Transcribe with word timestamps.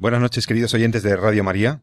Buenas 0.00 0.22
noches, 0.22 0.46
queridos 0.46 0.72
oyentes 0.72 1.02
de 1.02 1.14
Radio 1.14 1.44
María. 1.44 1.82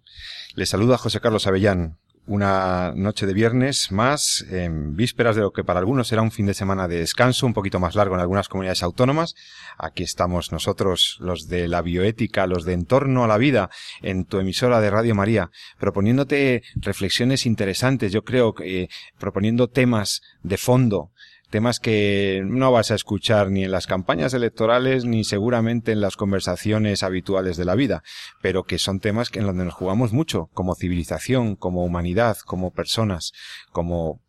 Les 0.55 0.69
saluda 0.69 0.97
José 0.97 1.19
Carlos 1.19 1.45
Avellán. 1.45 1.99
Una 2.25 2.91
noche 2.95 3.27
de 3.27 3.33
viernes 3.35 3.91
más, 3.91 4.43
en 4.49 4.95
vísperas 4.95 5.35
de 5.35 5.43
lo 5.43 5.51
que 5.51 5.63
para 5.63 5.77
algunos 5.77 6.07
será 6.07 6.23
un 6.23 6.31
fin 6.31 6.47
de 6.47 6.55
semana 6.55 6.87
de 6.87 6.97
descanso, 6.97 7.45
un 7.45 7.53
poquito 7.53 7.79
más 7.79 7.93
largo 7.93 8.15
en 8.15 8.21
algunas 8.21 8.49
comunidades 8.49 8.81
autónomas. 8.81 9.35
Aquí 9.77 10.01
estamos 10.01 10.51
nosotros, 10.51 11.17
los 11.19 11.47
de 11.47 11.67
la 11.67 11.83
bioética, 11.83 12.47
los 12.47 12.65
de 12.65 12.73
entorno 12.73 13.23
a 13.23 13.27
la 13.27 13.37
vida, 13.37 13.69
en 14.01 14.25
tu 14.25 14.39
emisora 14.39 14.81
de 14.81 14.89
Radio 14.89 15.13
María, 15.13 15.51
proponiéndote 15.77 16.63
reflexiones 16.77 17.45
interesantes, 17.45 18.11
yo 18.11 18.23
creo, 18.23 18.55
eh, 18.63 18.87
proponiendo 19.19 19.67
temas 19.67 20.23
de 20.41 20.57
fondo, 20.57 21.11
temas 21.49 21.79
que 21.79 22.41
no 22.45 22.71
vas 22.71 22.91
a 22.91 22.95
escuchar 22.95 23.49
ni 23.49 23.63
en 23.63 23.71
las 23.71 23.87
campañas 23.87 24.33
electorales 24.33 25.05
ni 25.05 25.23
seguramente 25.23 25.91
en 25.91 26.01
las 26.01 26.15
conversaciones 26.15 27.03
habituales 27.03 27.57
de 27.57 27.65
la 27.65 27.75
vida, 27.75 28.03
pero 28.41 28.63
que 28.63 28.79
son 28.79 28.99
temas 28.99 29.29
que 29.29 29.39
en 29.39 29.45
donde 29.45 29.65
nos 29.65 29.73
jugamos 29.73 30.13
mucho, 30.13 30.49
como 30.53 30.75
civilización, 30.75 31.55
como 31.55 31.83
humanidad, 31.83 32.37
como 32.45 32.71
personas, 32.71 33.31
como 33.71 34.21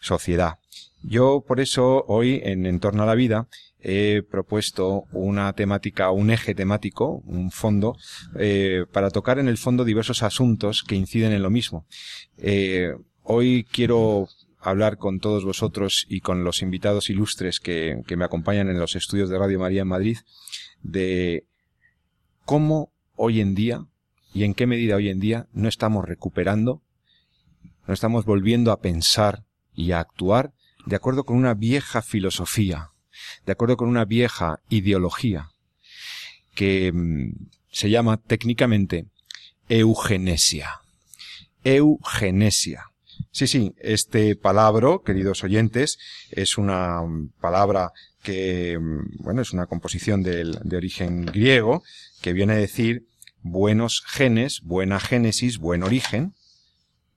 sociedad. 0.00 0.58
Yo 1.02 1.44
por 1.46 1.60
eso 1.60 2.04
hoy 2.08 2.40
en 2.44 2.66
Entorno 2.66 3.04
a 3.04 3.06
la 3.06 3.14
Vida 3.14 3.48
he 3.80 4.22
propuesto 4.28 5.04
una 5.12 5.52
temática, 5.52 6.10
un 6.10 6.30
eje 6.30 6.54
temático, 6.54 7.22
un 7.24 7.52
fondo, 7.52 7.96
eh, 8.38 8.84
para 8.92 9.10
tocar 9.10 9.38
en 9.38 9.46
el 9.46 9.58
fondo 9.58 9.84
diversos 9.84 10.24
asuntos 10.24 10.82
que 10.82 10.96
inciden 10.96 11.32
en 11.32 11.42
lo 11.42 11.50
mismo. 11.50 11.86
Eh, 12.38 12.94
hoy 13.22 13.64
quiero 13.70 14.28
hablar 14.66 14.98
con 14.98 15.20
todos 15.20 15.44
vosotros 15.44 16.06
y 16.08 16.20
con 16.20 16.42
los 16.42 16.60
invitados 16.60 17.08
ilustres 17.08 17.60
que, 17.60 18.02
me 18.16 18.24
acompañan 18.24 18.68
en 18.68 18.80
los 18.80 18.96
estudios 18.96 19.30
de 19.30 19.38
Radio 19.38 19.60
María 19.60 19.82
en 19.82 19.88
Madrid 19.88 20.18
de 20.82 21.46
cómo 22.44 22.92
hoy 23.14 23.40
en 23.40 23.54
día 23.54 23.86
y 24.34 24.42
en 24.42 24.54
qué 24.54 24.66
medida 24.66 24.96
hoy 24.96 25.08
en 25.08 25.20
día 25.20 25.46
no 25.52 25.68
estamos 25.68 26.04
recuperando, 26.04 26.82
no 27.86 27.94
estamos 27.94 28.24
volviendo 28.24 28.72
a 28.72 28.80
pensar 28.80 29.44
y 29.72 29.92
a 29.92 30.00
actuar 30.00 30.52
de 30.84 30.96
acuerdo 30.96 31.22
con 31.22 31.36
una 31.36 31.54
vieja 31.54 32.02
filosofía, 32.02 32.90
de 33.46 33.52
acuerdo 33.52 33.76
con 33.76 33.88
una 33.88 34.04
vieja 34.04 34.58
ideología 34.68 35.50
que 36.56 36.90
mm, 36.92 37.50
se 37.70 37.88
llama 37.88 38.16
técnicamente 38.16 39.06
eugenesia. 39.68 40.80
Eugenesia. 41.62 42.90
Sí, 43.36 43.46
sí, 43.46 43.74
este 43.80 44.34
palabra, 44.34 44.96
queridos 45.04 45.44
oyentes, 45.44 45.98
es 46.30 46.56
una 46.56 47.02
palabra 47.38 47.92
que, 48.22 48.78
bueno, 49.18 49.42
es 49.42 49.52
una 49.52 49.66
composición 49.66 50.22
de, 50.22 50.58
de 50.64 50.76
origen 50.78 51.26
griego, 51.26 51.82
que 52.22 52.32
viene 52.32 52.54
a 52.54 52.56
decir 52.56 53.02
buenos 53.42 54.02
genes, 54.06 54.62
buena 54.62 55.00
génesis, 55.00 55.58
buen 55.58 55.82
origen, 55.82 56.32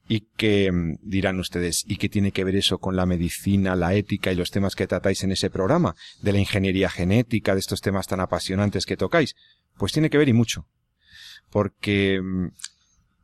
y 0.10 0.28
que 0.36 0.70
dirán 1.02 1.40
ustedes, 1.40 1.86
¿y 1.88 1.96
qué 1.96 2.10
tiene 2.10 2.34
que 2.34 2.44
ver 2.44 2.58
eso 2.58 2.80
con 2.80 2.98
la 2.98 3.06
medicina, 3.06 3.78
la 3.78 3.94
ética 3.94 4.34
y 4.34 4.36
los 4.36 4.52
temas 4.52 4.76
que 4.76 4.88
tratáis 4.88 5.24
en 5.24 5.32
ese 5.32 5.50
programa, 5.50 5.96
de 6.22 6.34
la 6.34 6.40
ingeniería 6.40 6.90
genética, 6.90 7.54
de 7.54 7.62
estos 7.62 7.80
temas 7.80 8.08
tan 8.08 8.20
apasionantes 8.20 8.86
que 8.86 8.98
tocáis? 8.98 9.38
Pues 9.78 9.94
tiene 9.94 10.10
que 10.10 10.18
ver 10.18 10.28
y 10.28 10.34
mucho. 10.34 10.68
Porque 11.50 12.20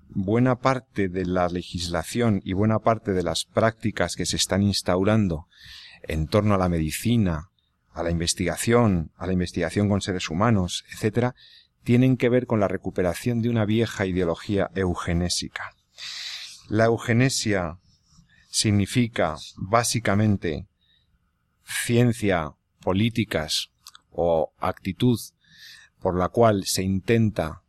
buena 0.09 0.55
parte 0.57 1.09
de 1.09 1.25
la 1.25 1.47
legislación 1.47 2.41
y 2.43 2.53
buena 2.53 2.79
parte 2.79 3.13
de 3.13 3.23
las 3.23 3.45
prácticas 3.45 4.15
que 4.15 4.25
se 4.25 4.35
están 4.35 4.61
instaurando 4.61 5.47
en 6.03 6.27
torno 6.27 6.55
a 6.55 6.57
la 6.57 6.69
medicina, 6.69 7.49
a 7.91 8.03
la 8.03 8.11
investigación, 8.11 9.11
a 9.17 9.27
la 9.27 9.33
investigación 9.33 9.89
con 9.89 10.01
seres 10.01 10.29
humanos, 10.29 10.83
etcétera, 10.91 11.35
tienen 11.83 12.17
que 12.17 12.29
ver 12.29 12.47
con 12.47 12.59
la 12.59 12.67
recuperación 12.67 13.41
de 13.41 13.49
una 13.49 13.65
vieja 13.65 14.05
ideología 14.05 14.69
eugenésica. 14.75 15.71
La 16.67 16.85
eugenesia 16.85 17.77
significa 18.49 19.35
básicamente 19.57 20.67
ciencia, 21.63 22.53
políticas 22.81 23.69
o 24.09 24.53
actitud 24.59 25.19
por 25.99 26.17
la 26.17 26.29
cual 26.29 26.63
se 26.65 26.83
intenta 26.83 27.63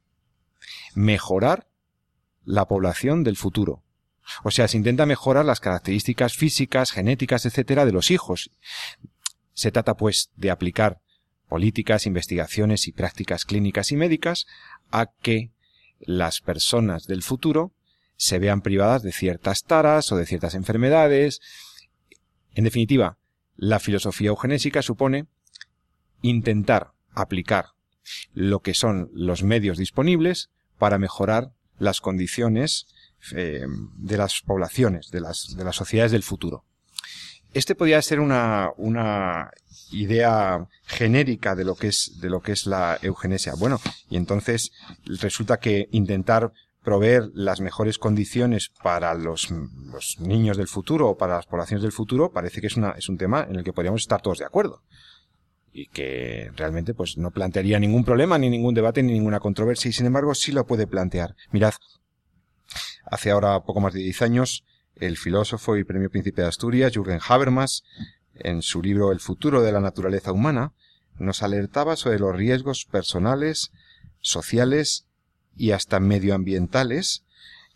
mejorar 0.94 1.66
la 2.46 2.66
población 2.66 3.24
del 3.24 3.36
futuro. 3.36 3.82
O 4.42 4.50
sea, 4.50 4.66
se 4.68 4.78
intenta 4.78 5.04
mejorar 5.04 5.44
las 5.44 5.60
características 5.60 6.34
físicas, 6.34 6.92
genéticas, 6.92 7.44
etcétera, 7.44 7.84
de 7.84 7.92
los 7.92 8.10
hijos. 8.10 8.50
Se 9.52 9.70
trata, 9.70 9.94
pues, 9.94 10.30
de 10.36 10.50
aplicar 10.50 11.00
políticas, 11.48 12.06
investigaciones 12.06 12.88
y 12.88 12.92
prácticas 12.92 13.44
clínicas 13.44 13.92
y 13.92 13.96
médicas 13.96 14.46
a 14.90 15.06
que 15.06 15.50
las 16.00 16.40
personas 16.40 17.06
del 17.06 17.22
futuro 17.22 17.72
se 18.16 18.38
vean 18.38 18.62
privadas 18.62 19.02
de 19.02 19.12
ciertas 19.12 19.64
taras 19.64 20.10
o 20.10 20.16
de 20.16 20.26
ciertas 20.26 20.54
enfermedades. 20.54 21.40
En 22.54 22.64
definitiva, 22.64 23.18
la 23.56 23.78
filosofía 23.78 24.28
eugenésica 24.28 24.82
supone 24.82 25.26
intentar 26.22 26.92
aplicar 27.12 27.66
lo 28.32 28.60
que 28.60 28.74
son 28.74 29.10
los 29.12 29.42
medios 29.42 29.78
disponibles 29.78 30.50
para 30.78 30.98
mejorar 30.98 31.52
las 31.78 32.00
condiciones 32.00 32.87
eh, 33.34 33.66
de 33.97 34.16
las 34.16 34.41
poblaciones, 34.41 35.10
de 35.10 35.20
las, 35.20 35.54
de 35.56 35.64
las 35.64 35.76
sociedades 35.76 36.12
del 36.12 36.22
futuro. 36.22 36.64
Este 37.53 37.75
podría 37.75 38.03
ser 38.03 38.20
una, 38.20 38.70
una 38.76 39.50
idea 39.91 40.66
genérica 40.84 41.54
de 41.54 41.64
lo 41.64 41.75
que 41.75 41.88
es, 41.88 42.20
de 42.20 42.28
lo 42.28 42.41
que 42.41 42.53
es 42.53 42.66
la 42.66 42.98
eugenesia. 43.03 43.54
Bueno, 43.59 43.81
y 44.10 44.16
entonces 44.16 44.72
resulta 45.06 45.59
que 45.59 45.88
intentar 45.92 46.53
proveer 46.84 47.31
las 47.34 47.60
mejores 47.60 47.98
condiciones 47.98 48.70
para 48.82 49.14
los, 49.14 49.50
los 49.50 50.20
niños 50.20 50.56
del 50.56 50.69
futuro 50.69 51.08
o 51.08 51.16
para 51.16 51.37
las 51.37 51.47
poblaciones 51.47 51.82
del 51.82 51.93
futuro 51.93 52.31
parece 52.31 52.60
que 52.60 52.69
es, 52.69 52.76
una, 52.76 52.91
es 52.91 53.08
un 53.08 53.19
tema 53.19 53.44
en 53.48 53.56
el 53.56 53.64
que 53.64 53.72
podríamos 53.72 54.03
estar 54.03 54.22
todos 54.22 54.38
de 54.38 54.44
acuerdo 54.44 54.82
y 55.76 55.88
que 55.88 56.50
realmente 56.56 56.94
pues 56.94 57.19
no 57.19 57.31
plantearía 57.31 57.78
ningún 57.78 58.03
problema, 58.03 58.38
ni 58.38 58.48
ningún 58.48 58.75
debate, 58.75 59.03
ni 59.03 59.12
ninguna 59.12 59.41
controversia, 59.41 59.91
y 59.91 59.92
sin 59.92 60.06
embargo 60.06 60.34
sí 60.34 60.50
lo 60.50 60.66
puede 60.66 60.87
plantear. 60.87 61.37
Mirad, 61.53 61.75
hace 63.04 63.31
ahora 63.31 63.60
poco 63.62 63.81
más 63.81 63.92
de 63.92 64.00
diez 64.00 64.22
años, 64.22 64.64
el 64.94 65.19
filósofo 65.19 65.76
y 65.76 65.84
premio 65.84 66.09
príncipe 66.09 66.41
de 66.41 66.48
Asturias, 66.48 66.94
Jürgen 66.94 67.20
Habermas, 67.28 67.84
en 68.37 68.62
su 68.62 68.81
libro 68.81 69.12
El 69.12 69.20
futuro 69.20 69.60
de 69.60 69.70
la 69.70 69.81
naturaleza 69.81 70.32
humana, 70.32 70.72
nos 71.19 71.42
alertaba 71.42 71.97
sobre 71.97 72.20
los 72.20 72.34
riesgos 72.34 72.87
personales, 72.87 73.70
sociales 74.20 75.06
y 75.58 75.73
hasta 75.73 76.00
medioambientales 76.00 77.23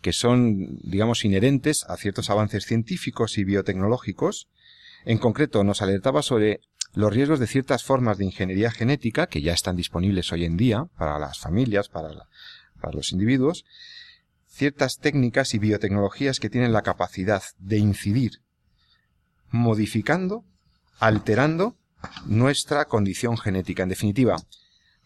que 0.01 0.15
son, 0.15 0.79
digamos, 0.83 1.27
inherentes 1.27 1.85
a 1.85 1.99
ciertos 1.99 2.31
avances 2.31 2.65
científicos 2.65 3.37
y 3.37 3.45
biotecnológicos. 3.45 4.49
En 5.05 5.19
concreto, 5.19 5.65
nos 5.65 5.83
alertaba 5.83 6.23
sobre 6.23 6.63
los 6.93 7.13
riesgos 7.13 7.39
de 7.39 7.47
ciertas 7.47 7.85
formas 7.85 8.19
de 8.19 8.25
ingeniería 8.25 8.71
genética 8.71 9.27
que 9.27 9.43
ya 9.43 9.53
están 9.53 9.77
disponibles 9.77 10.33
hoy 10.33 10.45
en 10.45 10.57
día 10.57 10.87
para 10.97 11.19
las 11.19 11.39
familias, 11.39 11.89
para, 11.89 12.11
los 12.93 13.13
individuos, 13.13 13.65
ciertas 14.49 14.99
técnicas 14.99 15.55
y 15.55 15.59
biotecnologías 15.59 16.41
que 16.41 16.51
tienen 16.51 16.73
la 16.73 16.83
capacidad 16.83 17.43
de 17.59 17.79
incidir 17.79 18.43
modificando, 19.51 20.45
alterando 20.99 21.77
nuestra 22.25 22.85
condición 22.87 23.37
genética, 23.37 23.83
en 23.83 23.89
definitiva, 23.89 24.37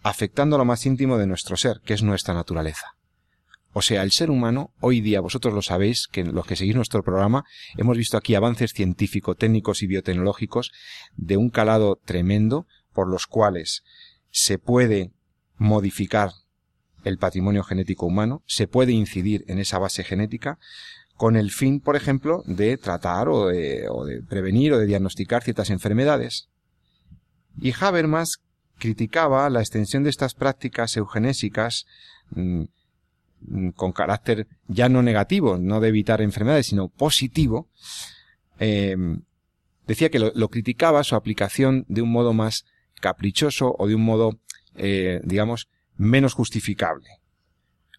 afectando 0.02 0.58
lo 0.58 0.64
más 0.64 0.84
íntimo 0.86 1.18
de 1.18 1.26
nuestro 1.26 1.56
ser, 1.56 1.80
que 1.84 1.94
es 1.94 2.02
nuestra 2.02 2.34
naturaleza. 2.34 2.93
O 3.76 3.82
sea, 3.82 4.04
el 4.04 4.12
ser 4.12 4.30
humano, 4.30 4.72
hoy 4.78 5.00
día, 5.00 5.20
vosotros 5.20 5.52
lo 5.52 5.60
sabéis, 5.60 6.06
que 6.06 6.22
los 6.22 6.46
que 6.46 6.54
seguís 6.54 6.76
nuestro 6.76 7.02
programa, 7.02 7.44
hemos 7.76 7.96
visto 7.98 8.16
aquí 8.16 8.36
avances 8.36 8.72
científicos, 8.72 9.36
técnicos 9.36 9.82
y 9.82 9.88
biotecnológicos 9.88 10.70
de 11.16 11.36
un 11.36 11.50
calado 11.50 12.00
tremendo, 12.04 12.68
por 12.92 13.08
los 13.08 13.26
cuales 13.26 13.82
se 14.30 14.58
puede 14.58 15.10
modificar 15.56 16.30
el 17.02 17.18
patrimonio 17.18 17.64
genético 17.64 18.06
humano, 18.06 18.44
se 18.46 18.68
puede 18.68 18.92
incidir 18.92 19.44
en 19.48 19.58
esa 19.58 19.80
base 19.80 20.04
genética, 20.04 20.60
con 21.16 21.34
el 21.34 21.50
fin, 21.50 21.80
por 21.80 21.96
ejemplo, 21.96 22.44
de 22.46 22.76
tratar 22.76 23.28
o 23.28 23.48
de, 23.48 23.88
prevenir 24.28 24.72
o 24.72 24.78
de 24.78 24.86
diagnosticar 24.86 25.42
ciertas 25.42 25.70
enfermedades. 25.70 26.48
Y 27.60 27.72
Habermas 27.72 28.38
criticaba 28.78 29.50
la 29.50 29.60
extensión 29.60 30.04
de 30.04 30.10
estas 30.10 30.34
prácticas 30.34 30.96
eugenésicas 30.96 31.86
mm, 32.30 32.64
con 33.74 33.92
carácter 33.92 34.46
ya 34.68 34.88
no 34.88 35.02
negativo, 35.02 35.58
no 35.58 35.80
de 35.80 35.88
evitar 35.88 36.20
enfermedades, 36.20 36.66
sino 36.66 36.88
positivo, 36.88 37.68
em, 38.58 39.22
decía 39.86 40.10
que 40.10 40.18
lo, 40.18 40.48
criticaba 40.48 41.04
su 41.04 41.14
aplicación 41.14 41.84
de 41.88 42.02
un 42.02 42.10
modo 42.10 42.32
más 42.32 42.64
caprichoso 43.00 43.74
o 43.78 43.86
de 43.86 43.94
un 43.94 44.04
modo, 44.04 44.38
eh, 44.76 45.20
digamos, 45.24 45.68
menos 45.96 46.32
justificable. 46.34 47.08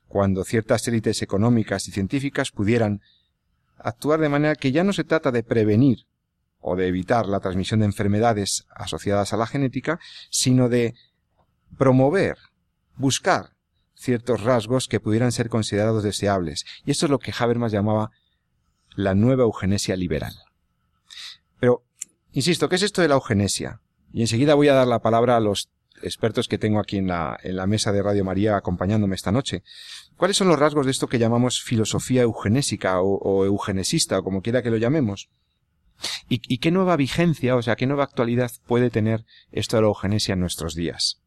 Cuando 0.07 0.43
ciertas 0.43 0.87
élites 0.87 1.21
económicas 1.21 1.87
y 1.87 1.91
científicas 1.91 2.51
pudieran 2.51 3.01
actuar 3.77 4.19
de 4.19 4.29
manera 4.29 4.55
que 4.55 4.71
ya 4.71 4.83
no 4.83 4.93
se 4.93 5.03
trata 5.03 5.31
de 5.31 5.43
prevenir 5.43 6.05
o 6.59 6.75
de 6.75 6.87
evitar 6.87 7.27
la 7.27 7.39
transmisión 7.39 7.81
de 7.81 7.85
enfermedades 7.85 8.65
asociadas 8.71 9.33
a 9.33 9.37
la 9.37 9.45
genética, 9.45 9.99
sino 10.29 10.69
de 10.69 10.95
promover, 11.77 12.37
buscar 12.95 13.54
ciertos 14.05 14.41
rasgos 14.41 14.87
que 14.87 14.99
pudieran 14.99 15.31
ser 15.31 15.49
considerados 15.49 16.03
deseables. 16.03 16.65
Y 16.85 16.91
esto 16.91 17.07
es 17.07 17.09
lo 17.09 17.19
que 17.19 17.33
Habermas 17.37 17.71
llamaba 17.71 18.11
la 18.95 19.15
nueva 19.15 19.43
eugenesia 19.43 19.95
liberal. 19.95 20.33
Pero, 21.59 21.83
insisto, 22.31 22.69
¿qué 22.69 22.75
es 22.75 22.83
esto 22.83 23.01
de 23.01 23.09
la 23.09 23.15
eugenesia? 23.15 23.81
Y 24.13 24.21
enseguida 24.21 24.55
voy 24.55 24.69
a 24.69 24.73
dar 24.73 24.87
la 24.87 25.01
palabra 25.01 25.35
a 25.35 25.41
los 25.41 25.69
expertos 26.01 26.47
que 26.47 26.57
tengo 26.57 26.79
aquí 26.79 26.97
en 26.97 27.07
la, 27.07 27.37
en 27.43 27.55
la 27.55 27.67
mesa 27.67 27.91
de 27.91 28.03
Radio 28.03 28.23
María 28.23 28.55
acompañándome 28.55 29.15
esta 29.15 29.31
noche. 29.31 29.63
¿Cuáles 30.17 30.37
son 30.37 30.47
los 30.47 30.59
rasgos 30.59 30.85
de 30.85 30.91
esto 30.91 31.07
que 31.07 31.19
llamamos 31.19 31.61
filosofía 31.61 32.21
eugenésica 32.21 33.01
o, 33.01 33.45
eugenesista 33.45 34.19
o 34.19 34.23
como 34.23 34.41
quiera 34.41 34.61
que 34.61 34.69
lo 34.69 34.77
llamemos? 34.77 35.29
¿Y, 36.29 36.41
¿Y, 36.47 36.57
qué 36.59 36.71
nueva 36.71 36.97
vigencia, 36.97 37.55
o 37.55 37.61
sea, 37.61 37.77
qué 37.77 37.87
nueva 37.87 38.03
actualidad 38.03 38.51
puede 38.67 38.89
tener 38.89 39.25
esto 39.51 39.77
de 39.77 39.83
la 39.83 39.87
eugenesia 39.87 40.33
en 40.33 40.41
nuestros 40.41 40.75
días? 40.75 41.21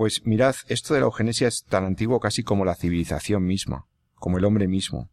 Pues 0.00 0.24
mirad, 0.24 0.56
esto 0.68 0.94
de 0.94 1.00
la 1.00 1.04
eugenesia 1.04 1.46
es 1.46 1.64
tan 1.64 1.84
antiguo 1.84 2.20
casi 2.20 2.42
como 2.42 2.64
la 2.64 2.74
civilización 2.74 3.44
misma, 3.44 3.84
como 4.14 4.38
el 4.38 4.46
hombre 4.46 4.66
mismo. 4.66 5.10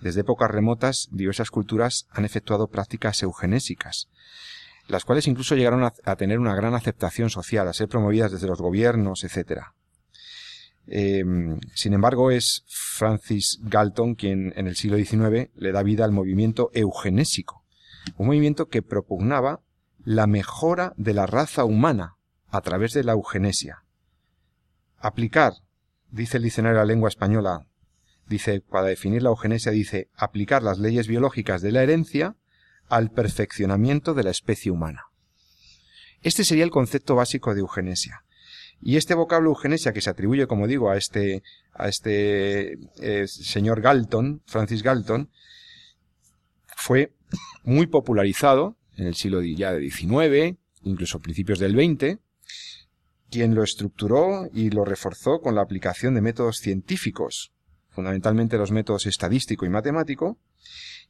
Desde 0.00 0.22
épocas 0.22 0.50
remotas, 0.50 1.08
diversas 1.12 1.52
culturas 1.52 2.08
han 2.10 2.24
efectuado 2.24 2.66
prácticas 2.66 3.22
eugenésicas, 3.22 4.08
las 4.88 5.04
cuales 5.04 5.28
incluso 5.28 5.54
llegaron 5.54 5.84
a, 5.84 6.16
tener 6.16 6.40
una 6.40 6.56
gran 6.56 6.74
aceptación 6.74 7.30
social, 7.30 7.68
a 7.68 7.72
ser 7.72 7.86
promovidas 7.86 8.32
desde 8.32 8.48
los 8.48 8.60
gobiernos, 8.60 9.22
etc. 9.22 9.66
Em, 10.88 11.60
sin 11.72 11.92
embargo, 11.92 12.32
es 12.32 12.64
Francis 12.66 13.60
Galton 13.62 14.16
quien 14.16 14.52
en 14.56 14.66
el 14.66 14.74
siglo 14.74 14.96
XIX 14.96 15.52
le 15.54 15.70
da 15.70 15.84
vida 15.84 16.04
al 16.04 16.10
movimiento 16.10 16.72
eugenésico, 16.74 17.62
un 18.16 18.26
movimiento 18.26 18.66
que 18.66 18.82
propugnaba 18.82 19.60
la 20.02 20.26
mejora 20.26 20.92
de 20.96 21.14
la 21.14 21.26
raza 21.26 21.64
humana 21.64 22.16
a 22.48 22.62
través 22.62 22.94
de 22.94 23.04
la 23.04 23.12
eugenesia. 23.12 23.83
Aplicar, 25.04 25.52
dice 26.10 26.38
el 26.38 26.44
diccionario 26.44 26.78
de 26.78 26.86
la 26.86 26.90
lengua 26.90 27.10
española, 27.10 27.66
dice, 28.26 28.62
para 28.62 28.86
definir 28.86 29.22
la 29.22 29.28
eugenesia, 29.28 29.70
dice, 29.70 30.08
aplicar 30.16 30.62
las 30.62 30.78
leyes 30.78 31.08
biológicas 31.08 31.60
de 31.60 31.72
la 31.72 31.82
herencia 31.82 32.36
al 32.88 33.10
perfeccionamiento 33.10 34.14
de 34.14 34.22
la 34.22 34.30
especie 34.30 34.72
humana. 34.72 35.02
Este 36.22 36.42
sería 36.42 36.64
el 36.64 36.70
concepto 36.70 37.16
básico 37.16 37.52
de 37.52 37.60
eugenesia. 37.60 38.24
Y 38.80 38.96
este 38.96 39.12
vocablo 39.12 39.50
eugenesia 39.50 39.92
que 39.92 40.00
se 40.00 40.08
atribuye, 40.08 40.46
como 40.46 40.66
digo, 40.66 40.88
a 40.88 40.96
este, 40.96 41.42
a 41.74 41.90
este 41.90 42.78
eh, 43.02 43.28
señor 43.28 43.82
Galton, 43.82 44.40
Francis 44.46 44.82
Galton, 44.82 45.28
fue 46.78 47.12
muy 47.62 47.88
popularizado 47.88 48.78
en 48.96 49.08
el 49.08 49.16
siglo 49.16 49.42
ya 49.42 49.74
de 49.74 49.90
XIX, 49.90 50.56
incluso 50.82 51.20
principios 51.20 51.58
del 51.58 51.72
XX, 51.72 52.23
quien 53.34 53.56
lo 53.56 53.64
estructuró 53.64 54.48
y 54.52 54.70
lo 54.70 54.84
reforzó 54.84 55.40
con 55.40 55.56
la 55.56 55.62
aplicación 55.62 56.14
de 56.14 56.20
métodos 56.20 56.58
científicos, 56.58 57.52
fundamentalmente 57.88 58.58
los 58.58 58.70
métodos 58.70 59.06
estadístico 59.06 59.66
y 59.66 59.70
matemático, 59.70 60.38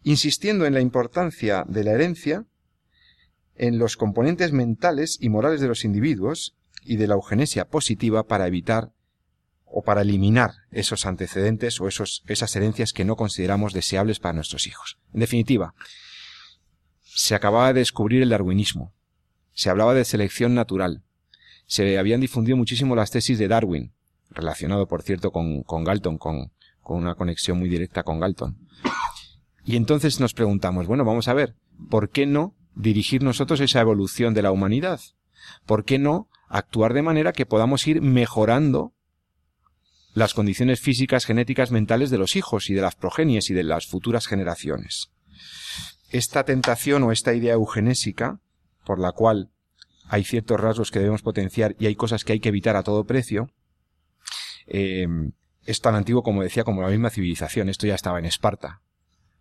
insistiendo 0.05 0.65
en 0.65 0.73
la 0.73 0.81
importancia 0.81 1.67
de 1.69 1.85
la 1.85 1.93
herencia 1.93 2.47
en 3.57 3.79
los 3.79 3.99
componentes 3.99 4.53
mentales 4.53 5.19
y 5.21 5.29
morales 5.29 5.61
de 5.61 5.69
los 5.69 5.85
individuos 5.85 6.57
y 6.83 6.97
de 6.97 7.09
la 7.09 7.15
eugenesia 7.15 7.67
positiva 7.67 8.27
para 8.27 8.47
evitar 8.47 8.91
o 9.67 9.83
para 9.83 10.01
eliminar 10.01 10.53
esos 10.71 11.05
antecedentes 11.05 11.79
o 11.79 11.89
esos, 11.89 12.25
esas 12.27 12.57
herencias 12.57 12.95
que 12.95 13.05
no 13.05 13.17
consideramos 13.17 13.75
deseables 13.75 14.19
para 14.19 14.33
nuestros 14.33 14.67
hijos. 14.67 14.97
En 15.13 15.21
definitiva, 15.21 15.75
se 17.03 17.35
acababa 17.35 17.75
de 17.75 17.81
descubrir 17.81 18.23
el 18.23 18.31
darwinismo, 18.31 18.95
se 19.53 19.69
hablaba 19.69 19.93
de 19.93 20.07
selección 20.07 20.55
natural, 20.55 21.03
se 21.67 21.99
habían 21.99 22.21
difundido 22.21 22.57
muchísimo 22.57 22.95
las 22.95 23.11
tesis 23.11 23.39
de 23.39 23.49
Darwin, 23.49 23.93
relacionado 24.31 24.87
por 24.87 25.03
cierto 25.03 25.31
con, 25.31 25.63
con 25.63 25.85
Galton, 25.85 26.19
con, 26.19 26.53
con 26.81 26.99
una 26.99 27.15
conexión 27.15 27.59
muy 27.59 27.69
directa 27.69 28.03
con 28.03 28.21
Galton. 28.21 28.59
Y 29.65 29.77
entonces 29.77 30.21
nos 30.21 30.35
preguntamos, 30.35 30.87
bueno, 30.87 31.05
vamos 31.05 31.29
a 31.29 31.35
ver, 31.35 31.57
¿por 31.89 32.11
qué 32.11 32.27
no 32.27 32.55
dirigir 32.75 33.23
nosotros 33.23 33.61
esa 33.61 33.81
evolución 33.81 34.35
de 34.35 34.43
la 34.43 34.53
humanidad? 34.53 35.01
¿Por 35.67 35.85
qué 35.85 35.99
no 35.99 36.29
actuar 36.49 36.93
de 36.93 37.03
manera 37.03 37.33
que 37.33 37.47
podamos 37.47 37.87
ir 37.87 38.03
mejorando 38.03 38.93
las 40.13 40.35
condiciones 40.35 40.81
físicas, 40.81 41.25
genéticas, 41.25 41.71
mentales 41.71 42.11
de 42.11 42.19
los 42.19 42.37
hijos 42.37 42.71
y 42.71 42.75
de 42.75 42.83
las 42.83 42.95
progenies 42.95 43.51
y 43.51 43.55
de 43.55 43.65
las 43.65 43.87
futuras 43.87 44.27
generaciones? 44.27 45.11
Esta 46.11 46.45
tentación 46.45 47.03
o 47.03 47.13
esta 47.13 47.35
idea 47.35 47.55
eugenésica, 47.55 48.41
por 48.85 49.01
la 49.01 49.13
cual 49.13 49.51
hay 50.09 50.25
ciertos 50.25 50.61
rasgos 50.61 50.91
que 50.91 50.99
debemos 50.99 51.23
potenciar 51.23 51.75
y 51.79 51.87
hay 51.87 51.95
cosas 51.95 52.25
que 52.25 52.35
hay 52.35 52.41
que 52.41 52.51
evitar 52.51 52.77
a 52.77 52.83
todo 52.83 53.05
precio, 53.05 53.51
eh, 54.67 55.07
es 55.67 55.81
tan 55.81 55.95
antiguo 55.95 56.23
como 56.23 56.43
decía, 56.43 56.65
como 56.65 56.83
la 56.83 56.89
misma 56.89 57.11
civilización. 57.11 57.69
Esto 57.69 57.87
ya 57.87 57.95
estaba 57.95 58.19
en 58.19 58.27
Esparta. 58.27 58.81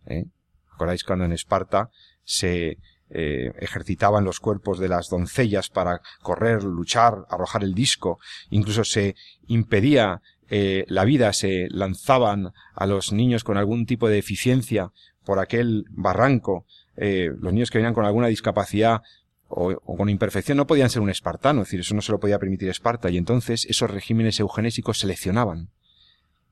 ¿eh? 0.06 0.25
¿Acordáis 0.74 1.04
cuando 1.04 1.25
en 1.25 1.33
Esparta 1.33 1.89
se 2.24 2.77
eh, 3.10 3.51
ejercitaban 3.60 4.24
los 4.24 4.39
cuerpos 4.39 4.80
de 4.80 4.88
las 4.88 5.10
doncellas 5.10 5.69
para 5.69 6.01
correr, 6.21 6.63
luchar, 6.63 7.25
arrojar 7.30 7.63
el 7.63 7.74
disco, 7.74 8.19
incluso 8.50 8.83
se 8.83 9.15
impedía 9.48 10.22
eh, 10.50 10.86
la 10.88 11.05
vida, 11.05 11.34
se 11.34 11.67
lanzaban 11.70 12.53
a 12.74 12.86
los 12.86 13.12
niños 13.12 13.43
con 13.43 13.58
algún 13.58 13.86
tipo 13.86 14.08
de 14.08 14.15
deficiencia 14.15 14.91
por 15.25 15.39
aquel 15.39 15.86
barranco, 15.89 16.65
los 16.96 17.53
niños 17.53 17.72
que 17.72 17.79
venían 17.79 17.96
con 17.96 18.05
alguna 18.05 18.27
discapacidad 18.27 19.01
o, 19.55 19.98
con 19.98 20.10
imperfección 20.10 20.57
no 20.57 20.67
podían 20.67 20.89
ser 20.89 21.01
un 21.01 21.10
espartano, 21.10 21.62
es 21.62 21.67
decir, 21.67 21.81
eso 21.81 21.95
no 21.95 22.01
se 22.01 22.12
lo 22.12 22.19
podía 22.19 22.39
permitir 22.39 22.69
Esparta, 22.69 23.10
y 23.10 23.17
entonces 23.17 23.65
esos 23.69 23.89
regímenes 23.89 24.39
eugenésicos 24.39 25.00
seleccionaban. 25.00 25.69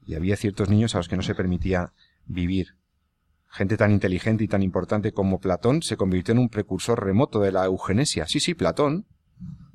Y 0.06 0.16
había 0.16 0.36
ciertos 0.36 0.70
niños 0.70 0.96
a 0.96 1.00
los 1.00 1.08
que 1.08 1.18
no 1.18 1.22
se 1.22 1.36
permitía 1.36 1.94
vivir 2.26 2.76
gente 3.52 3.76
tan 3.78 3.92
inteligente 3.92 4.44
y 4.44 4.48
tan 4.48 4.64
importante 4.64 5.12
como 5.12 5.40
Platón 5.40 5.84
se 5.84 5.98
convirtió 5.98 6.32
en 6.32 6.40
un 6.40 6.50
precursor 6.50 7.04
remoto 7.04 7.42
de 7.42 7.52
la 7.52 7.66
eugenesia. 7.66 8.26
Sí, 8.28 8.40
sí, 8.40 8.54
Platón. 8.54 9.06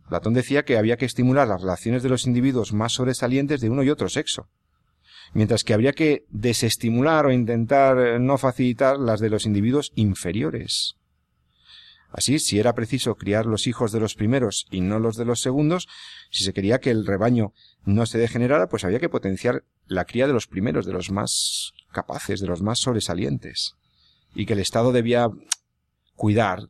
Platón 0.08 0.34
decía 0.34 0.64
que 0.64 0.78
había 0.78 0.96
que 0.96 1.04
estimular 1.04 1.46
las 1.46 1.60
relaciones 1.60 2.02
de 2.02 2.08
los 2.08 2.26
individuos 2.26 2.72
más 2.72 2.92
sobresalientes 2.92 3.60
de 3.60 3.68
uno 3.68 3.82
y 3.82 3.90
otro 3.90 4.08
sexo, 4.08 4.48
mientras 5.34 5.62
que 5.62 5.74
habría 5.74 5.92
que 5.92 6.24
desestimular 6.30 7.26
o 7.26 7.32
intentar 7.32 7.98
eh, 7.98 8.18
no 8.18 8.38
facilitar 8.38 8.98
las 8.98 9.20
de 9.20 9.30
los 9.30 9.46
individuos 9.46 9.92
inferiores. 9.94 10.95
Así, 12.10 12.38
si 12.38 12.58
era 12.58 12.74
preciso 12.74 13.16
criar 13.16 13.46
los 13.46 13.66
hijos 13.66 13.92
de 13.92 14.00
los 14.00 14.14
primeros 14.14 14.66
y 14.70 14.80
no 14.80 14.98
los 14.98 15.16
de 15.16 15.24
los 15.24 15.40
segundos, 15.40 15.88
si 16.30 16.44
se 16.44 16.52
quería 16.52 16.80
que 16.80 16.90
el 16.90 17.06
rebaño 17.06 17.52
no 17.84 18.06
se 18.06 18.18
degenerara, 18.18 18.68
pues 18.68 18.84
había 18.84 19.00
que 19.00 19.08
potenciar 19.08 19.64
la 19.86 20.04
cría 20.04 20.26
de 20.26 20.32
los 20.32 20.46
primeros, 20.46 20.86
de 20.86 20.92
los 20.92 21.10
más 21.10 21.72
capaces, 21.92 22.40
de 22.40 22.46
los 22.46 22.62
más 22.62 22.78
sobresalientes, 22.78 23.74
y 24.34 24.46
que 24.46 24.52
el 24.52 24.60
Estado 24.60 24.92
debía 24.92 25.28
cuidar 26.14 26.68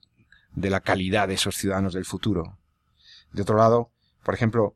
de 0.55 0.71
la 0.71 0.81
calidad 0.81 1.29
de 1.29 1.35
esos 1.35 1.57
ciudadanos 1.57 1.95
del 1.95 2.05
futuro. 2.05 2.59
De 3.33 3.43
otro 3.43 3.57
lado, 3.57 3.91
por 4.25 4.35
ejemplo, 4.35 4.75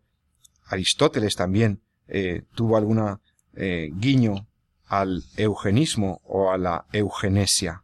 Aristóteles 0.67 1.35
también 1.35 1.83
eh, 2.07 2.43
tuvo 2.55 2.77
alguna 2.77 3.21
eh, 3.55 3.91
guiño 3.93 4.47
al 4.87 5.25
eugenismo 5.37 6.21
o 6.25 6.51
a 6.51 6.59
la 6.59 6.87
eugenesia. 6.93 7.83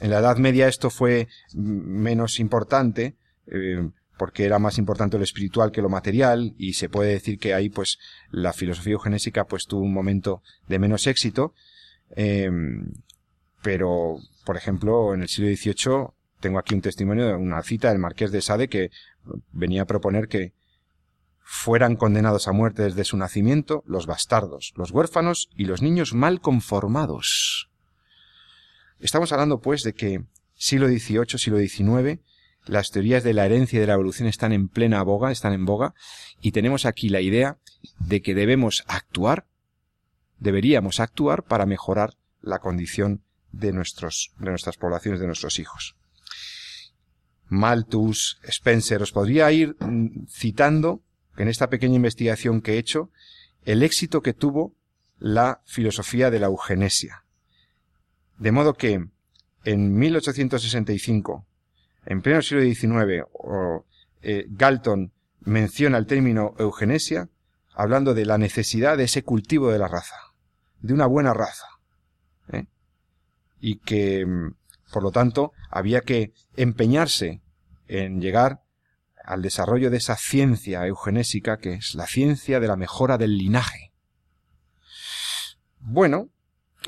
En 0.00 0.10
la 0.10 0.18
Edad 0.18 0.38
Media 0.38 0.68
esto 0.68 0.90
fue 0.90 1.28
menos 1.54 2.40
importante, 2.40 3.16
eh, 3.46 3.88
porque 4.18 4.44
era 4.44 4.58
más 4.58 4.78
importante 4.78 5.18
lo 5.18 5.24
espiritual 5.24 5.72
que 5.72 5.82
lo 5.82 5.88
material, 5.88 6.54
y 6.58 6.74
se 6.74 6.88
puede 6.88 7.12
decir 7.12 7.38
que 7.38 7.54
ahí 7.54 7.68
pues 7.68 7.98
la 8.30 8.52
filosofía 8.52 8.94
eugenésica 8.94 9.44
pues 9.44 9.66
tuvo 9.66 9.82
un 9.82 9.92
momento 9.92 10.42
de 10.68 10.78
menos 10.78 11.06
éxito, 11.06 11.54
Em, 12.10 12.92
pero, 13.62 14.18
por 14.44 14.56
ejemplo, 14.56 15.14
en 15.14 15.22
el 15.22 15.28
siglo 15.28 15.54
XVIII 15.54 16.08
tengo 16.40 16.58
aquí 16.58 16.74
un 16.74 16.82
testimonio 16.82 17.26
de 17.26 17.34
una 17.34 17.62
cita 17.62 17.88
del 17.88 17.98
marqués 17.98 18.30
de 18.30 18.42
Sade 18.42 18.68
que 18.68 18.90
venía 19.52 19.82
a 19.82 19.86
proponer 19.86 20.28
que 20.28 20.52
fueran 21.40 21.96
condenados 21.96 22.48
a 22.48 22.52
muerte 22.52 22.82
desde 22.82 23.04
su 23.04 23.16
nacimiento 23.16 23.82
los 23.86 24.06
bastardos, 24.06 24.72
los 24.76 24.90
huérfanos 24.90 25.50
y 25.56 25.64
los 25.64 25.82
niños 25.82 26.14
mal 26.14 26.40
conformados. 26.40 27.70
Estamos 29.00 29.32
hablando, 29.32 29.60
pues, 29.60 29.82
de 29.82 29.92
que 29.92 30.24
siglo 30.54 30.88
XVIII, 30.88 31.38
siglo 31.38 31.58
XIX, 31.58 32.20
las 32.66 32.90
teorías 32.90 33.24
de 33.24 33.34
la 33.34 33.44
herencia 33.44 33.76
y 33.76 33.80
de 33.80 33.86
la 33.86 33.94
evolución 33.94 34.28
están 34.28 34.52
en 34.52 34.68
plena 34.68 35.02
boga, 35.02 35.30
están 35.30 35.52
en 35.52 35.64
boga, 35.64 35.94
y 36.40 36.52
tenemos 36.52 36.86
aquí 36.86 37.08
la 37.08 37.20
idea 37.20 37.58
de 37.98 38.22
que 38.22 38.34
debemos 38.34 38.84
actuar, 38.86 39.46
deberíamos 40.38 41.00
actuar 41.00 41.42
para 41.42 41.66
mejorar 41.66 42.14
la 42.40 42.58
condición 42.60 43.22
de 43.52 43.72
nuestros, 43.72 44.32
de 44.38 44.50
nuestras 44.50 44.76
poblaciones, 44.76 45.20
de 45.20 45.26
nuestros 45.26 45.58
hijos. 45.58 45.96
Malthus, 47.48 48.38
Spencer, 48.44 49.02
os 49.02 49.12
podría 49.12 49.50
ir 49.52 49.76
mm, 49.80 50.26
citando 50.28 51.02
en 51.36 51.48
esta 51.48 51.68
pequeña 51.68 51.96
investigación 51.96 52.62
que 52.62 52.74
he 52.74 52.78
hecho 52.78 53.10
el 53.64 53.82
éxito 53.82 54.22
que 54.22 54.32
tuvo 54.32 54.74
la 55.18 55.62
filosofía 55.64 56.30
de 56.30 56.40
la 56.40 56.46
eugenesia. 56.46 57.23
De 58.38 58.52
modo 58.52 58.74
que 58.74 59.06
en 59.64 59.94
1865, 59.94 61.46
en 62.06 62.22
pleno 62.22 62.42
siglo 62.42 62.62
XIX, 62.62 63.24
eh, 64.22 64.46
Galton 64.48 65.12
menciona 65.40 65.98
el 65.98 66.06
término 66.06 66.54
eugenesia 66.58 67.28
hablando 67.74 68.14
de 68.14 68.24
la 68.24 68.38
necesidad 68.38 68.96
de 68.96 69.04
ese 69.04 69.22
cultivo 69.22 69.70
de 69.70 69.78
la 69.78 69.88
raza, 69.88 70.16
de 70.80 70.94
una 70.94 71.06
buena 71.06 71.34
raza. 71.34 71.66
¿eh? 72.52 72.66
Y 73.60 73.78
que, 73.78 74.24
mm, 74.24 74.54
por 74.92 75.02
lo 75.02 75.10
tanto, 75.10 75.52
había 75.70 76.02
que 76.02 76.32
empeñarse 76.56 77.42
en 77.88 78.20
llegar 78.20 78.62
al 79.24 79.42
desarrollo 79.42 79.90
de 79.90 79.96
esa 79.96 80.16
ciencia 80.16 80.86
eugenésica 80.86 81.56
que 81.56 81.74
es 81.74 81.94
la 81.94 82.06
ciencia 82.06 82.60
de 82.60 82.68
la 82.68 82.76
mejora 82.76 83.18
del 83.18 83.38
linaje. 83.38 83.92
Bueno, 85.80 86.28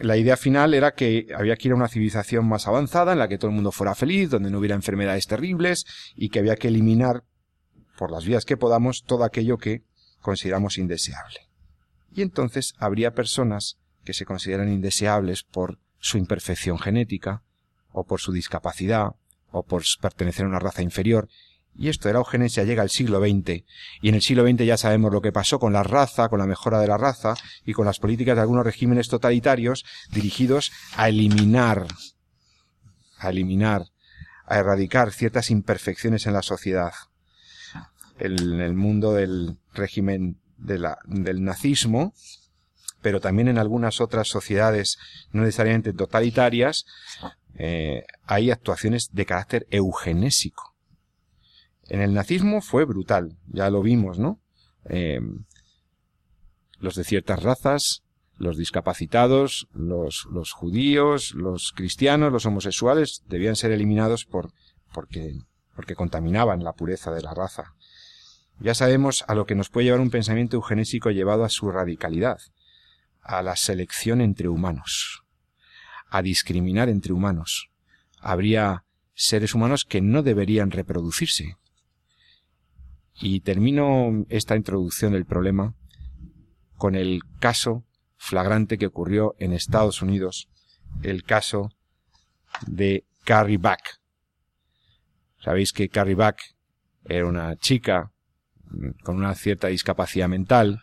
la 0.01 0.17
idea 0.17 0.37
final 0.37 0.75
era 0.75 0.95
que 0.95 1.29
había 1.37 1.57
que 1.57 1.69
ir 1.69 1.73
a 1.73 1.77
una 1.77 1.89
civilización 1.89 2.47
más 2.47 2.67
avanzada 2.67 3.13
en 3.13 3.19
la 3.19 3.29
que 3.29 3.39
todo 3.39 3.51
el 3.51 3.55
mundo 3.55 3.73
fuera 3.73 3.95
feliz, 3.95 4.31
donde 4.31 4.51
no 4.51 4.59
hubiera 4.59 4.75
enfermedades 4.75 5.27
terribles 5.27 5.87
y 6.15 6.29
que 6.29 6.39
había 6.39 6.57
que 6.57 6.69
eliminar 6.69 7.25
por 7.97 8.11
las 8.11 8.27
vías 8.27 8.45
que 8.45 8.57
podamos 8.57 9.05
todo 9.05 9.25
aquello 9.25 9.57
que 9.57 9.85
consideramos 10.21 10.77
indeseable. 10.77 11.49
Y 12.13 12.23
entonces 12.23 12.75
habría 12.79 13.15
personas 13.15 13.79
que 14.05 14.13
se 14.13 14.27
consideran 14.27 14.73
indeseables 14.73 15.43
por 15.43 15.79
su 15.99 16.19
imperfección 16.19 16.79
genética, 16.79 17.43
o 17.91 18.05
por 18.05 18.21
su 18.21 18.33
discapacidad, 18.33 19.13
o 19.51 19.65
por 19.65 19.83
pertenecer 20.01 20.45
a 20.45 20.49
una 20.49 20.59
raza 20.59 20.83
inferior, 20.83 21.29
y 21.79 21.89
esto 21.89 22.09
de 22.09 22.15
la 22.15 22.21
eugenesia 22.21 22.65
llega 22.65 22.83
al 22.83 22.91
siglo 22.91 23.21
XX, 23.21 23.65
y 24.01 24.09
en 24.09 24.15
el 24.15 24.23
siglo 24.23 24.47
XX 24.47 24.65
ya 24.65 24.77
sabemos 24.77 25.13
lo 25.13 25.21
que 25.21 25.33
pasó 25.33 25.59
con 25.59 25.73
la 25.73 25.83
raza, 25.83 26.29
con 26.29 26.39
la 26.39 26.47
mejora 26.47 26.81
de 26.81 26.87
la 26.87 26.97
raza, 26.97 27.35
y 27.65 27.73
con 27.73 27.87
las 27.87 27.99
políticas 27.99 28.37
de 28.37 28.43
algunos 28.43 28.65
regímenes 28.65 29.09
totalitarios 29.09 29.85
dirigidos 30.11 30.73
a 30.97 31.09
eliminar, 31.09 31.87
a 33.19 33.31
eliminar, 33.31 33.87
a 34.47 34.59
erradicar 34.59 35.13
ciertas 35.13 35.51
imperfecciones 35.51 36.27
en 36.27 36.33
la 36.33 36.43
sociedad. 36.43 36.93
En 38.19 38.61
el 38.61 38.75
mundo 38.75 39.13
del 39.13 39.59
régimen 39.75 40.41
del 40.57 41.45
nazismo, 41.45 42.15
pero 43.03 43.21
también 43.21 43.49
en 43.49 43.59
algunas 43.59 44.01
otras 44.01 44.29
sociedades 44.29 44.99
no 45.33 45.43
necesariamente 45.43 45.93
totalitarias, 45.93 46.87
eh, 47.59 48.05
hay 48.25 48.51
actuaciones 48.51 49.11
de 49.13 49.27
carácter 49.27 49.67
eugenésico 49.71 50.76
en 51.89 52.01
el 52.01 52.15
nazismo 52.15 52.61
fue 52.61 52.85
brutal, 52.85 53.37
ya 53.47 53.71
lo 53.71 53.83
vimos, 53.83 54.19
¿no? 54.19 54.41
Eh, 54.89 55.21
los 56.79 56.95
de 56.95 57.05
ciertas 57.05 57.43
razas, 57.43 58.03
los 58.39 58.57
discapacitados, 58.57 59.69
los, 59.73 60.27
judíos, 60.53 61.35
los 61.35 61.73
cristianos, 61.73 62.33
los 62.33 62.45
homosexuales, 62.47 63.23
debían 63.29 63.57
ser 63.57 63.73
eliminados 63.73 64.25
por, 64.25 64.53
porque, 64.93 65.39
porque 65.75 65.95
contaminaban 65.95 66.63
la 66.63 66.75
pureza 66.75 67.13
de 67.13 67.23
la 67.23 67.35
raza. 67.35 67.75
Ya 68.59 68.75
sabemos 68.75 69.25
a 69.29 69.35
lo 69.35 69.47
que 69.47 69.55
nos 69.55 69.71
puede 69.71 69.87
llevar 69.87 70.01
un 70.01 70.11
pensamiento 70.11 70.57
eugenésico 70.57 71.11
llevado 71.11 71.45
a 71.45 71.49
su 71.49 71.71
radicalidad, 71.71 72.39
a 73.23 73.43
la 73.43 73.57
selección 73.57 74.21
entre 74.21 74.49
humanos, 74.49 75.25
a 76.09 76.23
discriminar 76.23 76.89
entre 76.89 77.13
humanos. 77.13 77.71
Habría 78.21 78.85
seres 79.15 79.55
humanos 79.55 79.85
que 79.85 80.01
no 80.01 80.23
deberían 80.23 80.71
reproducirse, 80.71 81.57
y 83.21 83.41
termino 83.41 84.27
esta 84.29 84.57
introducción 84.57 85.13
del 85.13 85.25
problema 85.25 85.75
con 86.77 86.95
el 86.95 87.23
caso 87.41 87.85
flagrante 88.17 88.79
que 88.79 88.87
ocurrió 88.87 89.35
en 89.39 89.53
Estados 89.53 90.03
Unidos, 90.03 90.49
el 91.03 91.23
caso 91.25 91.71
de 92.67 93.05
Carrie 93.25 93.59
Back. 93.59 94.01
Sabéis 95.41 95.73
que 95.73 95.89
Carrie 95.89 96.15
Back 96.15 96.57
era 97.05 97.27
una 97.27 97.57
chica 97.57 98.13
con 99.03 99.17
una 99.17 99.35
cierta 99.35 99.69
discapacidad 99.69 100.29
mental 100.29 100.81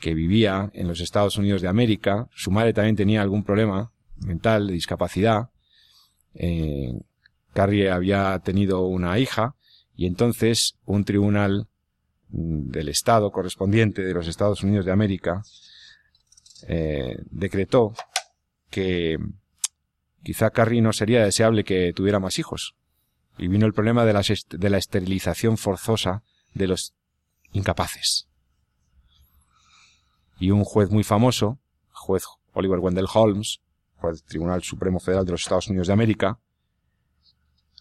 que 0.00 0.14
vivía 0.14 0.70
en 0.72 0.88
los 0.88 1.00
Estados 1.00 1.36
Unidos 1.36 1.60
de 1.60 1.68
América. 1.68 2.28
Su 2.34 2.50
madre 2.50 2.72
también 2.72 2.96
tenía 2.96 3.20
algún 3.20 3.44
problema 3.44 3.92
mental, 4.16 4.66
de 4.66 4.72
discapacidad. 4.72 5.50
Eh, 6.34 6.92
Carrie 7.52 7.90
había 7.90 8.38
tenido 8.38 8.82
una 8.82 9.18
hija 9.18 9.56
y 10.00 10.06
entonces 10.06 10.78
un 10.86 11.04
tribunal 11.04 11.68
mm, 12.30 12.70
del 12.70 12.88
Estado 12.88 13.30
correspondiente 13.30 14.00
de 14.00 14.14
los 14.14 14.28
Estados 14.28 14.62
Unidos 14.62 14.86
de 14.86 14.92
América 14.92 15.42
eh, 16.66 17.18
decretó 17.30 17.92
que 18.70 19.18
quizá 20.22 20.48
Carrie 20.52 20.80
no 20.80 20.94
sería 20.94 21.22
deseable 21.22 21.64
que 21.64 21.92
tuviera 21.92 22.18
más 22.18 22.38
hijos. 22.38 22.76
Y 23.36 23.48
vino 23.48 23.66
el 23.66 23.74
problema 23.74 24.06
de 24.06 24.14
la, 24.14 24.22
de 24.22 24.70
la 24.70 24.78
esterilización 24.78 25.58
forzosa 25.58 26.22
de 26.54 26.68
los 26.68 26.94
incapaces. 27.52 28.26
Y 30.38 30.50
un 30.50 30.64
juez 30.64 30.88
muy 30.88 31.04
famoso, 31.04 31.58
juez 31.92 32.24
Oliver 32.54 32.78
Wendell 32.78 33.06
Holmes, 33.12 33.60
juez 33.96 34.14
del 34.14 34.28
Tribunal 34.30 34.62
Supremo 34.62 34.98
Federal 34.98 35.26
de 35.26 35.32
los 35.32 35.42
Estados 35.42 35.68
Unidos 35.68 35.88
de 35.88 35.92
América, 35.92 36.38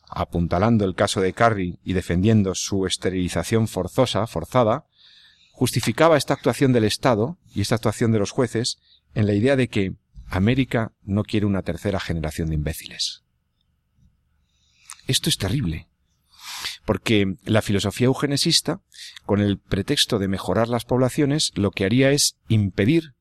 apuntalando 0.09 0.85
el 0.85 0.95
caso 0.95 1.21
de 1.21 1.33
Carrie 1.33 1.79
y 1.83 1.93
defendiendo 1.93 2.55
su 2.55 2.85
esterilización 2.85 3.67
forzosa, 3.67 4.25
forzada, 4.27 4.85
justificaba 5.53 6.17
esta 6.17 6.33
actuación 6.33 6.73
del 6.73 6.83
Estado 6.83 7.37
y 7.53 7.61
esta 7.61 7.75
actuación 7.75 8.11
de 8.11 8.19
los 8.19 8.31
jueces 8.31 8.79
en 9.13 9.27
la 9.27 9.33
idea 9.33 9.55
de 9.55 9.67
que 9.67 9.93
América 10.27 10.93
no 11.03 11.23
quiere 11.23 11.45
una 11.45 11.61
tercera 11.61 11.99
generación 11.99 12.49
de 12.49 12.55
imbéciles. 12.55 13.23
Esto 15.07 15.29
es 15.29 15.37
terrible, 15.37 15.87
porque 16.85 17.35
la 17.43 17.61
filosofía 17.61 18.05
eugenesista, 18.05 18.81
con 19.25 19.41
el 19.41 19.59
pretexto 19.59 20.19
de 20.19 20.27
mejorar 20.27 20.69
las 20.69 20.85
poblaciones, 20.85 21.51
lo 21.55 21.71
que 21.71 21.85
haría 21.85 22.11
es 22.11 22.37
impedir 22.47 23.15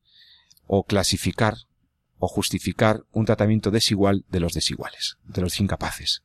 o 0.65 0.83
clasificar 0.83 1.55
o 2.17 2.27
justificar 2.27 3.03
un 3.11 3.25
tratamiento 3.25 3.71
desigual 3.71 4.25
de 4.29 4.39
los 4.39 4.53
desiguales, 4.53 5.17
de 5.23 5.41
los 5.41 5.59
incapaces 5.59 6.23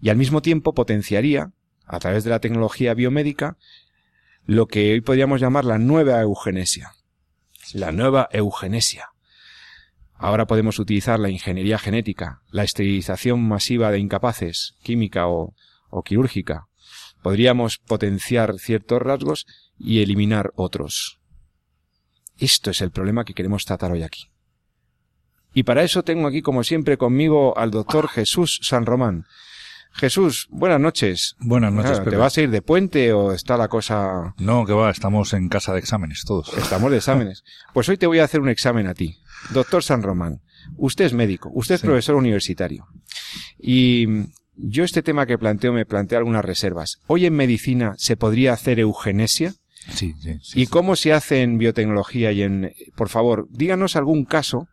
y 0.00 0.10
al 0.10 0.16
mismo 0.16 0.42
tiempo 0.42 0.74
potenciaría, 0.74 1.52
a 1.86 1.98
través 1.98 2.24
de 2.24 2.30
la 2.30 2.40
tecnología 2.40 2.94
biomédica, 2.94 3.56
lo 4.44 4.66
que 4.66 4.92
hoy 4.92 5.00
podríamos 5.00 5.40
llamar 5.40 5.64
la 5.64 5.78
nueva 5.78 6.20
eugenesia. 6.20 6.92
La 7.72 7.92
nueva 7.92 8.28
eugenesia. 8.32 9.10
Ahora 10.14 10.46
podemos 10.46 10.78
utilizar 10.78 11.20
la 11.20 11.30
ingeniería 11.30 11.78
genética, 11.78 12.40
la 12.50 12.64
esterilización 12.64 13.46
masiva 13.46 13.90
de 13.90 13.98
incapaces, 13.98 14.74
química 14.82 15.28
o, 15.28 15.54
o 15.90 16.02
quirúrgica. 16.02 16.66
Podríamos 17.22 17.78
potenciar 17.78 18.58
ciertos 18.58 19.00
rasgos 19.00 19.46
y 19.78 20.02
eliminar 20.02 20.52
otros. 20.56 21.20
Esto 22.38 22.70
es 22.70 22.80
el 22.80 22.90
problema 22.90 23.24
que 23.24 23.34
queremos 23.34 23.64
tratar 23.64 23.92
hoy 23.92 24.02
aquí. 24.02 24.30
Y 25.52 25.64
para 25.64 25.82
eso 25.82 26.02
tengo 26.04 26.26
aquí, 26.28 26.42
como 26.42 26.62
siempre, 26.62 26.96
conmigo 26.96 27.56
al 27.58 27.70
doctor 27.70 28.08
Jesús 28.08 28.60
San 28.62 28.86
Román, 28.86 29.24
Jesús, 29.98 30.46
buenas 30.50 30.80
noches. 30.80 31.34
Buenas 31.40 31.72
noches. 31.72 32.00
¿Te 32.04 32.16
vas 32.16 32.38
a 32.38 32.42
ir 32.42 32.50
de 32.50 32.62
puente 32.62 33.12
o 33.12 33.32
está 33.32 33.56
la 33.56 33.66
cosa...? 33.66 34.32
No, 34.38 34.64
que 34.64 34.72
va, 34.72 34.90
estamos 34.90 35.32
en 35.32 35.48
casa 35.48 35.72
de 35.72 35.80
exámenes 35.80 36.22
todos. 36.24 36.56
Estamos 36.56 36.92
de 36.92 36.98
exámenes. 36.98 37.42
Pues 37.74 37.88
hoy 37.88 37.96
te 37.96 38.06
voy 38.06 38.20
a 38.20 38.24
hacer 38.24 38.40
un 38.40 38.48
examen 38.48 38.86
a 38.86 38.94
ti. 38.94 39.18
Doctor 39.50 39.82
San 39.82 40.02
Román, 40.02 40.40
usted 40.76 41.04
es 41.04 41.12
médico, 41.12 41.50
usted 41.52 41.76
es 41.76 41.80
profesor 41.80 42.14
universitario. 42.14 42.86
Y 43.58 44.06
yo 44.56 44.84
este 44.84 45.02
tema 45.02 45.26
que 45.26 45.36
planteo 45.36 45.72
me 45.72 45.84
planteo 45.84 46.18
algunas 46.18 46.44
reservas. 46.44 47.00
¿Hoy 47.08 47.26
en 47.26 47.34
medicina 47.34 47.94
se 47.98 48.16
podría 48.16 48.52
hacer 48.52 48.78
eugenesia? 48.78 49.54
Sí, 49.92 50.14
sí, 50.20 50.38
sí 50.42 50.62
¿Y 50.62 50.66
cómo 50.66 50.94
se 50.94 51.12
hace 51.12 51.42
en 51.42 51.58
biotecnología 51.58 52.30
y 52.30 52.42
en... 52.42 52.72
Por 52.96 53.08
favor, 53.08 53.48
díganos 53.50 53.96
algún 53.96 54.24
caso 54.24 54.68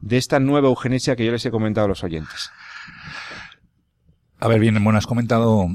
de 0.00 0.16
esta 0.16 0.40
nueva 0.40 0.68
eugenesia 0.68 1.14
que 1.14 1.24
yo 1.24 1.32
les 1.32 1.46
he 1.46 1.50
comentado 1.50 1.84
a 1.84 1.88
los 1.88 2.02
oyentes. 2.02 2.50
A 4.38 4.48
ver, 4.48 4.60
bien, 4.60 4.82
bueno, 4.84 4.98
has 4.98 5.06
comentado, 5.06 5.66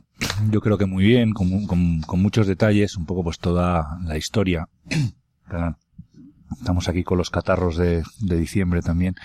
yo 0.51 0.62
creo 0.62 0.77
que 0.77 0.86
muy 0.86 1.03
bien, 1.03 1.34
con, 1.34 2.03
muchos 2.22 2.46
detalles, 2.46 2.96
un 2.96 3.08
poco 3.08 3.24
pues 3.24 3.39
toda 3.39 3.98
la 4.06 4.18
historia. 4.18 4.70
Estamos 6.60 6.88
aquí 6.88 7.03
con 7.03 7.18
los 7.18 7.32
catarros 7.32 7.75
de, 7.75 8.03
de 8.20 8.38
diciembre 8.38 8.82
también. 8.82 9.15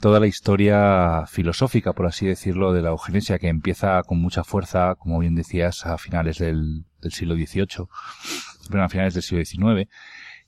toda 0.00 0.18
la 0.18 0.26
historia 0.26 1.24
filosófica, 1.28 1.92
por 1.92 2.06
así 2.06 2.26
decirlo, 2.26 2.72
de 2.72 2.82
la 2.82 2.90
eugenesia, 2.90 3.38
que 3.38 3.48
empieza 3.48 4.02
con 4.02 4.18
mucha 4.18 4.42
fuerza, 4.42 4.96
como 4.96 5.20
bien 5.20 5.36
decías, 5.36 5.86
a 5.86 5.96
finales 5.96 6.38
del, 6.38 6.84
siglo 7.10 7.36
XVIII, 7.36 7.86
pero 8.70 8.82
a 8.82 8.88
finales 8.88 9.14
del 9.14 9.22
siglo 9.22 9.44
XIX. 9.44 9.88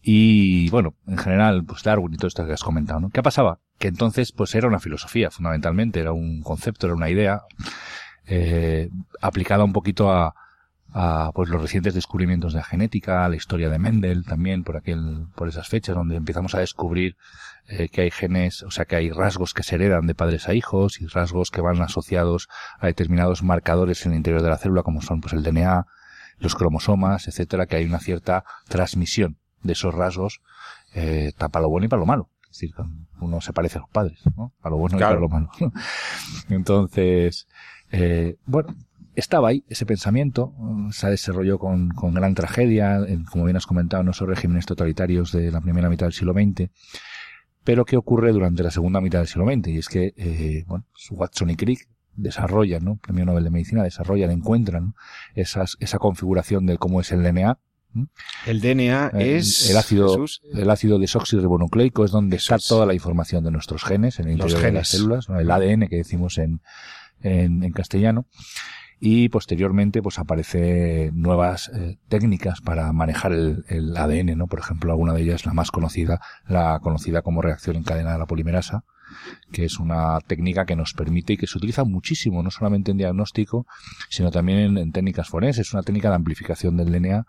Y 0.03 0.69
bueno, 0.71 0.95
en 1.07 1.19
general, 1.19 1.65
pues 1.65 1.85
Darwin 1.85 2.15
y 2.15 2.17
todo 2.17 2.27
esto 2.27 2.45
que 2.45 2.53
has 2.53 2.63
comentado, 2.65 2.99
¿no? 2.99 3.11
¿Qué 3.11 3.23
pasaba? 3.23 3.61
Que 3.79 3.87
entonces, 3.87 4.33
pues 4.33 4.55
era 4.57 4.67
una 4.67 4.81
filosofía, 4.81 5.31
fundamentalmente, 5.31 6.01
era 6.01 6.13
un 6.13 6.43
concepto, 6.43 6.87
era 6.87 6.97
una 6.97 7.09
idea, 7.09 7.43
eh, 8.27 8.91
aplicada 9.21 9.65
un 9.65 9.73
poquito 9.73 10.11
a, 10.11 10.35
a 10.99 11.31
pues 11.35 11.51
los 11.51 11.61
recientes 11.61 11.95
descubrimientos 11.95 12.53
de 12.53 12.61
la 12.61 12.65
genética, 12.65 13.29
la 13.29 13.37
historia 13.37 13.69
de 13.69 13.79
Mendel 13.79 14.25
también 14.25 14.65
por 14.65 14.77
aquel, 14.77 15.27
por 15.35 15.47
esas 15.47 15.69
fechas 15.69 15.95
donde 15.95 16.17
empezamos 16.17 16.55
a 16.55 16.61
descubrir 16.61 17.17
eh, 17.69 17.89
que 17.89 18.03
hay 18.03 18.11
genes, 18.11 18.63
o 18.63 18.71
sea 18.71 18.87
que 18.87 18.97
hay 18.97 19.11
rasgos 19.11 19.53
que 19.53 19.63
se 19.63 19.75
heredan 19.75 20.07
de 20.07 20.15
padres 20.15 20.49
a 20.49 20.55
hijos 20.55 21.01
y 21.01 21.07
rasgos 21.07 21.51
que 21.51 21.61
van 21.61 21.83
asociados 21.83 22.49
a 22.79 22.87
determinados 22.87 23.43
marcadores 23.43 24.07
en 24.07 24.13
el 24.13 24.19
interior 24.19 24.43
de 24.43 24.49
la 24.49 24.57
célula 24.57 24.83
como 24.83 25.03
son 25.03 25.21
pues 25.21 25.35
el 25.35 25.43
DNA, 25.43 25.87
los 26.39 26.55
cromosomas, 26.55 27.29
etcétera, 27.29 27.67
que 27.67 27.77
hay 27.77 27.85
una 27.85 27.99
cierta 27.99 28.45
transmisión 28.69 29.39
de 29.63 29.73
esos 29.73 29.95
rasgos, 29.95 30.41
eh, 30.95 31.33
para 31.37 31.61
lo 31.61 31.69
bueno 31.69 31.87
y 31.87 31.89
para 31.89 32.01
lo 32.01 32.07
malo. 32.07 32.31
Es 32.45 32.61
decir, 32.61 32.75
uno 33.21 33.41
se 33.43 33.53
parece 33.53 33.77
a 33.77 33.83
los 33.83 33.91
padres, 33.91 34.21
¿no? 34.35 34.55
A 34.63 34.71
lo 34.71 34.79
bueno 34.79 34.97
y 34.97 35.01
para 35.01 35.21
lo 35.21 35.29
malo. 35.29 35.51
Entonces, 36.49 37.49
eh, 37.91 38.37
bueno, 38.47 38.75
estaba 39.15 39.49
ahí 39.49 39.65
ese 39.69 39.87
pensamiento, 39.87 40.53
se 40.93 41.09
desarrolló 41.09 41.59
con, 41.59 41.89
con 41.89 42.15
gran 42.15 42.35
tragedia, 42.35 43.01
como 43.31 43.45
bien 43.45 43.57
has 43.57 43.67
comentado, 43.67 44.03
en 44.03 44.11
esos 44.11 44.29
regímenes 44.29 44.67
totalitarios 44.67 45.33
de 45.33 45.51
la 45.51 45.61
primera 45.61 45.89
mitad 45.89 46.07
del 46.07 46.13
siglo 46.13 46.35
XX. 46.35 46.71
Pero 47.65 47.85
¿qué 47.85 47.97
ocurre 47.97 48.31
durante 48.33 48.63
la 48.63 48.71
segunda 48.71 49.01
mitad 49.01 49.19
del 49.19 49.29
siglo 49.29 49.47
XX? 49.51 49.69
Y 49.69 49.79
es 49.79 49.89
que, 49.89 50.15
eh, 50.17 50.65
bueno, 50.69 50.85
Watson 51.11 51.51
y 51.51 51.57
Crick 51.57 51.89
desarrollan, 52.15 52.85
¿no? 52.85 52.97
Premio 52.97 53.25
Nobel 53.25 53.45
de 53.45 53.51
Medicina, 53.51 53.83
desarrollan, 53.83 54.31
encuentran 54.31 54.95
esas, 55.35 55.77
esa 55.81 55.99
configuración 55.99 56.67
de 56.67 56.79
cómo 56.79 57.01
es 57.01 57.11
el 57.11 57.23
DNA. 57.23 57.59
El 58.47 58.61
DNA 58.61 59.09
es 59.19 59.71
el 59.71 59.77
ácido, 59.79 60.27
el 60.53 60.71
ácido 60.71 60.99
desoxirribonucleico 60.99 62.05
es 62.05 62.11
donde 62.11 62.37
está 62.37 62.59
toda 62.59 62.85
la 62.85 62.93
información 62.93 63.43
de 63.43 63.51
nuestros 63.51 63.85
genes 63.85 64.21
en 64.21 64.27
el 64.27 64.33
interior 64.33 64.61
de 64.61 64.73
las 64.73 64.89
células, 64.89 65.29
el 65.31 65.51
ADN 65.51 65.89
que 65.89 65.97
decimos 65.97 66.37
en, 66.37 66.61
en, 67.21 67.63
en 67.63 67.73
castellano 67.73 68.27
y 68.99 69.29
posteriormente 69.29 70.03
pues 70.03 70.19
aparece 70.19 71.11
nuevas 71.13 71.71
eh, 71.75 71.99
técnicas 72.09 72.61
para 72.61 72.93
manejar 72.93 73.33
el, 73.33 73.65
el, 73.69 73.97
ADN, 73.97 74.39
¿no? 74.39 74.47
Por 74.47 74.59
ejemplo, 74.59 74.91
alguna 74.91 75.13
de 75.13 75.23
ellas, 75.23 75.45
la 75.45 75.53
más 75.53 75.71
conocida, 75.71 76.21
la 76.49 76.79
conocida 76.81 77.23
como 77.23 77.43
reacción 77.43 77.77
en 77.77 77.83
cadena 77.83 78.13
de 78.13 78.19
la 78.19 78.27
polimerasa, 78.27 78.85
que 79.53 79.65
es 79.65 79.79
una 79.79 80.19
técnica 80.27 80.65
que 80.65 80.77
nos 80.77 80.95
permite 80.95 81.35
y 81.35 81.37
que 81.37 81.47
se 81.47 81.59
utiliza 81.59 81.85
muchísimo, 81.85 82.43
no 82.43 82.51
solamente 82.51 82.91
en 82.91 82.97
diagnóstico, 82.97 83.67
sino 84.09 84.31
también 84.31 84.59
en, 84.59 84.79
en 84.79 84.93
técnicas 84.93 85.29
forenses, 85.29 85.69
es 85.69 85.75
una 85.75 85.83
técnica 85.83 86.09
de 86.09 86.17
amplificación 86.17 86.77
del 86.77 86.91
DNA 86.91 87.27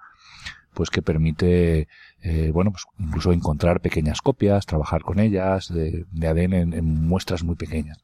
pues 0.77 0.91
que 0.91 1.01
permite, 1.01 1.88
eh, 2.22 2.52
bueno, 2.52 2.72
pues 2.72 2.86
incluso 2.98 3.32
encontrar 3.32 3.80
pequeñas 3.80 4.22
copias, 4.22 4.66
trabajar 4.66 5.02
con 5.02 5.20
ellas 5.20 5.72
de, 5.72 6.06
ADN 6.16 6.74
en, 6.74 7.08
muestras 7.08 7.44
muy 7.44 7.56
pequeñas. 7.56 8.00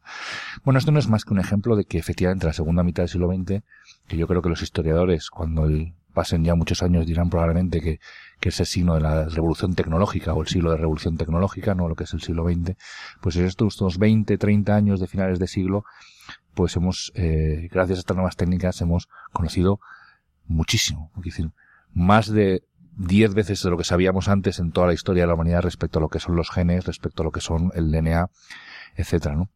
Bueno, 0.64 0.78
esto 0.78 0.92
no 0.92 1.00
es 1.00 1.08
más 1.08 1.26
que 1.26 1.34
un 1.34 1.40
ejemplo 1.40 1.76
de 1.76 1.86
que 1.86 1.98
efectivamente 1.98 2.46
la 2.46 2.54
segunda 2.54 2.84
mitad 2.84 3.04
del 3.04 3.10
siglo 3.10 3.28
XX, 3.28 3.64
que 4.08 4.18
yo 4.18 4.28
creo 4.28 4.42
que 4.42 4.50
los 4.50 4.62
historiadores, 4.62 5.30
cuando 5.30 5.68
pasen 6.14 6.44
ya 6.44 6.54
muchos 6.54 6.84
años, 6.84 7.08
dirán 7.08 7.32
probablemente 7.32 7.82
que, 7.82 8.00
que 8.40 8.50
es 8.50 8.60
el 8.60 8.68
signo 8.68 8.94
de 8.94 9.02
la 9.02 9.26
revolución 9.30 9.74
tecnológica 9.74 10.34
o 10.34 10.42
el 10.42 10.48
siglo 10.48 10.72
de 10.72 10.78
revolución 10.78 11.18
tecnológica, 11.18 11.74
no 11.74 11.90
lo 11.90 11.96
que 11.96 12.04
es 12.04 12.14
el 12.14 12.22
siglo 12.22 12.46
XX, 12.48 12.78
pues 13.20 13.36
en 13.36 13.46
estos 13.46 13.98
20, 13.98 14.38
30 14.38 14.76
años 14.76 15.00
de 15.00 15.08
finales 15.08 15.40
de 15.40 15.48
siglo, 15.48 15.86
pues 16.54 16.76
hemos, 16.76 17.12
eh, 17.16 17.68
gracias 17.72 17.98
a 17.98 18.02
estas 18.02 18.16
nuevas 18.16 18.36
técnicas, 18.36 18.80
hemos 18.82 19.10
conocido 19.32 19.80
muchísimo. 20.46 21.12
Es 21.18 21.24
decir, 21.24 21.52
más 21.94 22.32
de 22.32 22.64
diez 22.96 23.34
veces 23.34 23.62
de 23.64 23.70
lo 23.70 23.78
que 23.78 23.84
sabíamos 23.84 24.28
antes 24.28 24.60
en 24.60 24.72
toda 24.72 24.88
la 24.88 24.94
historia 24.94 25.24
de 25.24 25.28
la 25.28 25.34
humanidad 25.34 25.62
respecto 25.62 26.00
a 26.00 26.02
lo 26.02 26.10
que 26.10 26.20
son 26.20 26.36
los 26.36 26.50
genes, 26.50 26.86
respecto 26.86 27.24
a 27.24 27.26
lo 27.26 27.32
que 27.32 27.42
son 27.42 27.72
el 27.76 27.92
DNA, 27.92 28.30
etcétera, 28.96 29.36
¿no? 29.36 29.50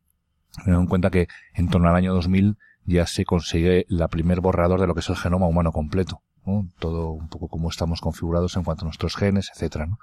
Teniendo 0.56 0.82
en 0.82 0.88
cuenta 0.88 1.10
que 1.10 1.28
en 1.54 1.70
torno 1.70 1.90
al 1.90 1.96
año 1.96 2.14
2000 2.14 2.58
ya 2.86 3.06
se 3.06 3.26
consigue 3.26 3.86
la 3.90 4.08
primer 4.08 4.42
borrador 4.42 4.80
de 4.80 4.88
lo 4.88 4.94
que 4.94 5.02
es 5.02 5.10
el 5.10 5.18
genoma 5.18 5.48
humano 5.48 5.72
completo, 5.72 6.22
¿no? 6.46 6.70
Todo 6.80 7.12
un 7.12 7.28
poco 7.28 7.48
como 7.48 7.70
estamos 7.70 8.02
configurados 8.02 8.56
en 8.56 8.64
cuanto 8.64 8.84
a 8.84 8.88
nuestros 8.88 9.16
genes, 9.16 9.52
etcétera, 9.54 9.86
¿no? 9.86 10.00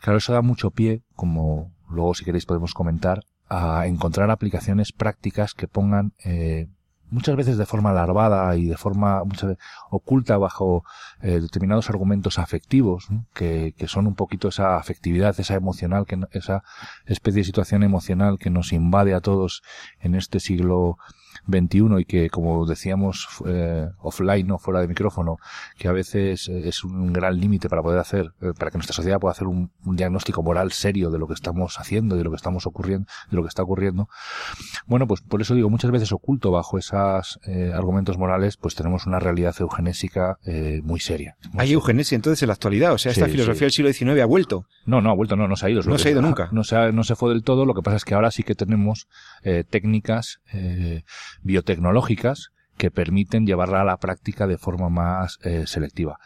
Claro, 0.00 0.18
eso 0.18 0.32
da 0.32 0.42
mucho 0.42 0.70
pie, 0.70 1.02
como 1.14 1.72
luego 1.88 2.14
si 2.14 2.24
queréis 2.24 2.46
podemos 2.46 2.74
comentar, 2.74 3.24
a 3.48 3.86
encontrar 3.86 4.30
aplicaciones 4.30 4.92
prácticas 4.92 5.54
que 5.54 5.68
pongan 5.68 6.12
eh, 6.24 6.68
muchas 7.10 7.36
veces 7.36 7.58
de 7.58 7.66
forma 7.66 7.92
larvada 7.92 8.54
y 8.56 8.66
de 8.66 8.76
forma 8.76 9.24
muchas 9.24 9.50
veces, 9.50 9.64
oculta 9.90 10.36
bajo 10.36 10.84
eh, 11.22 11.40
determinados 11.40 11.88
argumentos 11.90 12.38
afectivos, 12.38 13.08
que, 13.34 13.74
que, 13.76 13.88
son 13.88 14.06
un 14.06 14.14
poquito 14.14 14.48
esa 14.48 14.76
afectividad, 14.76 15.38
esa 15.38 15.54
emocional, 15.54 16.06
que, 16.06 16.18
esa 16.32 16.62
especie 17.06 17.40
de 17.40 17.44
situación 17.44 17.82
emocional 17.82 18.38
que 18.38 18.50
nos 18.50 18.72
invade 18.72 19.14
a 19.14 19.20
todos 19.20 19.62
en 20.00 20.14
este 20.14 20.40
siglo 20.40 20.98
21 21.46 22.00
y 22.00 22.04
que, 22.04 22.30
como 22.30 22.66
decíamos 22.66 23.28
eh, 23.46 23.88
offline, 23.98 24.50
o 24.50 24.58
fuera 24.58 24.80
de 24.80 24.88
micrófono, 24.88 25.38
que 25.76 25.88
a 25.88 25.92
veces 25.92 26.48
eh, 26.48 26.68
es 26.68 26.84
un 26.84 27.12
gran 27.12 27.38
límite 27.38 27.68
para 27.68 27.82
poder 27.82 27.98
hacer, 27.98 28.32
eh, 28.40 28.52
para 28.58 28.70
que 28.70 28.78
nuestra 28.78 28.94
sociedad 28.94 29.18
pueda 29.18 29.32
hacer 29.32 29.46
un, 29.46 29.70
diagnóstico 29.84 30.42
moral 30.42 30.72
serio 30.72 31.10
de 31.10 31.18
lo 31.18 31.26
que 31.26 31.34
estamos 31.34 31.78
haciendo, 31.78 32.16
de 32.16 32.24
lo 32.24 32.30
que 32.30 32.36
estamos 32.36 32.66
ocurriendo, 32.66 33.08
de 33.30 33.36
lo 33.36 33.42
que 33.42 33.48
está 33.48 33.62
ocurriendo. 33.62 34.08
Bueno, 34.86 35.06
pues 35.06 35.20
por 35.20 35.40
eso 35.40 35.54
digo, 35.54 35.70
muchas 35.70 35.90
veces 35.90 36.12
oculto 36.12 36.50
bajo 36.50 36.78
esos 36.78 37.40
argumentos 37.74 38.18
morales, 38.18 38.56
pues 38.56 38.74
tenemos 38.74 39.06
una 39.06 39.18
realidad 39.18 39.54
eugenésica 39.58 40.38
muy 40.82 41.00
seria. 41.00 41.36
Hay 41.56 41.72
eugenesia 41.72 42.16
entonces 42.16 42.42
en 42.42 42.48
la 42.48 42.54
actualidad, 42.54 42.92
o 42.92 42.98
sea, 42.98 43.12
esta 43.12 43.26
filosofía 43.26 43.66
del 43.66 43.72
siglo 43.72 43.92
XIX 43.92 44.20
ha 44.22 44.26
vuelto. 44.26 44.66
No, 44.84 45.00
no 45.00 45.10
ha 45.10 45.14
vuelto, 45.14 45.36
no, 45.36 45.48
no 45.48 45.56
se 45.56 45.66
ha 45.66 45.70
ido. 45.70 45.82
No 45.82 45.98
se 45.98 46.08
ha 46.08 46.12
ido 46.12 46.22
nunca. 46.22 46.48
No 46.52 46.64
se, 46.64 46.92
no 46.92 47.04
se 47.04 47.16
fue 47.16 47.30
del 47.30 47.42
todo, 47.42 47.64
lo 47.64 47.74
que 47.74 47.82
pasa 47.82 47.96
es 47.96 48.04
que 48.04 48.14
ahora 48.14 48.30
sí 48.30 48.42
que 48.42 48.54
tenemos 48.54 49.08
técnicas 49.70 50.40
biotecnológicas 51.42 52.50
que 52.76 52.90
permiten 52.90 53.46
llevarla 53.46 53.82
a 53.82 53.84
la 53.84 53.96
práctica 53.98 54.46
de 54.46 54.56
forma 54.56 54.88
más 54.88 55.38
eh, 55.42 55.64
selectiva. 55.66 56.18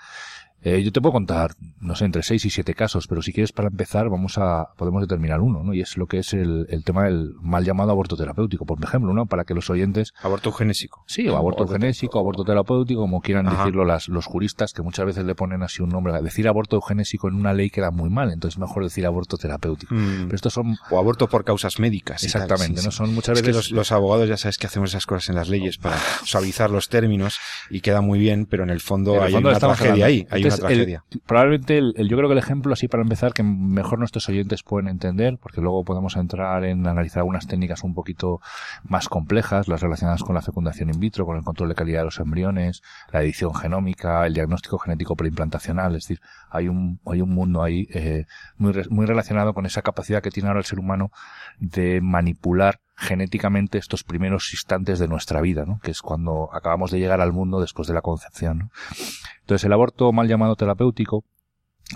Eh, 0.64 0.82
yo 0.82 0.92
te 0.92 1.00
puedo 1.00 1.12
contar, 1.12 1.56
no 1.80 1.96
sé, 1.96 2.04
entre 2.04 2.22
seis 2.22 2.44
y 2.44 2.50
siete 2.50 2.74
casos, 2.74 3.08
pero 3.08 3.20
si 3.20 3.32
quieres 3.32 3.52
para 3.52 3.68
empezar 3.68 4.08
vamos 4.08 4.38
a, 4.38 4.68
podemos 4.76 5.02
determinar 5.02 5.40
uno, 5.40 5.62
¿no? 5.64 5.74
Y 5.74 5.80
es 5.80 5.96
lo 5.96 6.06
que 6.06 6.18
es 6.18 6.32
el, 6.34 6.66
el 6.70 6.84
tema 6.84 7.04
del 7.04 7.34
mal 7.40 7.64
llamado 7.64 7.90
aborto 7.90 8.16
terapéutico, 8.16 8.64
por 8.64 8.78
ejemplo, 8.82 9.12
¿no? 9.12 9.26
Para 9.26 9.44
que 9.44 9.54
los 9.54 9.70
oyentes... 9.70 10.12
Aborto 10.22 10.52
genésico. 10.52 11.04
Sí, 11.08 11.28
o 11.28 11.36
aborto 11.36 11.66
genésico, 11.66 12.18
aborto 12.18 12.44
terapéutico, 12.44 13.00
como 13.00 13.20
quieran 13.20 13.46
decirlo 13.46 13.84
las, 13.84 14.08
los 14.08 14.26
juristas, 14.26 14.72
que 14.72 14.82
muchas 14.82 15.06
veces 15.06 15.24
le 15.24 15.34
ponen 15.34 15.62
así 15.62 15.82
un 15.82 15.88
nombre. 15.88 16.12
Decir 16.22 16.46
aborto 16.46 16.80
genésico 16.80 17.28
en 17.28 17.34
una 17.34 17.52
ley 17.52 17.70
queda 17.70 17.90
muy 17.90 18.10
mal, 18.10 18.32
entonces 18.32 18.56
es 18.56 18.60
mejor 18.60 18.84
decir 18.84 19.04
aborto 19.04 19.36
terapéutico. 19.36 19.94
Mm. 19.94 20.24
Pero 20.24 20.36
estos 20.36 20.52
son... 20.52 20.76
O 20.90 20.98
aborto 20.98 21.28
por 21.28 21.44
causas 21.44 21.80
médicas. 21.80 22.22
Exactamente, 22.22 22.82
¿no? 22.82 22.90
Son 22.92 23.12
muchas 23.14 23.40
veces... 23.40 23.54
los, 23.54 23.70
los, 23.72 23.92
abogados 23.92 24.28
ya 24.28 24.36
sabes 24.36 24.58
que 24.58 24.66
hacemos 24.66 24.90
esas 24.90 25.06
cosas 25.06 25.28
en 25.28 25.34
las 25.34 25.48
leyes 25.48 25.78
para 25.78 25.98
suavizar 26.24 26.70
los 26.70 26.88
términos 26.88 27.38
y 27.68 27.80
queda 27.80 28.00
muy 28.00 28.18
bien, 28.18 28.46
pero 28.46 28.62
en 28.62 28.70
el 28.70 28.80
fondo 28.80 29.20
hay 29.20 29.34
una 29.34 29.58
tragedia 29.58 30.06
ahí, 30.06 30.26
hay 30.30 30.51
una 30.54 30.68
tragedia. 30.68 31.04
probablemente 31.26 31.78
el, 31.78 31.94
yo 32.08 32.16
creo 32.16 32.28
que 32.28 32.32
el 32.32 32.38
ejemplo 32.38 32.72
así 32.72 32.88
para 32.88 33.02
empezar 33.02 33.32
que 33.32 33.42
mejor 33.42 33.98
nuestros 33.98 34.28
oyentes 34.28 34.62
pueden 34.62 34.88
entender, 34.88 35.38
porque 35.38 35.60
luego 35.60 35.84
podemos 35.84 36.16
entrar 36.16 36.64
en 36.64 36.86
analizar 36.86 37.20
algunas 37.20 37.46
técnicas 37.46 37.82
un 37.84 37.94
poquito 37.94 38.40
más 38.84 39.08
complejas, 39.08 39.68
las 39.68 39.80
relacionadas 39.80 40.22
con 40.22 40.34
la 40.34 40.42
fecundación 40.42 40.90
in 40.90 41.00
vitro, 41.00 41.26
con 41.26 41.36
el 41.36 41.44
control 41.44 41.68
de 41.68 41.74
calidad 41.74 42.00
de 42.00 42.04
los 42.06 42.20
embriones, 42.20 42.82
la 43.12 43.22
edición 43.22 43.54
genómica, 43.54 44.26
el 44.26 44.34
diagnóstico 44.34 44.78
genético 44.78 45.16
preimplantacional, 45.16 45.94
es 45.96 46.04
decir, 46.04 46.20
hay 46.50 46.68
un, 46.68 47.00
hay 47.06 47.20
un 47.20 47.30
mundo 47.30 47.62
ahí 47.62 47.88
eh, 47.92 48.26
muy, 48.56 48.72
muy 48.90 49.06
relacionado 49.06 49.54
con 49.54 49.66
esa 49.66 49.82
capacidad 49.82 50.22
que 50.22 50.30
tiene 50.30 50.48
ahora 50.48 50.60
el 50.60 50.66
ser 50.66 50.78
humano 50.78 51.10
de 51.58 52.00
manipular 52.00 52.80
genéticamente 53.02 53.78
estos 53.78 54.04
primeros 54.04 54.52
instantes 54.52 54.98
de 54.98 55.08
nuestra 55.08 55.40
vida, 55.40 55.64
¿no? 55.66 55.80
que 55.82 55.90
es 55.90 56.00
cuando 56.00 56.48
acabamos 56.52 56.90
de 56.90 57.00
llegar 57.00 57.20
al 57.20 57.32
mundo 57.32 57.60
después 57.60 57.88
de 57.88 57.94
la 57.94 58.00
concepción. 58.00 58.70
Entonces, 59.40 59.64
el 59.64 59.72
aborto 59.72 60.12
mal 60.12 60.28
llamado 60.28 60.56
terapéutico, 60.56 61.24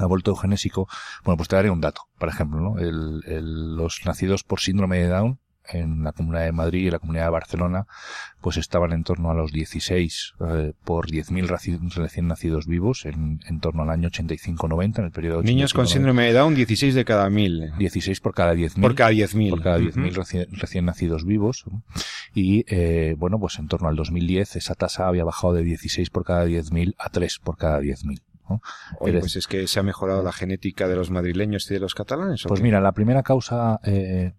aborto 0.00 0.32
eugenésico, 0.32 0.88
bueno, 1.24 1.36
pues 1.36 1.48
te 1.48 1.56
daré 1.56 1.70
un 1.70 1.80
dato, 1.80 2.02
por 2.18 2.28
ejemplo, 2.28 2.60
¿no? 2.60 2.78
el, 2.78 3.76
los 3.76 4.00
nacidos 4.04 4.42
por 4.42 4.60
síndrome 4.60 4.98
de 4.98 5.08
Down 5.08 5.38
en 5.68 6.04
la 6.04 6.12
Comunidad 6.12 6.44
de 6.44 6.52
Madrid 6.52 6.86
y 6.86 6.90
la 6.90 6.98
Comunidad 6.98 7.24
de 7.24 7.30
Barcelona, 7.30 7.86
pues 8.40 8.56
estaban 8.56 8.92
en 8.92 9.04
torno 9.04 9.30
a 9.30 9.34
los 9.34 9.52
16 9.52 10.34
eh, 10.40 10.72
por 10.84 11.06
10.000 11.10 11.90
recién 11.94 12.28
nacidos 12.28 12.66
vivos 12.66 13.04
en, 13.06 13.40
en, 13.48 13.60
torno 13.60 13.82
al 13.82 13.90
año 13.90 14.08
85-90, 14.08 14.98
en 14.98 15.04
el 15.04 15.10
periodo 15.10 15.42
Niños 15.42 15.74
con 15.74 15.86
síndrome 15.86 16.24
de 16.24 16.32
Down, 16.32 16.54
16 16.54 16.94
de 16.94 17.04
cada 17.04 17.30
mil. 17.30 17.72
16 17.78 18.20
por 18.20 18.34
cada 18.34 18.54
10.000. 18.54 18.80
Por 18.80 18.94
cada 18.94 19.10
10.000. 19.10 19.50
Por 19.50 19.62
cada 19.62 19.78
10.000 19.78 20.12
recién, 20.12 20.46
recién, 20.52 20.84
nacidos 20.84 21.24
vivos. 21.24 21.64
Y, 22.34 22.64
eh, 22.68 23.14
bueno, 23.18 23.38
pues 23.38 23.58
en 23.58 23.68
torno 23.68 23.88
al 23.88 23.96
2010 23.96 24.56
esa 24.56 24.74
tasa 24.74 25.08
había 25.08 25.24
bajado 25.24 25.54
de 25.54 25.62
16 25.62 26.10
por 26.10 26.24
cada 26.24 26.46
10.000 26.46 26.94
a 26.98 27.10
3 27.10 27.38
por 27.42 27.56
cada 27.56 27.80
10.000. 27.80 28.22
¿no? 28.48 28.60
Oye, 29.00 29.18
pues 29.18 29.36
es 29.36 29.46
que 29.46 29.66
se 29.66 29.80
ha 29.80 29.82
mejorado 29.82 30.22
la 30.22 30.32
genética 30.32 30.88
de 30.88 30.96
los 30.96 31.10
madrileños 31.10 31.70
y 31.70 31.74
de 31.74 31.80
los 31.80 31.94
catalanes. 31.94 32.44
Pues 32.46 32.60
mira, 32.60 32.80
la 32.80 32.92
primera 32.92 33.22
causa 33.22 33.80
eh, 33.82 34.34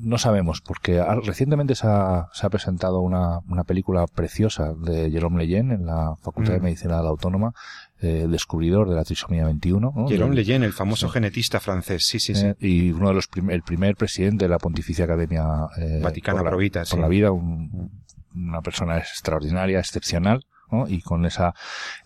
no 0.00 0.18
sabemos, 0.18 0.60
porque 0.60 1.02
recientemente 1.24 1.74
se 1.74 1.86
ha, 1.86 2.28
se 2.32 2.46
ha 2.46 2.50
presentado 2.50 3.00
una, 3.00 3.40
una, 3.48 3.64
película 3.64 4.06
preciosa 4.06 4.74
de 4.74 5.10
Jerome 5.10 5.38
Leyen 5.38 5.72
en 5.72 5.86
la 5.86 6.14
Facultad 6.22 6.52
de 6.52 6.60
mm. 6.60 6.62
Medicina 6.62 6.96
de 6.96 7.02
la 7.02 7.08
Autónoma, 7.08 7.54
eh, 8.00 8.26
descubridor 8.28 8.88
de 8.88 8.94
la 8.94 9.04
trisomía 9.04 9.44
21. 9.44 9.92
¿no? 9.94 10.08
Jerome 10.08 10.34
Leyen, 10.34 10.62
el 10.62 10.72
famoso 10.72 11.08
genetista 11.08 11.60
francés, 11.60 12.06
sí, 12.06 12.20
sí, 12.20 12.34
sí. 12.34 12.46
Eh, 12.46 12.56
y 12.60 12.90
uno 12.92 13.08
de 13.08 13.14
los 13.14 13.28
el 13.48 13.62
primer 13.62 13.96
presidente 13.96 14.44
de 14.44 14.48
la 14.48 14.58
Pontificia 14.58 15.04
Academia 15.04 15.44
eh, 15.76 16.00
Vaticana 16.02 16.42
por 16.42 16.62
la, 16.62 16.84
por 16.84 16.98
la 16.98 17.08
vida, 17.08 17.30
una 17.32 18.62
persona 18.62 18.98
extraordinaria, 18.98 19.80
excepcional, 19.80 20.46
¿no? 20.70 20.88
y 20.88 21.02
con 21.02 21.26
esa, 21.26 21.54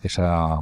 esa, 0.01 0.59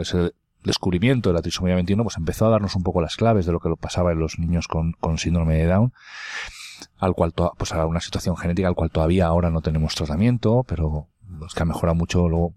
ese 0.00 0.32
descubrimiento 0.64 1.30
de 1.30 1.34
la 1.34 1.42
trisomía 1.42 1.74
21, 1.74 2.02
pues 2.02 2.16
empezó 2.16 2.46
a 2.46 2.50
darnos 2.50 2.76
un 2.76 2.82
poco 2.82 3.02
las 3.02 3.16
claves 3.16 3.46
de 3.46 3.52
lo 3.52 3.60
que 3.60 3.68
pasaba 3.78 4.12
en 4.12 4.20
los 4.20 4.38
niños 4.38 4.68
con, 4.68 4.92
con 4.92 5.18
síndrome 5.18 5.56
de 5.56 5.66
Down 5.66 5.92
al 6.98 7.14
cual 7.14 7.32
pues 7.56 7.72
a 7.72 7.86
una 7.86 8.00
situación 8.00 8.36
genética 8.36 8.68
al 8.68 8.74
cual 8.74 8.90
todavía 8.90 9.26
ahora 9.26 9.50
no 9.50 9.60
tenemos 9.60 9.94
tratamiento, 9.94 10.64
pero 10.66 11.08
es 11.46 11.54
que 11.54 11.62
ha 11.62 11.66
mejorado 11.66 11.94
mucho, 11.94 12.28
luego 12.28 12.54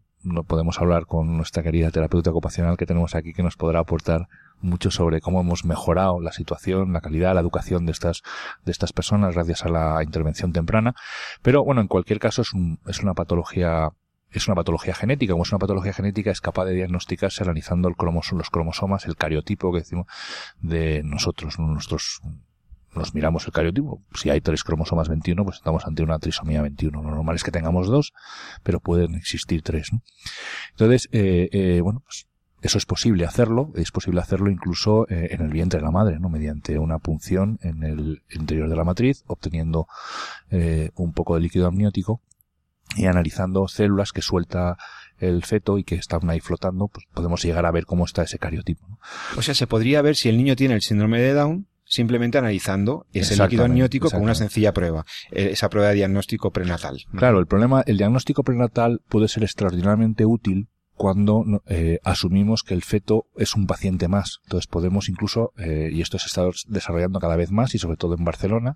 podemos 0.48 0.80
hablar 0.80 1.06
con 1.06 1.38
nuestra 1.38 1.64
querida 1.64 1.92
terapeuta 1.92 2.32
ocupacional 2.32 2.78
que 2.78 2.86
tenemos 2.86 3.16
aquí 3.16 3.34
que 3.34 3.44
nos 3.44 3.58
podrá 3.58 3.80
aportar 3.80 4.28
mucho 4.60 4.90
sobre 4.90 5.22
cómo 5.22 5.42
hemos 5.42 5.66
mejorado 5.66 6.20
la 6.20 6.32
situación, 6.32 6.94
la 6.94 7.02
calidad, 7.02 7.36
la 7.36 7.42
educación 7.42 7.86
de 7.86 7.92
estas, 7.92 8.24
de 8.64 8.72
estas 8.72 8.94
personas 8.94 9.36
gracias 9.36 9.66
a 9.66 9.70
la 9.70 10.04
intervención 10.04 10.52
temprana. 10.54 10.96
Pero 11.42 11.64
bueno, 11.64 11.82
en 11.82 11.88
cualquier 11.88 12.20
caso 12.20 12.42
es, 12.42 12.54
un, 12.54 12.80
es 12.88 13.02
una 13.02 13.14
patología 13.14 13.92
es 14.32 14.48
una 14.48 14.56
patología 14.56 14.94
genética. 14.94 15.32
Como 15.32 15.44
es 15.44 15.52
una 15.52 15.60
patología 15.60 15.94
genética, 15.94 16.32
es 16.32 16.42
capaz 16.42 16.66
de 16.66 16.74
diagnosticarse 16.74 17.44
analizando 17.44 17.88
el 17.88 17.96
los 17.98 18.50
cromosomas, 18.50 19.06
el 19.06 19.16
cariotipo 19.16 19.72
que 19.72 19.80
decimos 19.80 20.08
de 20.60 21.04
nosotros, 21.04 21.58
nuestros 21.58 22.22
nos 22.95 23.13
miramos 23.13 23.45
el 23.45 23.53
cariotipo, 23.53 24.01
si 24.13 24.29
hay 24.29 24.41
tres 24.41 24.63
cromosomas 24.63 25.10
21, 25.10 25.43
pues 25.43 25.58
estamos 25.58 25.86
ante 25.86 26.03
una 26.03 26.19
trisomía 26.19 26.62
21. 26.62 27.01
Lo 27.01 27.10
normal 27.10 27.36
es 27.36 27.43
que 27.43 27.51
tengamos 27.51 27.88
dos, 27.88 28.13
pero 28.63 28.79
pueden 28.79 29.15
existir 29.15 29.62
tres. 29.62 29.89
¿no? 29.91 30.01
Entonces, 30.71 31.10
eh, 31.12 31.49
eh, 31.51 31.81
bueno, 31.81 32.01
pues 32.05 32.27
eso 32.62 32.77
es 32.77 32.86
posible 32.86 33.25
hacerlo, 33.25 33.71
es 33.75 33.91
posible 33.91 34.21
hacerlo 34.21 34.49
incluso 34.49 35.08
eh, 35.10 35.29
en 35.31 35.41
el 35.41 35.49
vientre 35.49 35.79
de 35.79 35.86
la 35.86 35.91
madre, 35.91 36.19
¿no? 36.19 36.29
mediante 36.29 36.79
una 36.79 36.97
punción 36.99 37.60
en 37.62 37.84
el 37.84 38.23
interior 38.31 38.69
de 38.69 38.75
la 38.75 38.84
matriz, 38.84 39.23
obteniendo 39.27 39.88
un 40.95 41.13
poco 41.13 41.36
de 41.36 41.41
líquido 41.41 41.67
amniótico 41.67 42.21
y 42.95 43.05
analizando 43.05 43.67
células 43.67 44.12
que 44.13 44.21
suelta 44.21 44.77
el 45.17 45.43
feto 45.43 45.77
y 45.77 45.84
que 45.84 45.95
están 45.95 46.29
ahí 46.29 46.39
flotando, 46.39 46.88
pues 46.88 47.05
podemos 47.13 47.43
llegar 47.43 47.65
a 47.65 47.71
ver 47.71 47.86
cómo 47.86 48.05
está 48.05 48.23
ese 48.23 48.39
cariotipo. 48.39 48.99
O 49.38 49.41
sea, 49.41 49.53
se 49.53 49.67
podría 49.67 50.01
ver 50.01 50.15
si 50.15 50.29
el 50.29 50.38
niño 50.38 50.55
tiene 50.55 50.75
el 50.75 50.81
síndrome 50.81 51.19
de 51.19 51.34
Down 51.34 51.67
simplemente 51.86 52.38
analizando 52.38 53.06
ese 53.13 53.38
líquido 53.38 53.65
amniótico 53.65 54.10
con 54.10 54.21
una 54.21 54.36
sencilla 54.36 54.74
prueba, 54.74 55.06
eh, 55.32 55.50
esa 55.52 55.69
prueba 55.69 55.89
de 55.89 55.95
diagnóstico 55.95 56.52
prenatal. 56.52 57.04
Claro, 57.15 57.39
el 57.39 57.48
problema, 57.48 57.84
el 57.86 57.98
diagnóstico 57.98 58.43
prenatal 58.43 59.02
puede 59.08 59.28
ser 59.28 59.43
extraordinariamente 59.43 60.26
útil 60.26 60.69
cuando 60.95 61.43
eh, 61.67 62.00
asumimos 62.04 62.63
que 62.63 62.74
el 62.74 62.82
feto 62.82 63.26
es 63.36 63.56
un 63.56 63.67
paciente 63.67 64.08
más. 64.08 64.39
Entonces 64.45 64.67
podemos 64.67 65.10
incluso, 65.10 65.52
eh, 65.58 65.89
y 65.91 66.02
esto 66.02 66.17
se 66.17 66.28
está 66.28 66.43
desarrollando 66.67 67.19
cada 67.19 67.36
vez 67.36 67.52
más 67.52 67.76
y 67.76 67.80
sobre 67.80 67.98
todo 67.98 68.15
en 68.15 68.24
Barcelona, 68.24 68.76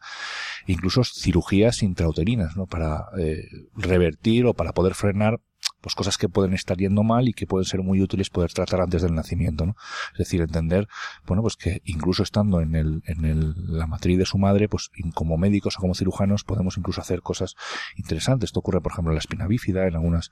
incluso 0.67 1.03
cirugías 1.03 1.81
intrauterinas, 1.81 2.57
¿no? 2.57 2.65
Para 2.65 3.05
eh, 3.17 3.45
revertir 3.73 4.45
o 4.45 4.53
para 4.53 4.73
poder 4.73 4.95
frenar 4.95 5.39
pues 5.81 5.95
cosas 5.95 6.17
que 6.17 6.29
pueden 6.29 6.53
estar 6.53 6.77
yendo 6.77 7.03
mal 7.03 7.27
y 7.27 7.33
que 7.33 7.47
pueden 7.47 7.65
ser 7.65 7.81
muy 7.81 8.01
útiles 8.01 8.29
poder 8.29 8.51
tratar 8.51 8.81
antes 8.81 9.01
del 9.01 9.15
nacimiento, 9.15 9.65
¿no? 9.65 9.75
Es 10.13 10.19
decir, 10.19 10.41
entender, 10.41 10.87
bueno, 11.25 11.41
pues 11.41 11.55
que 11.55 11.81
incluso 11.85 12.23
estando 12.23 12.61
en 12.61 12.75
el, 12.75 13.01
en 13.05 13.25
el, 13.25 13.53
la 13.77 13.87
matriz 13.87 14.17
de 14.17 14.25
su 14.25 14.37
madre, 14.37 14.67
pues 14.67 14.89
como 15.13 15.37
médicos 15.37 15.77
o 15.77 15.81
como 15.81 15.95
cirujanos 15.95 16.43
podemos 16.43 16.77
incluso 16.77 17.01
hacer 17.01 17.21
cosas 17.21 17.55
interesantes. 17.95 18.49
Esto 18.49 18.59
ocurre, 18.59 18.81
por 18.81 18.91
ejemplo, 18.91 19.11
en 19.11 19.15
la 19.15 19.19
espina 19.19 19.47
bífida, 19.47 19.87
en 19.87 19.95
algunas, 19.95 20.31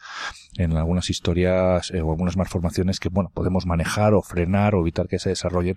en 0.57 0.75
algunas 0.75 1.09
historias 1.09 1.91
eh, 1.91 2.01
o 2.01 2.11
algunas 2.11 2.37
malformaciones 2.37 2.99
que, 2.99 3.09
bueno, 3.09 3.31
podemos 3.33 3.65
manejar 3.65 4.13
o 4.13 4.21
frenar 4.21 4.75
o 4.75 4.81
evitar 4.81 5.07
que 5.07 5.19
se 5.19 5.29
desarrollen 5.29 5.75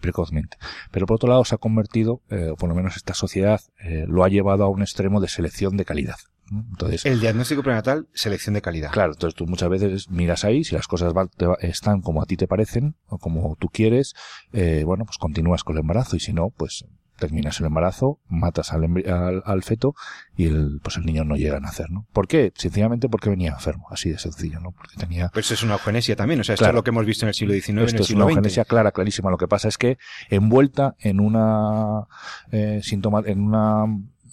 precozmente. 0.00 0.56
Pero 0.90 1.06
por 1.06 1.16
otro 1.16 1.28
lado 1.28 1.44
se 1.44 1.54
ha 1.54 1.58
convertido, 1.58 2.22
eh, 2.30 2.52
por 2.58 2.68
lo 2.68 2.74
menos 2.74 2.96
esta 2.96 3.14
sociedad, 3.14 3.60
eh, 3.82 4.04
lo 4.08 4.24
ha 4.24 4.28
llevado 4.28 4.64
a 4.64 4.68
un 4.68 4.82
extremo 4.82 5.20
de 5.20 5.28
selección 5.28 5.76
de 5.76 5.84
calidad. 5.84 6.16
Entonces, 6.70 7.04
el 7.06 7.20
diagnóstico 7.20 7.62
prenatal, 7.62 8.08
selección 8.14 8.54
de 8.54 8.62
calidad. 8.62 8.90
Claro, 8.92 9.12
entonces 9.12 9.36
tú 9.36 9.46
muchas 9.46 9.68
veces 9.68 10.10
miras 10.10 10.44
ahí, 10.44 10.64
si 10.64 10.74
las 10.74 10.86
cosas 10.86 11.12
están 11.60 12.00
como 12.00 12.22
a 12.22 12.26
ti 12.26 12.36
te 12.36 12.46
parecen 12.46 12.96
o 13.06 13.18
como 13.18 13.56
tú 13.56 13.68
quieres, 13.68 14.14
eh, 14.52 14.82
bueno, 14.84 15.04
pues 15.04 15.18
continúas 15.18 15.64
con 15.64 15.76
el 15.76 15.80
embarazo 15.80 16.16
y 16.16 16.20
si 16.20 16.32
no, 16.32 16.50
pues 16.50 16.84
terminas 17.18 17.60
el 17.60 17.66
embarazo, 17.66 18.20
matas 18.28 18.72
al, 18.72 18.84
al, 19.44 19.62
feto 19.62 19.94
y 20.36 20.46
el, 20.46 20.80
pues 20.82 20.96
el 20.96 21.06
niño 21.06 21.24
no 21.24 21.36
llega 21.36 21.58
a 21.58 21.60
nacer, 21.60 21.90
¿no? 21.90 22.06
¿Por 22.12 22.26
qué? 22.26 22.52
Sencillamente 22.56 23.08
porque 23.08 23.30
venía 23.30 23.50
enfermo, 23.50 23.86
así 23.90 24.10
de 24.10 24.18
sencillo, 24.18 24.60
¿no? 24.60 24.72
Porque 24.72 24.96
tenía... 24.96 25.30
Pues 25.32 25.50
es 25.50 25.62
una 25.62 25.74
eugenesia 25.74 26.16
también, 26.16 26.40
o 26.40 26.44
sea, 26.44 26.54
esto 26.54 26.66
es 26.66 26.74
lo 26.74 26.82
que 26.82 26.90
hemos 26.90 27.06
visto 27.06 27.24
en 27.24 27.28
el 27.28 27.34
siglo 27.34 27.54
XIX, 27.54 27.82
esto 27.82 28.02
es 28.02 28.10
una 28.10 28.24
eugenesia 28.24 28.64
clara, 28.64 28.90
clarísima. 28.90 29.30
Lo 29.30 29.38
que 29.38 29.48
pasa 29.48 29.68
es 29.68 29.78
que 29.78 29.98
envuelta 30.28 30.96
en 30.98 31.20
una 31.20 32.06
eh, 32.50 32.80
síntoma, 32.82 33.22
en 33.24 33.40
una 33.40 33.86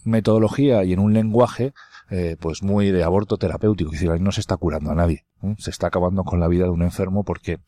metodología 0.03 0.83
y 0.83 0.93
en 0.93 0.99
un 0.99 1.13
lenguaje 1.13 1.73
eh, 2.11 2.35
pues 2.39 2.61
muy 2.61 2.91
de 2.91 3.03
aborto 3.03 3.37
terapéutico. 3.37 3.89
Es 3.89 3.93
decir, 3.93 4.11
ahí 4.11 4.19
no 4.19 4.33
se 4.33 4.41
está 4.41 4.57
curando 4.57 4.91
a 4.91 4.95
nadie. 4.95 5.25
Se 5.57 5.69
está 5.69 5.87
acabando 5.87 6.23
con 6.23 6.39
la 6.39 6.47
vida 6.47 6.65
de 6.65 6.69
un 6.69 6.83
enfermo 6.83 7.23
porque 7.23 7.59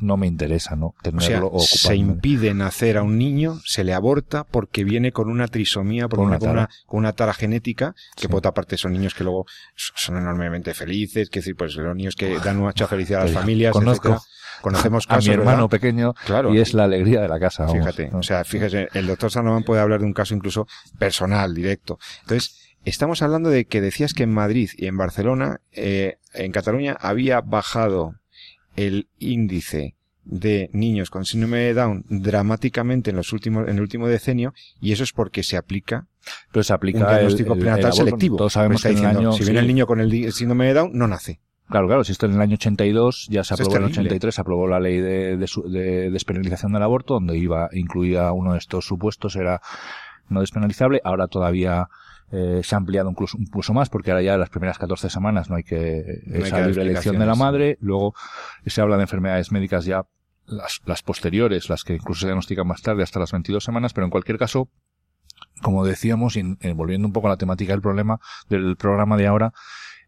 no 0.00 0.16
me 0.16 0.26
interesa, 0.26 0.74
¿no? 0.74 0.94
Tenerlo 1.02 1.50
o 1.52 1.60
sea, 1.60 1.90
se 1.90 1.96
impide 1.96 2.52
nacer 2.54 2.96
a 2.96 3.02
un 3.02 3.18
niño, 3.18 3.60
se 3.64 3.84
le 3.84 3.94
aborta 3.94 4.44
porque 4.44 4.84
viene 4.84 5.12
con 5.12 5.28
una 5.28 5.48
trisomía, 5.48 6.08
con, 6.08 6.20
una, 6.20 6.38
tara. 6.38 6.68
Con, 6.86 7.00
una, 7.00 7.12
tara 7.12 7.32
genética, 7.32 7.94
que 8.16 8.28
por 8.28 8.38
otra 8.38 8.52
parte 8.52 8.76
son 8.76 8.92
niños 8.92 9.14
que 9.14 9.22
luego 9.22 9.46
son 9.74 10.16
enormemente 10.16 10.74
felices, 10.74 11.30
que 11.30 11.40
decir, 11.40 11.54
pues 11.54 11.76
los 11.76 11.94
niños 11.94 12.16
que 12.16 12.38
dan 12.38 12.58
mucha 12.58 12.86
felicidad 12.86 13.20
a 13.20 13.24
las 13.24 13.34
familias, 13.34 13.72
Conozco. 13.72 14.20
Conocemos 14.62 15.06
casos, 15.06 15.26
a 15.28 15.30
mi 15.30 15.34
hermano 15.34 15.68
pequeño 15.68 16.14
claro, 16.24 16.54
y 16.54 16.58
es 16.58 16.72
la 16.72 16.84
alegría 16.84 17.20
de 17.20 17.28
la 17.28 17.38
casa. 17.38 17.68
Fíjate, 17.68 18.10
o 18.14 18.22
sea, 18.22 18.44
fíjese, 18.44 18.88
el 18.94 19.06
doctor 19.06 19.30
Sanoman 19.30 19.62
puede 19.62 19.82
hablar 19.82 20.00
de 20.00 20.06
un 20.06 20.14
caso 20.14 20.34
incluso 20.34 20.66
personal, 20.98 21.54
directo. 21.54 21.98
Entonces, 22.22 22.63
Estamos 22.84 23.22
hablando 23.22 23.48
de 23.48 23.64
que 23.64 23.80
decías 23.80 24.12
que 24.12 24.24
en 24.24 24.32
Madrid 24.32 24.70
y 24.76 24.86
en 24.86 24.96
Barcelona, 24.96 25.60
eh, 25.72 26.18
en 26.34 26.52
Cataluña, 26.52 26.96
había 27.00 27.40
bajado 27.40 28.14
el 28.76 29.08
índice 29.18 29.94
de 30.24 30.68
niños 30.72 31.10
con 31.10 31.24
síndrome 31.24 31.58
de 31.58 31.74
Down 31.74 32.04
dramáticamente 32.08 33.10
en 33.10 33.16
los 33.16 33.32
últimos, 33.32 33.68
en 33.68 33.76
el 33.76 33.80
último 33.80 34.06
decenio, 34.06 34.52
y 34.80 34.92
eso 34.92 35.02
es 35.02 35.12
porque 35.12 35.42
se 35.42 35.56
aplica 35.56 36.06
Pero 36.52 36.62
se 36.62 36.72
aplica 36.72 37.00
un 37.00 37.06
diagnóstico 37.06 37.56
prenatal 37.56 37.92
selectivo. 37.92 38.36
Todos 38.36 38.52
sabemos 38.52 38.82
que 38.82 38.88
año, 38.88 39.32
si 39.32 39.44
viene 39.44 39.60
el 39.60 39.66
niño 39.66 39.86
con 39.86 40.00
el 40.00 40.32
síndrome 40.32 40.66
de 40.66 40.74
Down, 40.74 40.90
no 40.92 41.08
nace. 41.08 41.40
Claro, 41.68 41.86
claro, 41.86 42.04
si 42.04 42.12
esto 42.12 42.26
en 42.26 42.34
el 42.34 42.40
año 42.42 42.54
82 42.54 43.28
ya 43.30 43.42
se 43.42 43.54
aprobó 43.54 43.76
en 43.76 43.84
el 43.84 43.90
83, 43.90 44.34
se 44.34 44.40
aprobó 44.40 44.68
la 44.68 44.80
ley 44.80 44.98
de, 44.98 45.38
de, 45.38 45.48
de, 45.70 46.10
despenalización 46.10 46.72
del 46.74 46.82
aborto, 46.82 47.14
donde 47.14 47.38
iba, 47.38 47.70
incluía 47.72 48.30
uno 48.32 48.52
de 48.52 48.58
estos 48.58 48.84
supuestos, 48.84 49.36
era 49.36 49.62
no 50.28 50.40
despenalizable, 50.40 51.00
ahora 51.04 51.26
todavía 51.26 51.88
eh, 52.32 52.60
se 52.64 52.74
ha 52.74 52.78
ampliado 52.78 53.10
incluso, 53.10 53.36
incluso 53.38 53.72
más 53.72 53.88
porque 53.88 54.10
ahora 54.10 54.22
ya 54.22 54.36
las 54.36 54.50
primeras 54.50 54.78
14 54.78 55.10
semanas 55.10 55.50
no 55.50 55.56
hay 55.56 55.62
que 55.62 56.22
esa 56.26 56.66
libre 56.66 56.82
elección 56.82 57.18
de 57.18 57.26
la 57.26 57.34
madre. 57.34 57.78
Luego 57.80 58.14
se 58.66 58.80
habla 58.80 58.96
de 58.96 59.02
enfermedades 59.02 59.52
médicas 59.52 59.84
ya 59.84 60.06
las, 60.46 60.80
las 60.84 61.02
posteriores, 61.02 61.68
las 61.68 61.84
que 61.84 61.94
incluso 61.94 62.20
se 62.20 62.26
diagnostican 62.26 62.66
más 62.66 62.82
tarde 62.82 63.02
hasta 63.02 63.20
las 63.20 63.32
22 63.32 63.64
semanas, 63.64 63.92
pero 63.92 64.04
en 64.06 64.10
cualquier 64.10 64.38
caso, 64.38 64.68
como 65.62 65.84
decíamos, 65.84 66.36
y, 66.36 66.56
eh, 66.60 66.72
volviendo 66.72 67.06
un 67.06 67.12
poco 67.12 67.28
a 67.28 67.30
la 67.30 67.36
temática 67.36 67.72
del 67.72 67.82
problema, 67.82 68.20
del 68.48 68.76
programa 68.76 69.16
de 69.16 69.26
ahora, 69.26 69.52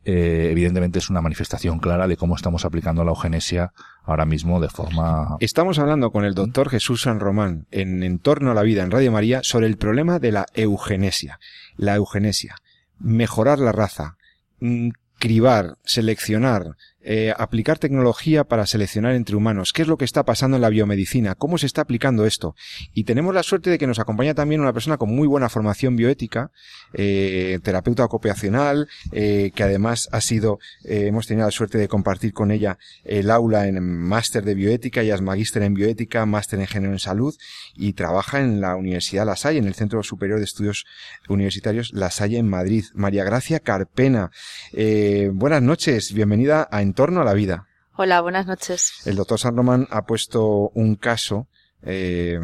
eh, 0.08 0.50
evidentemente 0.52 1.00
es 1.00 1.10
una 1.10 1.20
manifestación 1.20 1.80
clara 1.80 2.06
de 2.06 2.16
cómo 2.16 2.36
estamos 2.36 2.64
aplicando 2.64 3.02
la 3.02 3.10
eugenesia 3.10 3.72
ahora 4.04 4.24
mismo 4.24 4.60
de 4.60 4.68
forma... 4.68 5.36
Estamos 5.40 5.80
hablando 5.80 6.12
con 6.12 6.24
el 6.24 6.32
doctor 6.32 6.70
Jesús 6.70 7.02
San 7.02 7.18
Román 7.18 7.66
en 7.72 8.04
Entorno 8.04 8.52
a 8.52 8.54
la 8.54 8.62
Vida 8.62 8.84
en 8.84 8.92
Radio 8.92 9.10
María 9.10 9.40
sobre 9.42 9.66
el 9.66 9.78
problema 9.78 10.20
de 10.20 10.30
la 10.30 10.46
eugenesia. 10.54 11.40
La 11.76 11.96
eugenesia. 11.96 12.54
Mejorar 13.00 13.58
la 13.58 13.72
raza. 13.72 14.16
Mm, 14.60 14.90
cribar, 15.18 15.76
seleccionar, 15.82 16.76
eh, 17.06 17.32
aplicar 17.36 17.78
tecnología 17.78 18.44
para 18.44 18.66
seleccionar 18.66 19.14
entre 19.14 19.36
humanos. 19.36 19.72
¿Qué 19.72 19.82
es 19.82 19.88
lo 19.88 19.96
que 19.96 20.04
está 20.04 20.24
pasando 20.24 20.56
en 20.56 20.62
la 20.62 20.68
biomedicina? 20.68 21.36
¿Cómo 21.36 21.56
se 21.56 21.66
está 21.66 21.82
aplicando 21.82 22.26
esto? 22.26 22.54
Y 22.92 23.04
tenemos 23.04 23.32
la 23.32 23.42
suerte 23.42 23.70
de 23.70 23.78
que 23.78 23.86
nos 23.86 24.00
acompaña 24.00 24.34
también 24.34 24.60
una 24.60 24.72
persona 24.72 24.96
con 24.98 25.14
muy 25.14 25.28
buena 25.28 25.48
formación 25.48 25.94
bioética, 25.94 26.50
eh, 26.92 27.60
terapeuta 27.62 28.04
ocupacional, 28.04 28.88
eh, 29.12 29.52
que 29.54 29.62
además 29.62 30.08
ha 30.10 30.20
sido, 30.20 30.58
eh, 30.84 31.06
hemos 31.06 31.26
tenido 31.26 31.46
la 31.46 31.52
suerte 31.52 31.78
de 31.78 31.88
compartir 31.88 32.32
con 32.32 32.50
ella 32.50 32.78
el 33.04 33.30
aula 33.30 33.68
en 33.68 33.82
máster 33.82 34.44
de 34.44 34.54
bioética, 34.54 35.02
ella 35.02 35.14
es 35.14 35.22
magíster 35.22 35.62
en 35.62 35.74
bioética, 35.74 36.26
máster 36.26 36.58
en 36.58 36.66
género 36.66 36.92
en 36.92 36.98
salud 36.98 37.34
y 37.74 37.92
trabaja 37.92 38.40
en 38.40 38.60
la 38.60 38.76
Universidad 38.76 39.26
La 39.26 39.36
Salle, 39.36 39.58
en 39.58 39.66
el 39.66 39.74
Centro 39.74 40.02
Superior 40.02 40.38
de 40.38 40.44
Estudios 40.44 40.86
Universitarios 41.28 41.92
La 41.92 42.10
Salle 42.10 42.38
en 42.38 42.48
Madrid. 42.48 42.84
María 42.94 43.24
Gracia 43.24 43.60
Carpena, 43.60 44.30
eh, 44.72 45.30
buenas 45.32 45.62
noches, 45.62 46.12
bienvenida 46.12 46.68
a 46.70 46.82
torno 46.96 47.20
a 47.20 47.24
la 47.24 47.32
vida. 47.32 47.68
Hola, 47.94 48.20
buenas 48.20 48.48
noches. 48.48 49.06
El 49.06 49.14
doctor 49.14 49.38
San 49.38 49.56
Román 49.56 49.86
ha 49.90 50.02
puesto 50.02 50.70
un 50.74 50.96
caso 50.96 51.46
eh, 51.82 52.40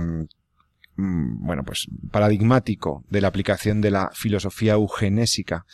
mm, 0.94 1.44
bueno, 1.44 1.64
pues 1.64 1.88
paradigmático 2.12 3.04
de 3.10 3.20
la 3.20 3.28
aplicación 3.28 3.80
de 3.80 3.90
la 3.90 4.10
filosofía 4.14 4.74
eugenésica 4.74 5.66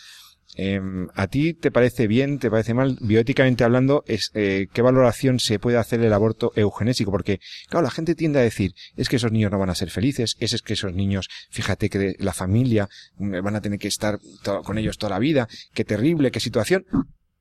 Em, 0.61 1.07
¿A 1.15 1.29
ti 1.29 1.55
te 1.55 1.71
parece 1.71 2.09
bien, 2.09 2.41
te 2.41 2.51
parece 2.51 2.75
mal, 2.75 2.99
bioéticamente 3.01 3.63
hablando, 3.63 4.03
es, 4.09 4.33
eh, 4.35 4.67
qué 4.73 4.83
valoración 4.83 5.39
se 5.39 5.61
puede 5.61 5.77
hacer 5.77 6.01
del 6.01 6.13
aborto 6.13 6.53
eugenésico? 6.57 7.13
Porque, 7.13 7.39
claro, 7.69 7.85
la 7.85 7.93
gente 7.93 8.17
tiende 8.17 8.41
a 8.41 8.43
decir, 8.43 8.73
es 8.97 9.09
que 9.09 9.17
esos 9.17 9.31
niños 9.31 9.53
no 9.53 9.59
van 9.61 9.71
a 9.71 9.77
ser 9.77 9.91
felices, 9.91 10.37
es, 10.41 10.61
que 10.63 10.73
esos 10.73 10.93
niños, 10.93 11.29
fíjate 11.51 11.89
que 11.89 12.17
la 12.19 12.33
familia 12.33 12.89
mm, 13.19 13.41
van 13.41 13.55
a 13.55 13.61
tener 13.61 13.79
que 13.79 13.87
estar 13.87 14.19
con 14.65 14.79
ellos 14.79 14.99
toda 14.99 15.11
la 15.11 15.21
vida, 15.21 15.47
qué 15.75 15.85
terrible, 15.85 16.33
qué 16.33 16.41
situación. 16.41 16.87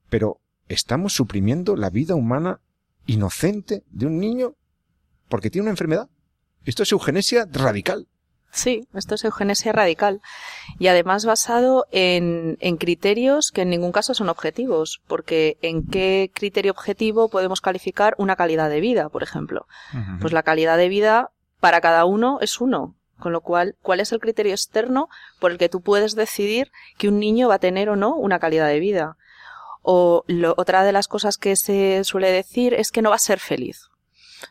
Pero, 0.10 0.39
¿estamos 0.69 1.13
suprimiendo 1.13 1.75
la 1.75 1.89
vida 1.89 2.15
humana 2.15 2.60
inocente 3.06 3.84
de 3.89 4.06
un 4.06 4.19
niño 4.19 4.56
porque 5.30 5.49
tiene 5.49 5.63
una 5.63 5.71
enfermedad? 5.71 6.10
Esto 6.65 6.84
es 6.84 6.91
eugenesia 6.91 7.47
radical. 7.51 8.08
Sí, 8.51 8.88
esto 8.93 9.15
es 9.15 9.23
eugenesia 9.23 9.71
radical 9.71 10.21
y 10.80 10.88
además 10.88 11.25
basado 11.25 11.86
en, 11.91 12.58
en, 12.62 12.77
criterios 12.77 13.51
que 13.51 13.62
en 13.62 13.69
ningún 13.69 13.91
caso 13.91 14.13
son 14.13 14.30
objetivos, 14.30 15.01
porque 15.08 15.58
¿en 15.62 15.86
qué 15.86 16.32
criterio 16.34 16.71
objetivo 16.71 17.30
podemos 17.30 17.62
calificar 17.62 18.15
una 18.17 18.36
calidad 18.36 18.69
de 18.69 18.80
vida, 18.80 19.10
por 19.10 19.21
ejemplo? 19.21 19.67
Pues 20.21 20.34
la 20.34 20.43
calidad 20.43 20.77
de 20.77 20.89
vida 20.89 21.32
para 21.60 21.82
cada 21.82 22.06
uno 22.06 22.39
es 22.41 22.62
uno, 22.62 22.95
con 23.19 23.32
lo 23.32 23.41
cual, 23.41 23.75
¿cuál 23.82 23.99
es 23.99 24.12
el 24.12 24.19
criterio 24.19 24.53
externo 24.53 25.10
por 25.39 25.51
el 25.51 25.58
que 25.58 25.69
tú 25.69 25.82
puedes 25.82 26.15
decidir 26.15 26.71
que 26.97 27.10
un 27.10 27.19
niño 27.19 27.49
va 27.49 27.56
a 27.56 27.60
tener 27.60 27.89
o 27.89 27.95
no 27.95 28.15
una 28.15 28.39
calidad 28.39 28.67
de 28.67 28.80
vida? 28.80 29.17
O 29.89 30.26
otra 30.58 30.84
de 30.84 30.91
las 30.91 31.08
cosas 31.08 31.38
que 31.38 31.56
se 31.56 32.04
suele 32.04 32.30
decir 32.30 32.73
es 32.73 32.91
que 32.91 33.02
no 33.02 33.12
va 33.12 33.15
a 33.15 33.19
ser 33.19 33.39
feliz. 33.39 33.88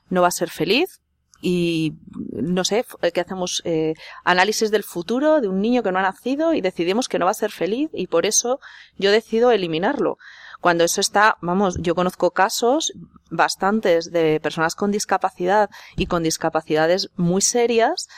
No 0.08 0.22
va 0.22 0.28
a 0.28 0.30
ser 0.30 0.48
feliz 0.48 1.02
y 1.42 1.92
no 2.32 2.64
sé, 2.64 2.86
que 3.12 3.20
hacemos 3.20 3.60
eh, 3.66 3.92
análisis 4.24 4.70
del 4.70 4.82
futuro 4.82 5.42
de 5.42 5.48
un 5.48 5.60
niño 5.60 5.82
que 5.82 5.92
no 5.92 5.98
ha 5.98 6.02
nacido 6.02 6.54
y 6.54 6.62
decidimos 6.62 7.06
que 7.06 7.18
no 7.18 7.26
va 7.26 7.32
a 7.32 7.34
ser 7.34 7.50
feliz 7.50 7.90
y 7.92 8.06
por 8.06 8.24
eso 8.24 8.60
yo 8.96 9.10
decido 9.10 9.50
eliminarlo. 9.50 10.16
Cuando 10.62 10.84
eso 10.84 11.02
está, 11.02 11.36
vamos, 11.42 11.76
yo 11.80 11.94
conozco 11.94 12.30
casos 12.30 12.94
bastantes 13.30 14.10
de 14.10 14.40
personas 14.40 14.74
con 14.74 14.90
discapacidad 14.90 15.68
y 15.96 16.06
con 16.06 16.22
discapacidades 16.22 17.10
muy 17.16 17.42
serias 17.42 18.08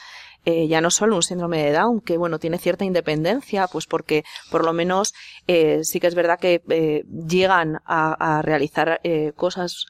eh, 0.44 0.68
ya 0.68 0.80
no 0.80 0.90
solo 0.90 1.16
un 1.16 1.22
síndrome 1.22 1.62
de 1.62 1.72
Down, 1.72 2.00
que 2.00 2.16
bueno, 2.16 2.38
tiene 2.38 2.58
cierta 2.58 2.84
independencia, 2.84 3.66
pues 3.66 3.86
porque 3.86 4.24
por 4.50 4.64
lo 4.64 4.72
menos 4.72 5.14
eh, 5.46 5.84
sí 5.84 6.00
que 6.00 6.06
es 6.06 6.14
verdad 6.14 6.38
que 6.38 6.62
eh, 6.68 7.04
llegan 7.28 7.80
a, 7.84 8.42
realizar 8.42 9.00
eh, 9.04 9.32
cosas 9.34 9.86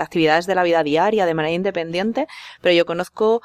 actividades 0.00 0.46
de 0.46 0.54
la 0.54 0.62
vida 0.62 0.84
diaria 0.84 1.26
de 1.26 1.34
manera 1.34 1.52
independiente, 1.52 2.28
pero 2.60 2.76
yo 2.76 2.86
conozco 2.86 3.42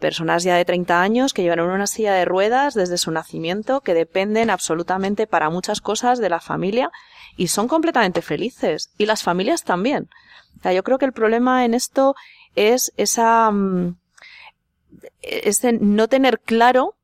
personas 0.00 0.44
ya 0.44 0.54
de 0.54 0.66
30 0.66 1.00
años 1.00 1.32
que 1.32 1.42
llevan 1.42 1.60
una 1.60 1.86
silla 1.86 2.12
de 2.12 2.26
ruedas 2.26 2.74
desde 2.74 2.98
su 2.98 3.10
nacimiento, 3.10 3.80
que 3.80 3.94
dependen 3.94 4.50
absolutamente 4.50 5.26
para 5.26 5.48
muchas 5.48 5.80
cosas 5.80 6.18
de 6.18 6.28
la 6.28 6.40
familia 6.40 6.90
y 7.38 7.48
son 7.48 7.68
completamente 7.68 8.20
felices. 8.20 8.90
Y 8.98 9.06
las 9.06 9.22
familias 9.22 9.64
también. 9.64 10.10
Yo 10.62 10.82
creo 10.82 10.98
que 10.98 11.06
el 11.06 11.12
problema 11.12 11.64
en 11.64 11.74
esto 11.74 12.14
es 12.54 12.92
esa, 12.96 13.50
mm, 13.50 13.96
ese 15.22 15.72
no 15.72 16.08
tener 16.08 16.40
claro 16.40 16.96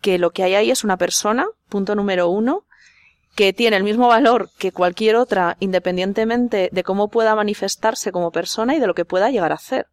que 0.00 0.18
lo 0.18 0.30
que 0.30 0.42
hay 0.42 0.54
ahí 0.54 0.70
es 0.70 0.84
una 0.84 0.96
persona, 0.96 1.46
punto 1.68 1.94
número 1.94 2.28
uno, 2.28 2.64
que 3.34 3.52
tiene 3.52 3.76
el 3.76 3.84
mismo 3.84 4.08
valor 4.08 4.50
que 4.58 4.72
cualquier 4.72 5.16
otra, 5.16 5.56
independientemente 5.60 6.68
de 6.70 6.82
cómo 6.82 7.08
pueda 7.08 7.34
manifestarse 7.34 8.12
como 8.12 8.30
persona 8.30 8.74
y 8.74 8.80
de 8.80 8.86
lo 8.86 8.94
que 8.94 9.04
pueda 9.04 9.30
llegar 9.30 9.52
a 9.52 9.56
hacer. 9.56 9.86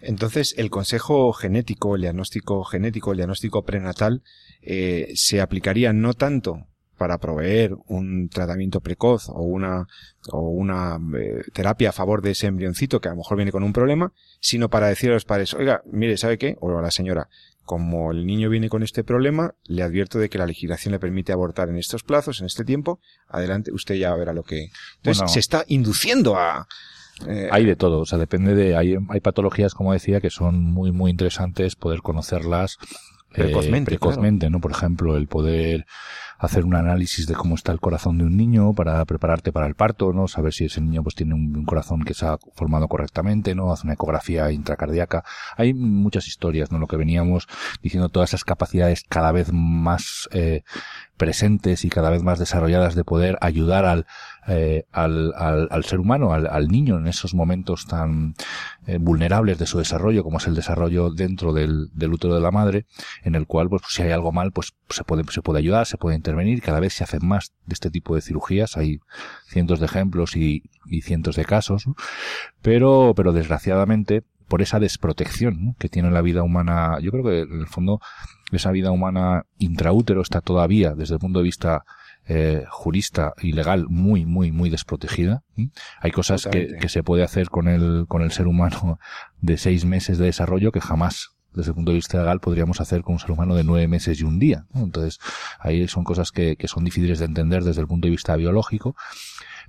Entonces, 0.00 0.54
el 0.56 0.70
consejo 0.70 1.32
genético, 1.32 1.94
el 1.94 2.02
diagnóstico 2.02 2.64
genético, 2.64 3.12
el 3.12 3.18
diagnóstico 3.18 3.62
prenatal, 3.62 4.22
eh, 4.60 5.12
se 5.14 5.40
aplicaría 5.40 5.92
no 5.92 6.14
tanto 6.14 6.66
para 7.02 7.18
proveer 7.18 7.74
un 7.88 8.28
tratamiento 8.28 8.80
precoz 8.80 9.28
o 9.28 9.42
una, 9.42 9.88
o 10.30 10.50
una 10.50 11.00
eh, 11.18 11.42
terapia 11.52 11.88
a 11.88 11.92
favor 11.92 12.22
de 12.22 12.30
ese 12.30 12.46
embrioncito 12.46 13.00
que 13.00 13.08
a 13.08 13.10
lo 13.10 13.16
mejor 13.16 13.36
viene 13.36 13.50
con 13.50 13.64
un 13.64 13.72
problema, 13.72 14.12
sino 14.38 14.70
para 14.70 14.86
decir 14.86 15.10
a 15.10 15.14
los 15.14 15.24
padres, 15.24 15.52
oiga, 15.52 15.82
mire, 15.90 16.16
¿sabe 16.16 16.38
qué? 16.38 16.56
O 16.60 16.78
a 16.78 16.80
la 16.80 16.92
señora, 16.92 17.28
como 17.64 18.12
el 18.12 18.24
niño 18.24 18.48
viene 18.50 18.68
con 18.68 18.84
este 18.84 19.02
problema, 19.02 19.56
le 19.64 19.82
advierto 19.82 20.20
de 20.20 20.28
que 20.28 20.38
la 20.38 20.46
legislación 20.46 20.92
le 20.92 21.00
permite 21.00 21.32
abortar 21.32 21.68
en 21.70 21.76
estos 21.76 22.04
plazos, 22.04 22.38
en 22.38 22.46
este 22.46 22.64
tiempo. 22.64 23.00
Adelante, 23.26 23.72
usted 23.72 23.96
ya 23.96 24.14
verá 24.14 24.32
lo 24.32 24.44
que. 24.44 24.68
Entonces, 24.98 25.28
se 25.32 25.40
está 25.40 25.64
induciendo 25.66 26.36
a. 26.36 26.68
Eh, 27.26 27.48
hay 27.50 27.64
de 27.64 27.74
todo, 27.74 27.98
o 27.98 28.06
sea, 28.06 28.16
depende 28.16 28.54
de. 28.54 28.76
Hay, 28.76 28.94
hay 29.08 29.20
patologías, 29.20 29.74
como 29.74 29.92
decía, 29.92 30.20
que 30.20 30.30
son 30.30 30.62
muy, 30.62 30.92
muy 30.92 31.10
interesantes 31.10 31.74
poder 31.74 32.00
conocerlas 32.00 32.78
precozmente, 33.32 33.94
eh, 33.94 33.98
precozmente 33.98 34.50
¿no? 34.50 34.60
Por 34.60 34.72
ejemplo, 34.72 35.16
el 35.16 35.26
poder 35.26 35.86
hacer 36.42 36.64
un 36.64 36.74
análisis 36.74 37.28
de 37.28 37.34
cómo 37.34 37.54
está 37.54 37.70
el 37.70 37.78
corazón 37.78 38.18
de 38.18 38.24
un 38.24 38.36
niño 38.36 38.74
para 38.74 39.04
prepararte 39.04 39.52
para 39.52 39.68
el 39.68 39.76
parto, 39.76 40.12
¿no? 40.12 40.26
Saber 40.26 40.52
si 40.52 40.64
ese 40.64 40.80
niño 40.80 41.04
pues 41.04 41.14
tiene 41.14 41.34
un, 41.34 41.64
corazón 41.64 42.02
que 42.02 42.14
se 42.14 42.26
ha 42.26 42.36
formado 42.54 42.88
correctamente, 42.88 43.54
¿no? 43.54 43.72
Hacer 43.72 43.86
una 43.86 43.94
ecografía 43.94 44.50
intracardíaca. 44.50 45.24
Hay 45.56 45.72
muchas 45.72 46.26
historias, 46.26 46.72
¿no? 46.72 46.78
Lo 46.78 46.88
que 46.88 46.96
veníamos 46.96 47.46
diciendo, 47.80 48.08
todas 48.08 48.30
esas 48.30 48.42
capacidades 48.42 49.04
cada 49.08 49.30
vez 49.30 49.52
más 49.52 50.28
eh, 50.32 50.62
presentes 51.16 51.84
y 51.84 51.90
cada 51.90 52.10
vez 52.10 52.24
más 52.24 52.40
desarrolladas 52.40 52.96
de 52.96 53.04
poder 53.04 53.38
ayudar 53.40 53.84
al, 53.84 54.06
eh, 54.48 54.86
al, 54.90 55.32
al, 55.36 55.68
al, 55.70 55.84
ser 55.84 56.00
humano, 56.00 56.32
al, 56.32 56.48
al, 56.48 56.66
niño 56.66 56.98
en 56.98 57.06
esos 57.06 57.32
momentos 57.32 57.86
tan 57.86 58.34
eh, 58.86 58.98
vulnerables 58.98 59.56
de 59.58 59.66
su 59.66 59.78
desarrollo, 59.78 60.24
como 60.24 60.38
es 60.38 60.46
el 60.48 60.56
desarrollo 60.56 61.10
dentro 61.10 61.52
del, 61.52 61.90
del, 61.92 62.12
útero 62.12 62.34
de 62.34 62.40
la 62.40 62.50
madre, 62.50 62.86
en 63.22 63.36
el 63.36 63.46
cual, 63.46 63.68
pues, 63.68 63.82
si 63.88 64.02
hay 64.02 64.10
algo 64.10 64.32
mal, 64.32 64.50
pues 64.50 64.74
se 64.90 65.04
puede, 65.04 65.22
se 65.30 65.42
puede 65.42 65.60
ayudar, 65.60 65.86
se 65.86 65.96
puede 65.96 66.16
intervenir, 66.16 66.60
cada 66.60 66.80
vez 66.80 66.92
se 66.92 67.04
hacen 67.04 67.24
más 67.24 67.52
de 67.66 67.74
este 67.74 67.90
tipo 67.90 68.16
de 68.16 68.20
cirugías, 68.20 68.76
hay 68.76 69.00
cientos 69.46 69.78
de 69.78 69.86
ejemplos 69.86 70.36
y, 70.36 70.64
y 70.86 71.02
cientos 71.02 71.36
de 71.36 71.44
casos, 71.44 71.84
pero, 72.62 73.12
pero 73.14 73.32
desgraciadamente, 73.32 74.24
por 74.48 74.60
esa 74.60 74.80
desprotección 74.80 75.76
que 75.78 75.88
tiene 75.88 76.10
la 76.10 76.20
vida 76.20 76.42
humana, 76.42 76.98
yo 77.00 77.12
creo 77.12 77.24
que 77.24 77.40
en 77.42 77.60
el 77.60 77.68
fondo 77.68 78.00
esa 78.50 78.70
vida 78.70 78.90
humana 78.90 79.46
intraútero 79.58 80.20
está 80.20 80.40
todavía, 80.40 80.94
desde 80.94 81.14
el 81.14 81.20
punto 81.20 81.38
de 81.38 81.44
vista 81.44 81.84
eh, 82.26 82.64
jurista 82.70 83.34
y 83.40 83.52
legal, 83.52 83.86
muy, 83.88 84.24
muy, 84.24 84.52
muy 84.52 84.70
desprotegida. 84.70 85.42
Hay 86.00 86.10
cosas 86.10 86.46
que, 86.50 86.76
que, 86.80 86.88
se 86.88 87.02
puede 87.02 87.24
hacer 87.24 87.50
con 87.50 87.68
el, 87.68 88.06
con 88.08 88.22
el 88.22 88.30
ser 88.30 88.46
humano 88.46 88.98
de 89.40 89.58
seis 89.58 89.84
meses 89.84 90.18
de 90.18 90.26
desarrollo 90.26 90.72
que 90.72 90.80
jamás 90.80 91.30
desde 91.54 91.70
el 91.70 91.74
punto 91.74 91.90
de 91.90 91.96
vista 91.96 92.18
legal 92.18 92.40
podríamos 92.40 92.80
hacer 92.80 93.02
con 93.02 93.14
un 93.14 93.18
ser 93.18 93.30
humano 93.30 93.54
de 93.54 93.64
nueve 93.64 93.88
meses 93.88 94.20
y 94.20 94.24
un 94.24 94.38
día. 94.38 94.66
Entonces, 94.74 95.18
ahí 95.58 95.86
son 95.88 96.04
cosas 96.04 96.30
que, 96.30 96.56
que 96.56 96.68
son 96.68 96.84
difíciles 96.84 97.18
de 97.18 97.26
entender 97.26 97.64
desde 97.64 97.80
el 97.80 97.86
punto 97.86 98.06
de 98.06 98.12
vista 98.12 98.36
biológico, 98.36 98.96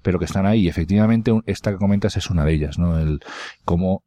pero 0.01 0.19
que 0.19 0.25
están 0.25 0.45
ahí. 0.45 0.67
Efectivamente, 0.67 1.31
esta 1.45 1.71
que 1.71 1.77
comentas 1.77 2.17
es 2.17 2.29
una 2.29 2.45
de 2.45 2.53
ellas, 2.53 2.77
¿no? 2.77 2.99
El 2.99 3.19
cómo 3.65 4.03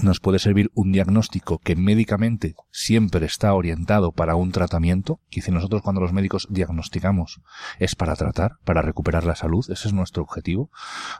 nos 0.00 0.20
puede 0.20 0.38
servir 0.38 0.70
un 0.74 0.90
diagnóstico 0.90 1.58
que 1.58 1.76
médicamente 1.76 2.54
siempre 2.70 3.26
está 3.26 3.52
orientado 3.52 4.12
para 4.12 4.36
un 4.36 4.50
tratamiento. 4.50 5.20
Quizá 5.28 5.52
nosotros 5.52 5.82
cuando 5.82 6.00
los 6.00 6.14
médicos 6.14 6.48
diagnosticamos 6.50 7.42
es 7.78 7.94
para 7.94 8.16
tratar, 8.16 8.56
para 8.64 8.80
recuperar 8.80 9.24
la 9.24 9.34
salud. 9.34 9.64
Ese 9.68 9.88
es 9.88 9.92
nuestro 9.94 10.22
objetivo. 10.22 10.70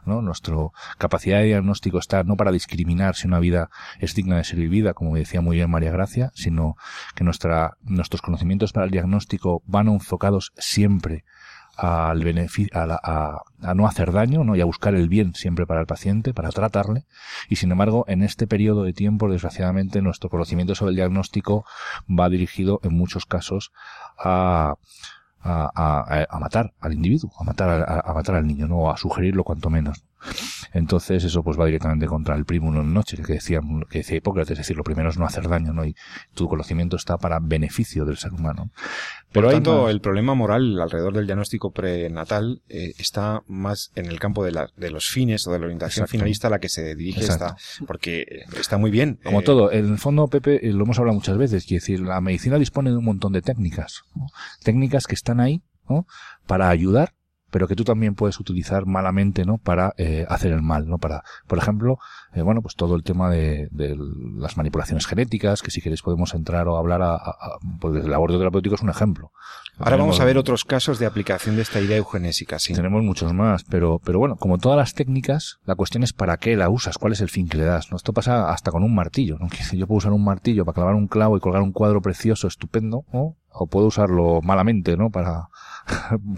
¿no? 0.07 0.23
Nuestra 0.23 0.57
capacidad 0.97 1.39
de 1.39 1.47
diagnóstico 1.47 1.99
está 1.99 2.25
no 2.25 2.37
para 2.37 2.51
discriminar 2.51 3.15
si 3.15 3.27
una 3.27 3.41
vida 3.41 3.69
es 3.99 4.15
digna 4.15 4.39
de 4.39 4.45
ser 4.45 4.59
vivida, 4.59 4.95
como 4.95 5.17
decía 5.17 5.43
muy 5.43 5.57
bien 5.57 5.71
María 5.71 5.91
Gracia, 5.91 6.33
sino 6.35 6.77
que 7.15 7.25
nuestra, 7.25 7.77
nuestros 7.83 8.23
conocimientos 8.23 8.73
para 8.73 8.87
el 8.87 8.93
diagnóstico 8.93 9.63
van 9.67 9.89
enfocados 9.89 10.53
siempre 10.57 11.25
al 11.77 12.23
beneficio, 12.23 12.71
a, 12.75 13.43
a, 13.63 13.75
no 13.75 13.87
hacer 13.87 14.13
daño, 14.13 14.45
¿no? 14.45 14.57
Y 14.57 14.61
a 14.61 14.65
buscar 14.65 14.95
el 14.95 15.09
bien 15.09 15.35
siempre 15.35 15.67
para 15.67 15.81
el 15.81 15.87
paciente, 15.87 16.35
para 16.35 16.51
tratarle. 16.51 17.07
Y 17.49 17.57
sin 17.57 17.73
embargo, 17.73 18.05
en 18.09 18.23
este 18.23 18.47
periodo 18.47 18.85
de 18.85 18.93
tiempo, 18.93 19.31
desgraciadamente, 19.31 20.03
nuestro 20.03 20.29
conocimiento 20.31 20.75
sobre 20.75 20.91
el 20.91 20.97
diagnóstico 20.97 21.65
va 22.09 22.29
dirigido 22.29 22.81
en 22.83 22.95
muchos 22.95 23.27
casos 23.27 23.73
a, 24.19 24.75
a, 25.41 26.27
a, 26.31 26.39
matar 26.39 26.73
al 26.81 26.93
individuo, 26.93 27.33
a 27.39 27.45
matar, 27.45 27.85
a, 28.05 28.13
matar 28.13 28.37
al 28.37 28.47
niño, 28.47 28.69
no 28.69 28.91
a 28.91 28.97
sugerirlo 28.97 29.45
cuanto 29.45 29.71
menos. 29.71 30.05
Entonces 30.73 31.25
eso 31.25 31.43
pues 31.43 31.59
va 31.59 31.67
directamente 31.67 32.07
contra 32.07 32.35
el 32.35 32.45
primo 32.45 32.75
en 32.75 32.93
noche 32.93 33.17
que 33.17 33.35
decía, 33.35 33.61
que 33.91 33.99
decía 33.99 34.17
Hipócrates, 34.17 34.53
es 34.53 34.59
decir, 34.59 34.77
lo 34.77 34.85
primero 34.85 35.11
es 35.11 35.19
no 35.19 35.27
hacer 35.27 35.49
daño, 35.49 35.73
¿no? 35.73 35.85
Y 35.85 35.95
tu 36.35 36.49
conocimiento 36.49 36.97
está 36.97 37.19
para 37.19 37.39
beneficio 37.41 38.05
del 38.05 38.17
ser 38.17 38.33
humano. 38.33 38.71
Pero 39.33 39.47
Por 39.47 39.55
tanto, 39.55 39.89
el 39.89 40.01
problema 40.01 40.35
moral 40.35 40.81
alrededor 40.81 41.15
del 41.15 41.27
diagnóstico 41.27 41.71
prenatal 41.71 42.63
eh, 42.69 42.93
está 42.99 43.43
más 43.47 43.91
en 43.95 44.07
el 44.07 44.21
campo 44.21 44.45
de, 44.45 44.53
la, 44.53 44.69
de 44.77 44.91
los 44.91 45.09
fines 45.09 45.47
o 45.47 45.53
de 45.53 45.59
la 45.59 45.65
orientación 45.65 46.07
finalista 46.07 46.49
a 46.49 46.51
la 46.51 46.59
que 46.59 46.69
se 46.69 46.95
dirige 46.95 47.25
esta, 47.25 47.57
porque 47.87 48.45
está 48.59 48.77
muy 48.77 48.91
bien. 48.91 49.19
Como 49.25 49.41
eh, 49.41 49.45
todo, 49.45 49.73
en 49.73 49.93
el 49.93 49.99
fondo, 49.99 50.27
Pepe, 50.29 50.67
eh, 50.67 50.73
lo 50.73 50.85
hemos 50.85 50.99
hablado 50.99 51.15
muchas 51.15 51.39
veces, 51.39 51.65
quiere 51.65 51.81
decir, 51.81 52.01
la 52.01 52.21
medicina 52.21 52.59
dispone 52.59 52.91
de 52.91 52.97
un 52.97 53.05
montón 53.05 53.33
de 53.33 53.43
técnicas, 53.43 54.03
técnicas 54.63 55.07
que 55.07 55.15
están 55.15 55.41
ahí, 55.41 55.63
¿no? 55.89 56.07
Para 56.47 56.69
ayudar 56.69 57.15
pero 57.53 57.69
que 57.69 57.77
tú 57.77 57.85
también 57.85 58.15
puedes 58.15 58.41
utilizar 58.41 58.87
malamente, 58.87 59.45
¿no? 59.45 59.59
Para 59.59 59.93
eh, 59.99 60.25
hacer 60.29 60.53
el 60.53 60.63
mal, 60.63 60.89
¿no? 60.89 60.97
Para, 60.97 61.23
por 61.47 61.59
ejemplo, 61.59 61.99
eh, 62.33 62.41
bueno, 62.41 62.63
pues 62.63 62.75
todo 62.75 62.97
el 62.97 63.05
tema 63.05 63.31
de, 63.31 63.69
de, 63.71 63.95
las 64.37 64.57
manipulaciones 64.57 65.07
genéticas, 65.07 65.61
que 65.61 65.71
si 65.71 65.83
queréis 65.83 66.01
podemos 66.01 66.33
entrar 66.35 66.67
o 66.67 66.79
hablar 66.79 67.03
a, 67.03 67.15
a, 67.15 67.59
pues 67.79 68.05
el 68.05 68.15
aborto 68.15 68.39
terapéutico 68.39 68.75
es 68.75 68.81
un 68.81 68.89
ejemplo. 68.89 69.33
Ahora 69.79 69.97
vamos 69.97 70.19
a 70.21 70.25
ver 70.25 70.39
otros 70.39 70.65
casos 70.65 70.99
de 70.99 71.05
aplicación 71.05 71.57
de 71.57 71.63
esta 71.63 71.79
idea 71.81 71.99
eugenésica, 71.99 72.59
sí. 72.59 72.73
Tenemos 72.73 73.03
muchos 73.03 73.35
más, 73.35 73.65
pero, 73.65 74.01
pero 74.03 74.19
bueno, 74.19 74.37
como 74.37 74.57
todas 74.57 74.79
las 74.79 74.95
técnicas, 74.95 75.59
la 75.65 75.75
cuestión 75.75 76.03
es 76.03 76.15
para 76.15 76.39
qué 76.39 76.57
la 76.57 76.71
usas, 76.71 76.97
cuál 76.97 77.13
es 77.13 77.21
el 77.21 77.29
fin 77.29 77.49
que 77.49 77.59
le 77.59 77.65
das. 77.65 77.91
¿no? 77.91 77.99
Esto 77.99 78.15
pasa 78.15 78.51
hasta 78.51 78.71
con 78.71 78.83
un 78.83 78.95
martillo, 78.95 79.39
¿no? 79.39 79.49
Yo 79.73 79.87
puedo 79.87 79.99
usar 79.99 80.13
un 80.13 80.25
martillo 80.25 80.65
para 80.65 80.75
clavar 80.75 80.95
un 80.95 81.07
clavo 81.07 81.37
y 81.37 81.41
colgar 81.41 81.61
un 81.61 81.73
cuadro 81.73 82.01
precioso, 82.01 82.49
estupendo, 82.49 83.05
¿no? 83.13 83.37
o 83.53 83.67
puedo 83.67 83.87
usarlo 83.87 84.41
malamente, 84.43 84.97
¿no? 84.97 85.11
Para 85.11 85.49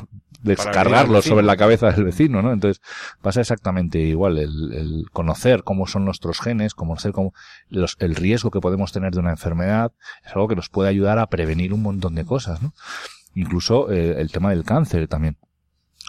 descargarlo 0.45 1.23
sobre 1.23 1.45
la 1.45 1.57
cabeza 1.57 1.91
del 1.91 2.05
vecino, 2.05 2.43
¿no? 2.43 2.53
Entonces 2.53 2.83
pasa 3.23 3.41
exactamente 3.41 3.99
igual. 3.99 4.39
El, 4.39 4.73
el 4.73 5.05
conocer 5.13 5.65
cómo 5.65 5.87
son 5.87 6.05
nuestros 6.05 6.41
genes, 6.41 6.75
conocer 6.75 7.13
cómo 7.13 7.33
los, 7.69 7.97
el 7.99 8.15
riesgo 8.15 8.51
que 8.51 8.61
podemos 8.61 8.93
tener 8.93 9.13
de 9.13 9.21
una 9.21 9.31
enfermedad, 9.31 9.93
es 10.25 10.33
algo 10.33 10.47
que 10.47 10.57
nos 10.57 10.69
puede 10.69 10.91
ayudar 10.91 11.19
a 11.19 11.27
prevenir 11.27 11.73
un 11.73 11.83
montón 11.83 12.15
de 12.15 12.25
cosas, 12.25 12.63
¿no? 12.63 12.73
Incluso 13.35 13.91
eh, 13.91 14.21
el 14.21 14.31
tema 14.31 14.51
del 14.51 14.65
cáncer 14.65 15.09
también. 15.09 15.39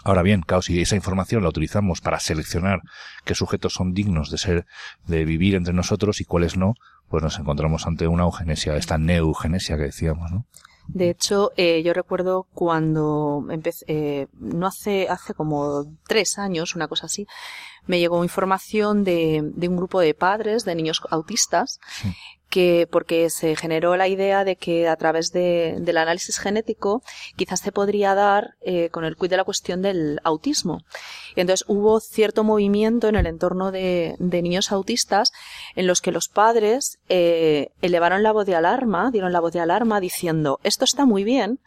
Ahora 0.04 0.22
bien, 0.22 0.42
claro, 0.42 0.62
si 0.62 0.80
esa 0.80 0.94
información 0.94 1.42
la 1.42 1.48
utilizamos 1.48 2.00
para 2.00 2.20
seleccionar 2.20 2.82
qué 3.24 3.34
sujetos 3.34 3.72
son 3.72 3.92
dignos 3.92 4.30
de 4.30 4.38
ser, 4.38 4.66
de 5.06 5.24
vivir 5.24 5.56
entre 5.56 5.74
nosotros 5.74 6.20
y 6.20 6.24
cuáles 6.24 6.56
no, 6.56 6.74
pues 7.08 7.24
nos 7.24 7.38
encontramos 7.38 7.86
ante 7.86 8.06
una 8.06 8.24
eugenesia, 8.24 8.76
esta 8.76 8.98
neugenesia 8.98 9.76
que 9.76 9.84
decíamos, 9.84 10.30
¿no? 10.30 10.46
De 10.96 11.10
hecho, 11.10 11.52
eh, 11.58 11.82
yo 11.82 11.92
recuerdo 11.92 12.46
cuando 12.54 13.44
empecé, 13.50 13.84
eh, 13.86 14.26
no 14.32 14.66
hace, 14.66 15.10
hace 15.10 15.34
como 15.34 15.84
tres 16.08 16.38
años, 16.38 16.74
una 16.74 16.88
cosa 16.88 17.04
así, 17.04 17.26
me 17.84 17.98
llegó 17.98 18.24
información 18.24 19.04
de, 19.04 19.42
de 19.44 19.68
un 19.68 19.76
grupo 19.76 20.00
de 20.00 20.14
padres 20.14 20.64
de 20.64 20.74
niños 20.74 21.02
autistas 21.10 21.80
sí 21.92 22.08
que 22.56 22.88
porque 22.90 23.28
se 23.28 23.54
generó 23.54 23.98
la 23.98 24.08
idea 24.08 24.42
de 24.42 24.56
que 24.56 24.88
a 24.88 24.96
través 24.96 25.30
de, 25.30 25.76
del 25.78 25.98
análisis 25.98 26.38
genético 26.38 27.02
quizás 27.36 27.60
se 27.60 27.70
podría 27.70 28.14
dar 28.14 28.54
eh, 28.62 28.88
con 28.88 29.04
el 29.04 29.14
quid 29.14 29.28
de 29.28 29.36
la 29.36 29.44
cuestión 29.44 29.82
del 29.82 30.20
autismo. 30.24 30.80
Y 31.34 31.42
entonces 31.42 31.66
hubo 31.68 32.00
cierto 32.00 32.44
movimiento 32.44 33.08
en 33.08 33.16
el 33.16 33.26
entorno 33.26 33.72
de, 33.72 34.16
de 34.18 34.40
niños 34.40 34.72
autistas 34.72 35.32
en 35.74 35.86
los 35.86 36.00
que 36.00 36.12
los 36.12 36.30
padres 36.30 36.98
eh, 37.10 37.72
elevaron 37.82 38.22
la 38.22 38.32
voz 38.32 38.46
de 38.46 38.54
alarma, 38.54 39.10
dieron 39.10 39.34
la 39.34 39.40
voz 39.40 39.52
de 39.52 39.60
alarma 39.60 40.00
diciendo 40.00 40.58
esto 40.62 40.86
está 40.86 41.04
muy 41.04 41.24
bien, 41.24 41.60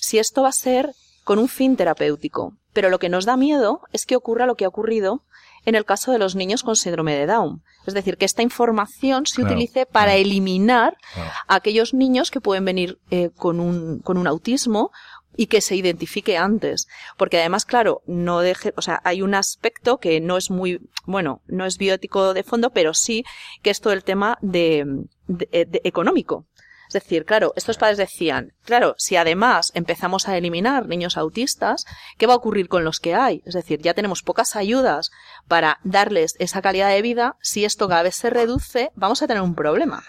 si 0.00 0.18
esto 0.18 0.42
va 0.42 0.48
a 0.48 0.52
ser 0.52 0.92
con 1.22 1.38
un 1.38 1.46
fin 1.46 1.76
terapéutico, 1.76 2.54
pero 2.72 2.90
lo 2.90 2.98
que 2.98 3.08
nos 3.08 3.26
da 3.26 3.36
miedo 3.36 3.82
es 3.92 4.06
que 4.06 4.16
ocurra 4.16 4.46
lo 4.46 4.56
que 4.56 4.64
ha 4.64 4.68
ocurrido 4.68 5.22
en 5.64 5.74
el 5.74 5.84
caso 5.84 6.12
de 6.12 6.18
los 6.18 6.34
niños 6.34 6.62
con 6.62 6.76
síndrome 6.76 7.14
de 7.14 7.26
Down. 7.26 7.62
Es 7.86 7.94
decir, 7.94 8.16
que 8.16 8.24
esta 8.24 8.42
información 8.42 9.26
se 9.26 9.36
claro, 9.36 9.54
utilice 9.54 9.86
para 9.86 10.12
claro, 10.12 10.20
eliminar 10.20 10.96
claro. 11.14 11.30
a 11.48 11.54
aquellos 11.56 11.94
niños 11.94 12.30
que 12.30 12.40
pueden 12.40 12.64
venir 12.64 12.98
eh, 13.10 13.30
con, 13.36 13.60
un, 13.60 14.00
con 14.00 14.18
un 14.18 14.26
autismo 14.26 14.90
y 15.36 15.46
que 15.46 15.60
se 15.60 15.76
identifique 15.76 16.36
antes. 16.36 16.88
Porque 17.16 17.38
además, 17.38 17.64
claro, 17.64 18.02
no 18.06 18.40
deje, 18.40 18.72
o 18.76 18.82
sea, 18.82 19.00
hay 19.04 19.22
un 19.22 19.34
aspecto 19.34 19.98
que 19.98 20.20
no 20.20 20.36
es 20.36 20.50
muy, 20.50 20.80
bueno, 21.06 21.42
no 21.46 21.64
es 21.64 21.78
bioético 21.78 22.34
de 22.34 22.42
fondo, 22.42 22.70
pero 22.70 22.94
sí 22.94 23.24
que 23.62 23.70
es 23.70 23.80
todo 23.80 23.92
el 23.92 24.04
tema 24.04 24.38
de, 24.42 24.84
de, 25.26 25.66
de 25.66 25.80
económico. 25.84 26.46
Es 26.94 27.02
decir, 27.02 27.24
claro, 27.24 27.54
estos 27.56 27.78
padres 27.78 27.96
decían, 27.96 28.52
claro, 28.66 28.94
si 28.98 29.16
además 29.16 29.72
empezamos 29.74 30.28
a 30.28 30.36
eliminar 30.36 30.86
niños 30.88 31.16
autistas, 31.16 31.86
¿qué 32.18 32.26
va 32.26 32.34
a 32.34 32.36
ocurrir 32.36 32.68
con 32.68 32.84
los 32.84 33.00
que 33.00 33.14
hay? 33.14 33.42
Es 33.46 33.54
decir, 33.54 33.80
ya 33.80 33.94
tenemos 33.94 34.22
pocas 34.22 34.56
ayudas 34.56 35.10
para 35.48 35.78
darles 35.84 36.34
esa 36.38 36.60
calidad 36.60 36.90
de 36.90 37.00
vida, 37.00 37.36
si 37.40 37.64
esto 37.64 37.88
cada 37.88 38.02
vez 38.02 38.14
se 38.16 38.28
reduce, 38.28 38.90
vamos 38.94 39.22
a 39.22 39.26
tener 39.26 39.42
un 39.42 39.54
problema. 39.54 40.02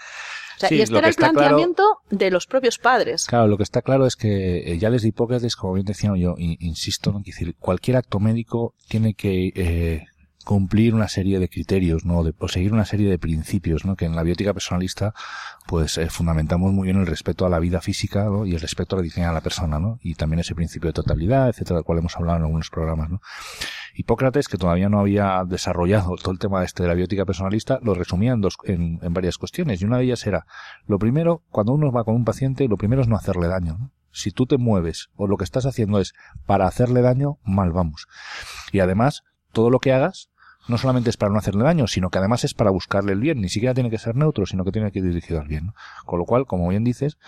O 0.56 0.60
sea, 0.60 0.68
Sí, 0.68 0.76
y 0.76 0.82
este 0.82 0.98
era 0.98 1.08
el 1.08 1.14
planteamiento 1.14 1.98
de 2.10 2.30
los 2.30 2.46
propios 2.46 2.78
padres. 2.78 3.24
Claro, 3.26 3.46
lo 3.48 3.56
que 3.56 3.62
está 3.62 3.80
claro 3.80 4.06
es 4.06 4.14
que 4.14 4.58
eh, 4.72 4.78
ya 4.78 4.90
desde 4.90 5.08
Hipócrates, 5.08 5.56
como 5.56 5.72
bien 5.72 5.86
decía 5.86 6.12
yo, 6.16 6.34
in- 6.36 6.58
insisto, 6.60 7.12
¿no? 7.12 7.20
Decir, 7.24 7.56
cualquier 7.58 7.96
acto 7.96 8.20
médico 8.20 8.74
tiene 8.88 9.14
que 9.14 9.52
eh, 9.56 10.04
cumplir 10.44 10.94
una 10.94 11.08
serie 11.08 11.38
de 11.38 11.48
criterios, 11.48 12.04
¿no? 12.04 12.22
De, 12.22 12.34
o 12.38 12.48
seguir 12.48 12.72
una 12.72 12.84
serie 12.84 13.08
de 13.08 13.18
principios, 13.18 13.84
¿no? 13.84 13.96
Que 13.96 14.04
en 14.04 14.14
la 14.14 14.22
biótica 14.22 14.52
personalista, 14.52 15.14
pues 15.66 15.98
eh, 15.98 16.08
fundamentamos 16.10 16.72
muy 16.72 16.86
bien 16.86 16.98
el 16.98 17.06
respeto 17.06 17.46
a 17.46 17.48
la 17.48 17.58
vida 17.58 17.80
física, 17.80 18.24
¿no? 18.24 18.46
Y 18.46 18.54
el 18.54 18.60
respeto 18.60 18.94
a 18.94 18.98
la 18.98 19.02
dignidad 19.02 19.28
de 19.30 19.34
la 19.34 19.40
persona, 19.40 19.78
¿no? 19.78 19.98
Y 20.02 20.14
también 20.14 20.40
ese 20.40 20.54
principio 20.54 20.88
de 20.88 20.92
totalidad, 20.92 21.48
etcétera, 21.48 21.76
del 21.76 21.84
cual 21.84 21.98
hemos 21.98 22.14
hablado 22.16 22.38
en 22.38 22.44
algunos 22.44 22.70
programas, 22.70 23.10
¿no? 23.10 23.20
Hipócrates, 23.94 24.48
que 24.48 24.58
todavía 24.58 24.88
no 24.88 25.00
había 25.00 25.42
desarrollado 25.46 26.16
todo 26.16 26.32
el 26.32 26.38
tema 26.38 26.62
este 26.62 26.82
de 26.82 26.88
la 26.88 26.94
biótica 26.94 27.24
personalista, 27.24 27.78
lo 27.82 27.94
resumía 27.94 28.32
en, 28.32 28.40
dos, 28.40 28.56
en, 28.64 28.98
en 29.02 29.14
varias 29.14 29.38
cuestiones. 29.38 29.80
Y 29.80 29.86
una 29.86 29.98
de 29.98 30.04
ellas 30.04 30.26
era, 30.26 30.46
lo 30.86 30.98
primero, 30.98 31.42
cuando 31.50 31.72
uno 31.72 31.90
va 31.90 32.04
con 32.04 32.14
un 32.14 32.24
paciente, 32.24 32.68
lo 32.68 32.76
primero 32.76 33.02
es 33.02 33.08
no 33.08 33.16
hacerle 33.16 33.48
daño, 33.48 33.76
¿no? 33.78 33.90
Si 34.10 34.30
tú 34.30 34.46
te 34.46 34.58
mueves 34.58 35.08
o 35.16 35.26
lo 35.26 35.36
que 35.36 35.42
estás 35.42 35.66
haciendo 35.66 35.98
es 35.98 36.12
para 36.46 36.68
hacerle 36.68 37.02
daño, 37.02 37.38
mal 37.42 37.72
vamos. 37.72 38.06
Y 38.70 38.78
además, 38.78 39.24
todo 39.50 39.70
lo 39.70 39.80
que 39.80 39.92
hagas 39.92 40.30
no 40.66 40.78
solamente 40.78 41.10
es 41.10 41.16
para 41.16 41.32
no 41.32 41.38
hacerle 41.38 41.64
daño, 41.64 41.86
sino 41.86 42.10
que 42.10 42.18
además 42.18 42.44
es 42.44 42.54
para 42.54 42.70
buscarle 42.70 43.12
el 43.12 43.20
bien. 43.20 43.40
Ni 43.40 43.48
siquiera 43.48 43.74
tiene 43.74 43.90
que 43.90 43.98
ser 43.98 44.16
neutro, 44.16 44.46
sino 44.46 44.64
que 44.64 44.72
tiene 44.72 44.90
que 44.92 45.00
ir 45.00 45.04
dirigido 45.04 45.40
al 45.40 45.48
bien. 45.48 45.72
Con 46.06 46.18
lo 46.18 46.24
cual, 46.24 46.46
como 46.46 46.68
bien 46.68 46.84
dices, 46.84 47.18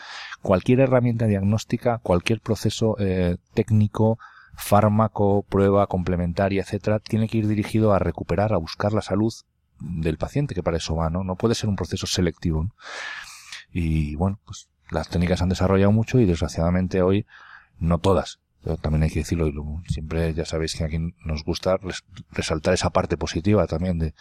cualquier 0.42 0.80
herramienta 0.80 1.26
diagnóstica, 1.26 1.98
cualquier 1.98 2.40
proceso 2.40 2.96
eh, 2.98 3.36
técnico, 3.54 4.18
fármaco, 4.54 5.44
prueba 5.48 5.86
complementaria, 5.86 6.62
etcétera, 6.62 6.98
tiene 6.98 7.28
que 7.28 7.38
ir 7.38 7.46
dirigido 7.46 7.92
a 7.92 7.98
recuperar, 7.98 8.52
a 8.52 8.58
buscar 8.58 8.92
la 8.92 9.02
salud 9.02 9.32
del 9.78 10.16
paciente, 10.16 10.54
que 10.54 10.62
para 10.62 10.78
eso 10.78 10.96
va, 10.96 11.10
¿no? 11.10 11.22
No 11.22 11.36
puede 11.36 11.54
ser 11.54 11.68
un 11.68 11.76
proceso 11.76 12.06
selectivo. 12.06 12.64
¿no? 12.64 12.74
Y 13.70 14.14
bueno, 14.16 14.40
pues 14.46 14.68
las 14.90 15.08
técnicas 15.08 15.42
han 15.42 15.50
desarrollado 15.50 15.92
mucho 15.92 16.18
y 16.18 16.24
desgraciadamente 16.24 17.02
hoy 17.02 17.26
no 17.78 17.98
todas. 17.98 18.40
Pero 18.66 18.78
también 18.78 19.04
hay 19.04 19.10
que 19.10 19.20
decirlo, 19.20 19.46
y 19.46 19.92
siempre 19.92 20.34
ya 20.34 20.44
sabéis 20.44 20.74
que 20.74 20.82
aquí 20.82 20.98
nos 21.24 21.44
gusta 21.44 21.76
res- 21.76 22.02
resaltar 22.32 22.74
esa 22.74 22.90
parte 22.90 23.16
positiva 23.16 23.64
también 23.68 24.00
de, 24.00 24.12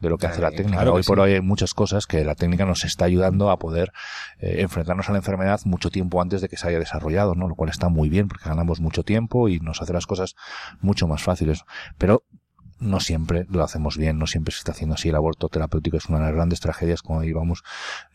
de 0.00 0.10
lo 0.10 0.18
que 0.18 0.26
hace 0.26 0.42
la 0.42 0.50
técnica. 0.50 0.76
claro 0.82 0.92
hoy 0.92 1.02
por 1.02 1.16
sí. 1.16 1.22
hoy 1.22 1.32
hay 1.32 1.40
muchas 1.40 1.72
cosas 1.72 2.06
que 2.06 2.22
la 2.22 2.34
técnica 2.34 2.66
nos 2.66 2.84
está 2.84 3.06
ayudando 3.06 3.50
a 3.50 3.58
poder 3.58 3.92
eh, 4.38 4.56
enfrentarnos 4.58 5.08
a 5.08 5.12
la 5.12 5.18
enfermedad 5.18 5.60
mucho 5.64 5.88
tiempo 5.90 6.20
antes 6.20 6.42
de 6.42 6.50
que 6.50 6.58
se 6.58 6.68
haya 6.68 6.78
desarrollado, 6.78 7.34
¿no? 7.34 7.48
Lo 7.48 7.54
cual 7.54 7.70
está 7.70 7.88
muy 7.88 8.10
bien 8.10 8.28
porque 8.28 8.50
ganamos 8.50 8.80
mucho 8.80 9.02
tiempo 9.02 9.48
y 9.48 9.60
nos 9.60 9.80
hace 9.80 9.94
las 9.94 10.06
cosas 10.06 10.34
mucho 10.80 11.08
más 11.08 11.22
fáciles. 11.22 11.62
Pero 11.96 12.22
no 12.78 13.00
siempre 13.00 13.46
lo 13.48 13.62
hacemos 13.62 13.96
bien, 13.96 14.18
no 14.18 14.26
siempre 14.26 14.52
se 14.52 14.58
está 14.58 14.72
haciendo 14.72 14.94
así. 14.94 15.08
El 15.08 15.16
aborto 15.16 15.48
terapéutico 15.48 15.96
es 15.96 16.06
una 16.06 16.18
de 16.18 16.24
las 16.26 16.34
grandes 16.34 16.60
tragedias, 16.60 17.02
como 17.02 17.22
íbamos, 17.24 17.64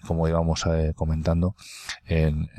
como 0.06 0.28
íbamos 0.28 0.66
eh, 0.68 0.94
comentando, 0.96 1.56
en, 2.06 2.50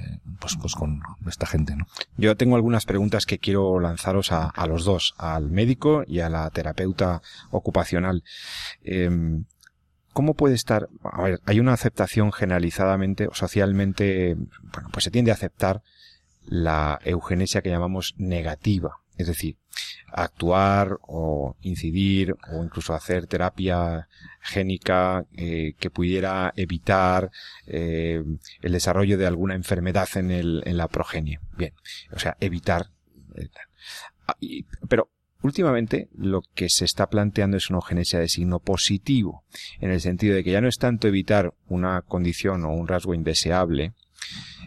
pues, 0.41 0.57
pues 0.61 0.75
con 0.75 1.03
esta 1.27 1.47
gente, 1.47 1.77
¿no? 1.77 1.87
Yo 2.17 2.37
tengo 2.37 2.57
algunas 2.57 2.87
preguntas 2.87 3.27
que 3.27 3.39
quiero 3.39 3.79
lanzaros 3.81 4.33
a, 4.33 4.49
a 4.49 4.67
los 4.67 4.85
dos, 4.85 5.15
al 5.19 5.51
médico 5.51 6.05
y 6.07 6.21
a 6.21 6.29
la 6.29 6.51
terapeuta 6.51 7.23
ocupacional. 7.51 8.25
Em, 8.83 9.45
¿Cómo 10.13 10.35
puede 10.35 10.55
estar? 10.55 10.89
A 11.05 11.23
ver, 11.23 11.41
hay 11.47 11.59
una 11.59 11.73
aceptación 11.73 12.33
generalizadamente 12.33 13.29
o 13.29 13.35
socialmente, 13.35 14.35
bueno, 14.35 14.91
pues 14.93 15.05
se 15.05 15.11
tiende 15.11 15.31
a 15.31 15.35
aceptar 15.35 15.83
la 16.45 16.99
eugenesia 17.05 17.63
que 17.63 17.71
llamamos 17.71 18.15
negativa. 18.19 18.99
Es 19.17 19.27
decir, 19.27 19.57
actuar 20.13 20.99
o 21.03 21.57
incidir 21.63 22.37
o 22.53 22.63
incluso 22.63 22.95
hacer 22.95 23.27
terapia 23.27 24.09
génica 24.41 25.25
eh, 25.37 25.75
que 25.79 25.91
pudiera 25.91 26.53
evitar 26.57 27.31
eh, 27.67 28.23
el 28.61 28.73
desarrollo 28.73 29.17
de 29.17 29.27
alguna 29.27 29.55
enfermedad 29.55 30.09
en, 30.17 30.31
el, 30.31 30.63
en 30.67 30.77
la 30.77 30.89
progenie. 30.89 31.41
Bien, 31.57 31.73
o 32.13 32.19
sea, 32.19 32.37
evitar. 32.41 32.91
eh, 33.37 33.49
ah, 34.27 34.37
pero 34.89 35.11
últimamente 35.43 36.09
lo 36.15 36.43
que 36.55 36.69
se 36.69 36.85
está 36.85 37.09
planteando 37.09 37.57
es 37.57 37.71
una 37.71 37.79
eugenesia 37.79 38.19
de 38.19 38.29
signo 38.29 38.61
positivo, 38.61 39.45
en 39.81 39.91
el 39.91 40.01
sentido 40.01 40.35
de 40.37 40.45
que 40.45 40.53
ya 40.53 40.61
no 40.61 40.69
es 40.69 40.79
tanto 40.79 41.09
evitar 41.09 41.55
una 41.67 42.03
condición 42.03 42.65
o 42.65 42.71
un 42.71 42.87
rasgo 42.87 43.15
indeseable, 43.15 43.95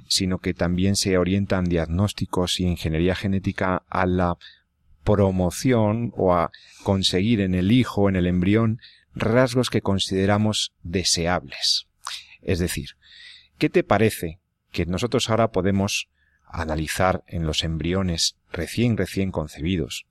sino 0.08 0.40
que 0.40 0.54
también 0.54 0.96
se 0.96 1.18
orientan 1.18 1.66
diagnósticos 1.66 2.60
y 2.60 2.66
ingeniería 2.66 3.16
genética 3.16 3.84
a 3.90 4.06
la 4.06 4.38
promoción 5.06 6.12
o 6.18 6.34
a 6.34 6.52
conseguir 6.84 7.40
en 7.40 7.56
el 7.56 7.72
hijo, 7.72 8.10
en 8.10 8.18
el 8.18 8.28
embrión, 8.28 8.82
rasgos 9.14 9.70
que 9.70 9.82
consideramos 9.82 10.74
deseables. 10.84 11.88
Es 12.42 12.60
decir, 12.60 12.98
¿qué 13.58 13.70
te 13.70 13.84
parece 13.84 14.42
que 14.72 14.86
nosotros 14.86 15.30
ahora 15.30 15.52
podemos 15.52 16.10
analizar 16.48 17.24
en 17.28 17.46
los 17.46 17.64
embriones 17.64 18.36
recién 18.52 18.98
recién 18.98 19.32
concebidos 19.32 20.06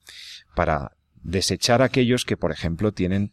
para 0.55 0.93
desechar 1.23 1.83
aquellos 1.83 2.25
que, 2.25 2.37
por 2.37 2.53
ejemplo, 2.53 2.93
tienen 2.93 3.33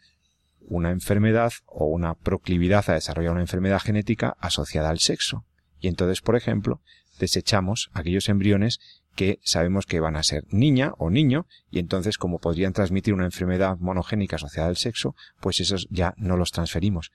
una 0.61 0.91
enfermedad 0.91 1.53
o 1.65 1.85
una 1.85 2.15
proclividad 2.15 2.89
a 2.89 2.93
desarrollar 2.93 3.31
una 3.33 3.41
enfermedad 3.41 3.79
genética 3.79 4.35
asociada 4.39 4.89
al 4.89 4.99
sexo? 4.99 5.45
Y 5.79 5.87
entonces, 5.87 6.21
por 6.21 6.35
ejemplo, 6.35 6.81
desechamos 7.19 7.89
aquellos 7.93 8.29
embriones 8.29 8.79
que 9.15 9.39
sabemos 9.43 9.85
que 9.85 9.99
van 9.99 10.15
a 10.15 10.23
ser 10.23 10.45
niña 10.49 10.93
o 10.97 11.09
niño 11.09 11.45
y 11.69 11.79
entonces 11.79 12.17
como 12.17 12.39
podrían 12.39 12.73
transmitir 12.73 13.13
una 13.13 13.25
enfermedad 13.25 13.77
monogénica 13.79 14.37
asociada 14.37 14.69
al 14.69 14.77
sexo, 14.77 15.15
pues 15.39 15.59
esos 15.59 15.87
ya 15.89 16.13
no 16.17 16.37
los 16.37 16.51
transferimos 16.51 17.11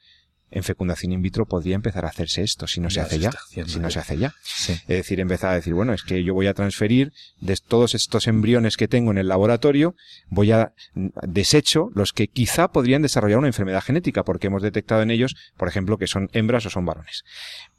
en 0.51 0.62
fecundación 0.62 1.12
in 1.12 1.22
vitro 1.22 1.47
podría 1.47 1.74
empezar 1.74 2.05
a 2.05 2.09
hacerse 2.09 2.42
esto 2.42 2.66
si 2.66 2.80
no 2.80 2.88
se 2.88 3.01
hace 3.01 3.18
ya. 3.18 3.32
Si 3.49 3.78
no 3.80 3.90
se 3.90 3.99
hace 3.99 4.16
ya. 4.16 4.34
Es 4.47 4.86
decir, 4.86 5.20
empezar 5.20 5.51
a 5.51 5.55
decir, 5.55 5.74
bueno, 5.74 5.92
es 5.92 6.03
que 6.03 6.22
yo 6.22 6.34
voy 6.34 6.47
a 6.47 6.55
transferir 6.55 7.12
de 7.40 7.57
todos 7.57 7.94
estos 7.94 8.26
embriones 8.28 8.76
que 8.76 8.88
tengo 8.88 9.11
en 9.11 9.18
el 9.18 9.28
laboratorio, 9.28 9.97
voy 10.28 10.53
a 10.53 10.72
desecho 10.94 11.90
los 11.94 12.12
que 12.12 12.28
quizá 12.28 12.68
podrían 12.68 13.03
desarrollar 13.03 13.38
una 13.38 13.49
enfermedad 13.49 13.82
genética 13.82 14.24
porque 14.24 14.47
hemos 14.47 14.62
detectado 14.62 15.03
en 15.03 15.11
ellos, 15.11 15.34
por 15.57 15.68
ejemplo, 15.68 15.99
que 15.99 16.07
son 16.07 16.30
hembras 16.32 16.64
o 16.66 16.70
son 16.70 16.86
varones. 16.86 17.24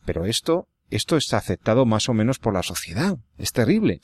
Pero 0.05 0.25
esto 0.25 0.67
esto 0.89 1.17
está 1.17 1.37
aceptado 1.37 1.85
más 1.85 2.09
o 2.09 2.13
menos 2.13 2.39
por 2.39 2.53
la 2.53 2.63
sociedad. 2.63 3.17
Es 3.37 3.51
terrible. 3.51 4.01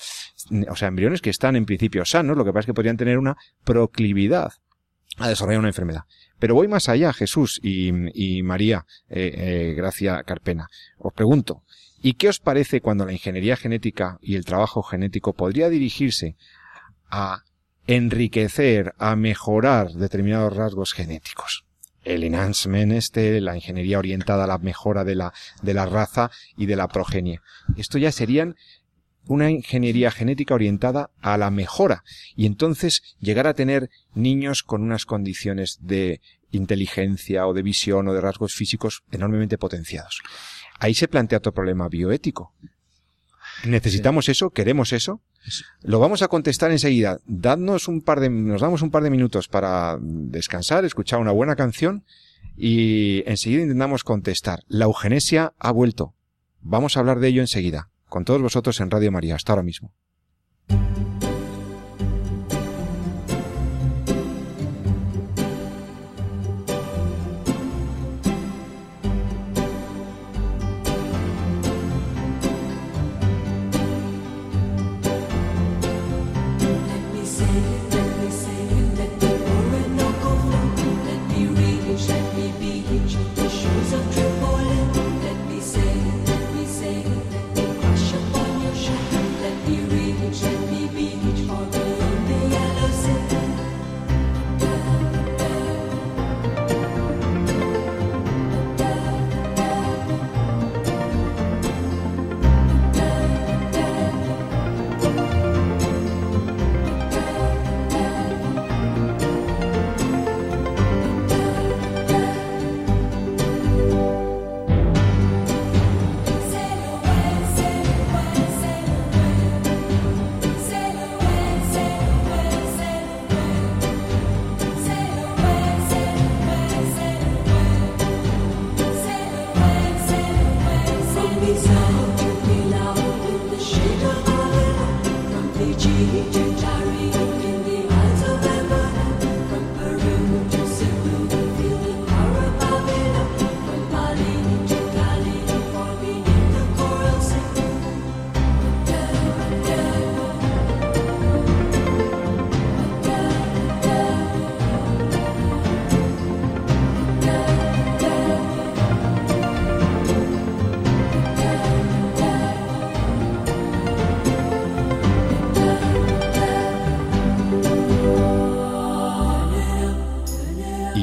O 0.69 0.75
sea, 0.75 0.89
embriones 0.89 1.21
que 1.21 1.29
están 1.29 1.55
en 1.55 1.65
principio 1.65 2.05
sanos, 2.05 2.37
lo 2.37 2.43
que 2.43 2.51
pasa 2.51 2.61
es 2.61 2.65
que 2.67 2.73
podrían 2.73 2.97
tener 2.97 3.17
una 3.17 3.37
proclividad 3.63 4.53
a 5.17 5.29
desarrollar 5.29 5.59
una 5.59 5.69
enfermedad. 5.69 6.03
Pero 6.39 6.55
voy 6.55 6.67
más 6.67 6.89
allá, 6.89 7.13
Jesús 7.13 7.59
y, 7.63 8.41
María 8.43 8.85
eh, 9.09 9.33
eh, 9.35 9.73
Gracia 9.75 10.23
Carpena. 10.23 10.67
Os 10.97 11.13
pregunto, 11.13 11.63
¿y 12.01 12.15
qué 12.15 12.29
os 12.29 12.39
parece 12.39 12.81
cuando 12.81 13.05
la 13.05 13.13
ingeniería 13.13 13.55
genética 13.55 14.17
y 14.21 14.35
el 14.35 14.45
trabajo 14.45 14.83
genético 14.83 15.33
podría 15.33 15.69
dirigirse 15.69 16.35
a 17.09 17.43
enriquecer, 17.87 18.93
a 18.97 19.15
mejorar 19.15 19.91
determinados 19.91 20.55
rasgos 20.55 20.93
genéticos? 20.93 21.65
El 22.03 22.23
enhancement 22.23 22.91
este, 22.91 23.39
la 23.41 23.55
ingeniería 23.55 23.99
orientada 23.99 24.43
a 24.43 24.47
la 24.47 24.57
mejora 24.57 25.03
de 25.03 25.15
la, 25.15 25.33
de 25.61 25.73
la 25.73 25.85
raza 25.85 26.31
y 26.57 26.65
de 26.65 26.75
la 26.75 26.87
progenie. 26.87 27.39
Esto 27.77 27.97
ya 27.97 28.11
serían 28.11 28.55
una 29.27 29.49
ingeniería 29.49 30.11
genética 30.11 30.53
orientada 30.53 31.11
a 31.21 31.37
la 31.37 31.49
mejora 31.49 32.03
y 32.35 32.45
entonces 32.45 33.15
llegar 33.19 33.47
a 33.47 33.53
tener 33.53 33.89
niños 34.13 34.63
con 34.63 34.81
unas 34.81 35.05
condiciones 35.05 35.79
de 35.81 36.21
inteligencia 36.51 37.47
o 37.47 37.53
de 37.53 37.61
visión 37.61 38.07
o 38.07 38.13
de 38.13 38.21
rasgos 38.21 38.53
físicos 38.53 39.03
enormemente 39.11 39.57
potenciados. 39.57 40.21
Ahí 40.79 40.93
se 40.93 41.07
plantea 41.07 41.37
otro 41.37 41.53
problema 41.53 41.87
bioético. 41.87 42.53
¿Necesitamos 43.65 44.29
eso? 44.29 44.49
¿Queremos 44.49 44.93
eso? 44.93 45.21
Lo 45.81 45.99
vamos 45.99 46.21
a 46.21 46.27
contestar 46.27 46.71
enseguida. 46.71 47.19
Dadnos 47.25 47.87
un 47.87 48.01
par 48.01 48.19
de, 48.19 48.29
nos 48.29 48.61
damos 48.61 48.81
un 48.81 48.91
par 48.91 49.03
de 49.03 49.09
minutos 49.09 49.47
para 49.47 49.97
descansar, 50.01 50.85
escuchar 50.85 51.19
una 51.19 51.31
buena 51.31 51.55
canción 51.55 52.03
y 52.57 53.23
enseguida 53.25 53.63
intentamos 53.63 54.03
contestar. 54.03 54.63
La 54.67 54.85
eugenesia 54.85 55.53
ha 55.59 55.71
vuelto. 55.71 56.13
Vamos 56.61 56.95
a 56.95 56.99
hablar 56.99 57.19
de 57.19 57.29
ello 57.29 57.41
enseguida 57.41 57.89
con 58.09 58.25
todos 58.25 58.41
vosotros 58.41 58.79
en 58.79 58.91
Radio 58.91 59.11
María. 59.11 59.35
Hasta 59.35 59.53
ahora 59.53 59.63
mismo. 59.63 59.91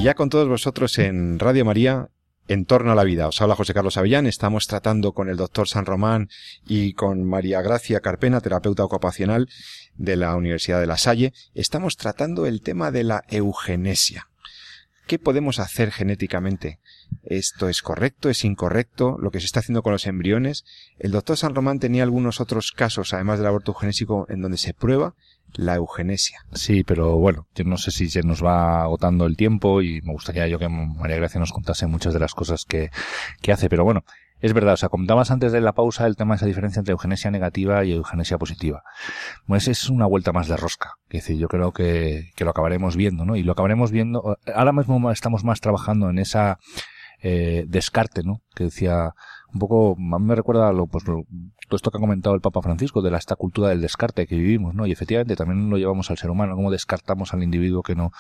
Ya 0.03 0.14
con 0.14 0.30
todos 0.30 0.48
vosotros 0.48 0.98
en 0.98 1.38
Radio 1.38 1.64
María, 1.64 2.09
en 2.48 2.64
torno 2.64 2.92
a 2.92 2.94
la 2.94 3.05
vida. 3.05 3.28
Os 3.28 3.40
habla 3.42 3.55
José 3.55 3.74
Carlos 3.74 3.98
Avellán. 3.98 4.26
Estamos 4.26 4.66
tratando 4.66 5.12
con 5.12 5.28
el 5.28 5.36
doctor 5.36 5.68
San 5.68 5.84
Román 5.84 6.30
y 6.66 6.94
con 6.94 7.24
María 7.24 7.61
Gracia 7.61 8.01
Carpena, 8.01 8.40
terapeuta 8.40 8.82
ocupacional 8.82 9.48
de 9.96 10.16
la 10.16 10.34
Universidad 10.36 10.80
de 10.80 10.86
La 10.86 10.96
Salle. 10.96 11.34
Estamos 11.55 11.98
tratando 11.98 12.46
el 12.46 12.62
tema 12.62 12.90
de 12.90 13.05
la 13.05 13.24
eugenesia. 13.28 14.28
¿Qué 15.07 15.18
podemos 15.18 15.59
hacer 15.59 15.90
genéticamente? 15.90 16.78
¿Esto 17.22 17.68
es 17.68 17.82
correcto? 17.82 18.30
¿Es 18.30 18.44
incorrecto? 18.44 19.18
¿Lo 19.20 19.30
que 19.30 19.40
se 19.40 19.46
está 19.46 19.61
haciendo 19.61 19.82
con 19.82 19.92
los 19.92 20.07
embriones? 20.07 20.64
El 20.98 21.11
doctor 21.11 21.36
San 21.36 21.55
Román 21.55 21.78
tenía 21.78 22.05
algunos 22.05 22.40
otros 22.40 22.72
casos, 22.72 23.12
además 23.12 23.38
del 23.38 23.48
aborto 23.48 23.72
eugenésico, 23.72 24.26
en 24.30 24.40
donde 24.40 24.57
se 24.57 24.72
prueba 24.72 25.14
la 25.55 25.76
eugenesia. 25.76 26.40
Sí, 26.53 26.84
pero 26.84 27.16
bueno, 27.16 27.46
yo 27.55 27.64
no 27.64 27.76
sé 27.76 27.90
si 27.90 28.09
se 28.09 28.22
nos 28.22 28.44
va 28.44 28.82
agotando 28.82 29.26
el 29.26 29.36
tiempo 29.36 29.82
y 29.82 30.01
me 30.03 30.12
gustaría 30.12 30.46
yo 30.48 30.59
que 30.59 30.68
María 30.68 31.16
Gracia 31.16 31.40
nos 31.40 31.53
contase 31.53 31.86
muchas 31.86 32.14
de 32.14 32.20
las 32.20 32.34
cosas 32.34 32.64
que, 32.64 32.90
que 33.42 33.53
hace, 33.53 33.68
pero 33.68 33.84
bueno, 33.84 34.05
es 34.40 34.55
verdad, 34.55 34.74
o 34.74 34.76
sea, 34.76 34.88
comentabas 34.88 35.30
antes 35.30 35.53
de 35.53 35.61
la 35.61 35.72
pausa 35.72 36.07
el 36.07 36.16
tema 36.16 36.34
de 36.34 36.36
esa 36.36 36.46
diferencia 36.46 36.80
entre 36.80 36.92
eugenesia 36.92 37.30
negativa 37.30 37.84
y 37.84 37.92
eugenesia 37.92 38.38
positiva. 38.38 38.82
Pues 39.46 39.68
es 39.68 39.90
una 39.90 40.07
vuelta 40.07 40.32
más 40.32 40.48
de 40.48 40.57
rosca. 40.57 40.94
Es 41.11 41.24
decir, 41.24 41.36
yo 41.36 41.48
creo 41.48 41.72
que, 41.72 42.30
que 42.36 42.44
lo 42.44 42.51
acabaremos 42.51 42.96
viendo, 42.96 43.26
¿no? 43.26 43.36
Y 43.36 43.42
lo 43.42 43.53
acabaremos 43.53 43.90
viendo, 43.90 44.38
ahora 44.55 44.72
mismo 44.72 45.11
estamos 45.11 45.44
más 45.44 45.61
trabajando 45.61 46.09
en 46.09 46.18
esa 46.18 46.59
eh, 47.22 47.64
descarte, 47.68 48.22
¿no? 48.22 48.40
Que 48.55 48.64
decía 48.64 49.12
un 49.53 49.59
poco, 49.59 49.92
a 49.92 50.18
mí 50.18 50.26
me 50.26 50.34
recuerda 50.34 50.72
lo, 50.72 50.86
pues, 50.86 51.05
todo 51.05 51.24
esto 51.76 51.90
que 51.90 51.98
ha 51.98 52.01
comentado 52.01 52.34
el 52.34 52.40
Papa 52.40 52.62
Francisco 52.62 53.03
de 53.03 53.11
la, 53.11 53.18
esta 53.18 53.36
cultura 53.36 53.68
del 53.68 53.80
descarte 53.80 54.26
que 54.26 54.36
vivimos, 54.36 54.74
¿no? 54.74 54.86
Y 54.86 54.92
efectivamente 54.92 55.36
también 55.36 55.70
lo 55.70 55.78
llevamos 55.78 56.11
al 56.11 56.18
ser 56.18 56.30
humano, 56.30 56.57
cómo 56.57 56.70
descartamos 56.70 57.34
al 57.34 57.42
individuo 57.42 57.82
que 57.82 57.94
no, 57.94 58.12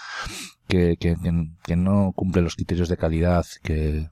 que, 0.68 0.96
que, 0.98 1.16
que 1.64 1.76
no 1.76 2.12
cumple 2.14 2.42
los 2.42 2.56
criterios 2.56 2.88
de 2.88 2.96
calidad, 2.96 3.44
que, 3.62 4.08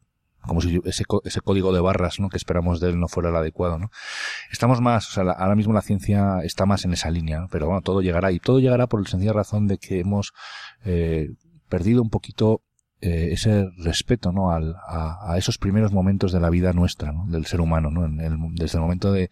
como 0.48 0.60
si 0.60 0.80
ese, 0.84 1.04
ese 1.24 1.40
código 1.40 1.72
de 1.72 1.80
barras 1.80 2.20
¿no? 2.20 2.28
que 2.28 2.36
esperamos 2.36 2.80
de 2.80 2.90
él 2.90 2.98
no 2.98 3.06
fuera 3.08 3.28
el 3.28 3.36
adecuado. 3.36 3.78
¿no? 3.78 3.90
Estamos 4.50 4.80
más, 4.80 5.08
o 5.08 5.12
sea, 5.12 5.30
ahora 5.32 5.54
mismo 5.54 5.72
la 5.72 5.82
ciencia 5.82 6.40
está 6.42 6.66
más 6.66 6.84
en 6.84 6.92
esa 6.92 7.10
línea, 7.10 7.40
¿no? 7.40 7.48
pero 7.48 7.66
bueno, 7.66 7.82
todo 7.82 8.00
llegará 8.00 8.32
y 8.32 8.40
todo 8.40 8.58
llegará 8.58 8.86
por 8.86 9.00
la 9.00 9.08
sencilla 9.08 9.32
razón 9.32 9.66
de 9.66 9.78
que 9.78 10.00
hemos 10.00 10.32
eh, 10.84 11.30
perdido 11.68 12.02
un 12.02 12.10
poquito 12.10 12.62
eh, 13.00 13.28
ese 13.32 13.68
respeto 13.78 14.32
¿no? 14.32 14.50
Al, 14.52 14.74
a, 14.86 15.36
esos 15.38 15.58
primeros 15.58 15.92
momentos 15.92 16.32
de 16.32 16.40
la 16.40 16.50
vida 16.50 16.72
nuestra, 16.72 17.12
¿no? 17.12 17.26
del 17.26 17.46
ser 17.46 17.60
humano, 17.60 17.90
¿no? 17.90 18.04
En 18.04 18.20
el, 18.20 18.36
desde 18.54 18.78
el 18.78 18.82
momento 18.82 19.12
de 19.12 19.30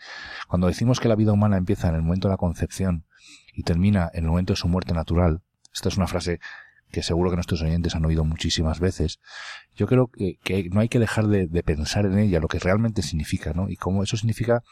cuando 0.48 0.66
decimos 0.66 1.00
que 1.00 1.08
la 1.08 1.16
vida 1.16 1.32
humana 1.32 1.56
empieza 1.56 1.88
en 1.88 1.96
el 1.96 2.02
momento 2.02 2.28
de 2.28 2.32
la 2.32 2.38
concepción 2.38 3.04
y 3.54 3.62
termina 3.62 4.10
en 4.12 4.24
el 4.24 4.30
momento 4.30 4.52
de 4.52 4.58
su 4.58 4.68
muerte 4.68 4.94
natural. 4.94 5.42
Esta 5.74 5.88
es 5.88 5.96
una 5.96 6.06
frase 6.06 6.40
que 6.90 7.02
seguro 7.02 7.30
que 7.30 7.36
nuestros 7.36 7.62
oyentes 7.62 7.94
han 7.94 8.04
oído 8.04 8.24
muchísimas 8.24 8.78
veces, 8.80 9.18
yo 9.74 9.86
creo 9.86 10.06
que, 10.06 10.38
que 10.42 10.68
no 10.70 10.80
hay 10.80 10.88
que 10.88 10.98
dejar 10.98 11.26
de, 11.26 11.46
de, 11.48 11.62
pensar 11.62 12.06
en 12.06 12.18
ella, 12.18 12.40
lo 12.40 12.48
que 12.48 12.58
realmente 12.58 13.02
significa, 13.02 13.52
¿no? 13.52 13.68
Y 13.68 13.76
cómo 13.76 14.02
eso 14.02 14.16
significa 14.16 14.62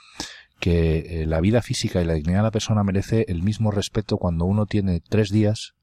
que 0.60 1.22
eh, 1.22 1.26
la 1.26 1.40
vida 1.40 1.62
física 1.62 2.00
y 2.00 2.04
la 2.04 2.14
dignidad 2.14 2.38
de 2.38 2.44
la 2.44 2.50
persona 2.50 2.84
merece 2.84 3.24
el 3.28 3.42
mismo 3.42 3.70
respeto 3.70 4.16
cuando 4.16 4.44
uno 4.44 4.66
tiene 4.66 5.00
tres 5.00 5.30
días, 5.30 5.74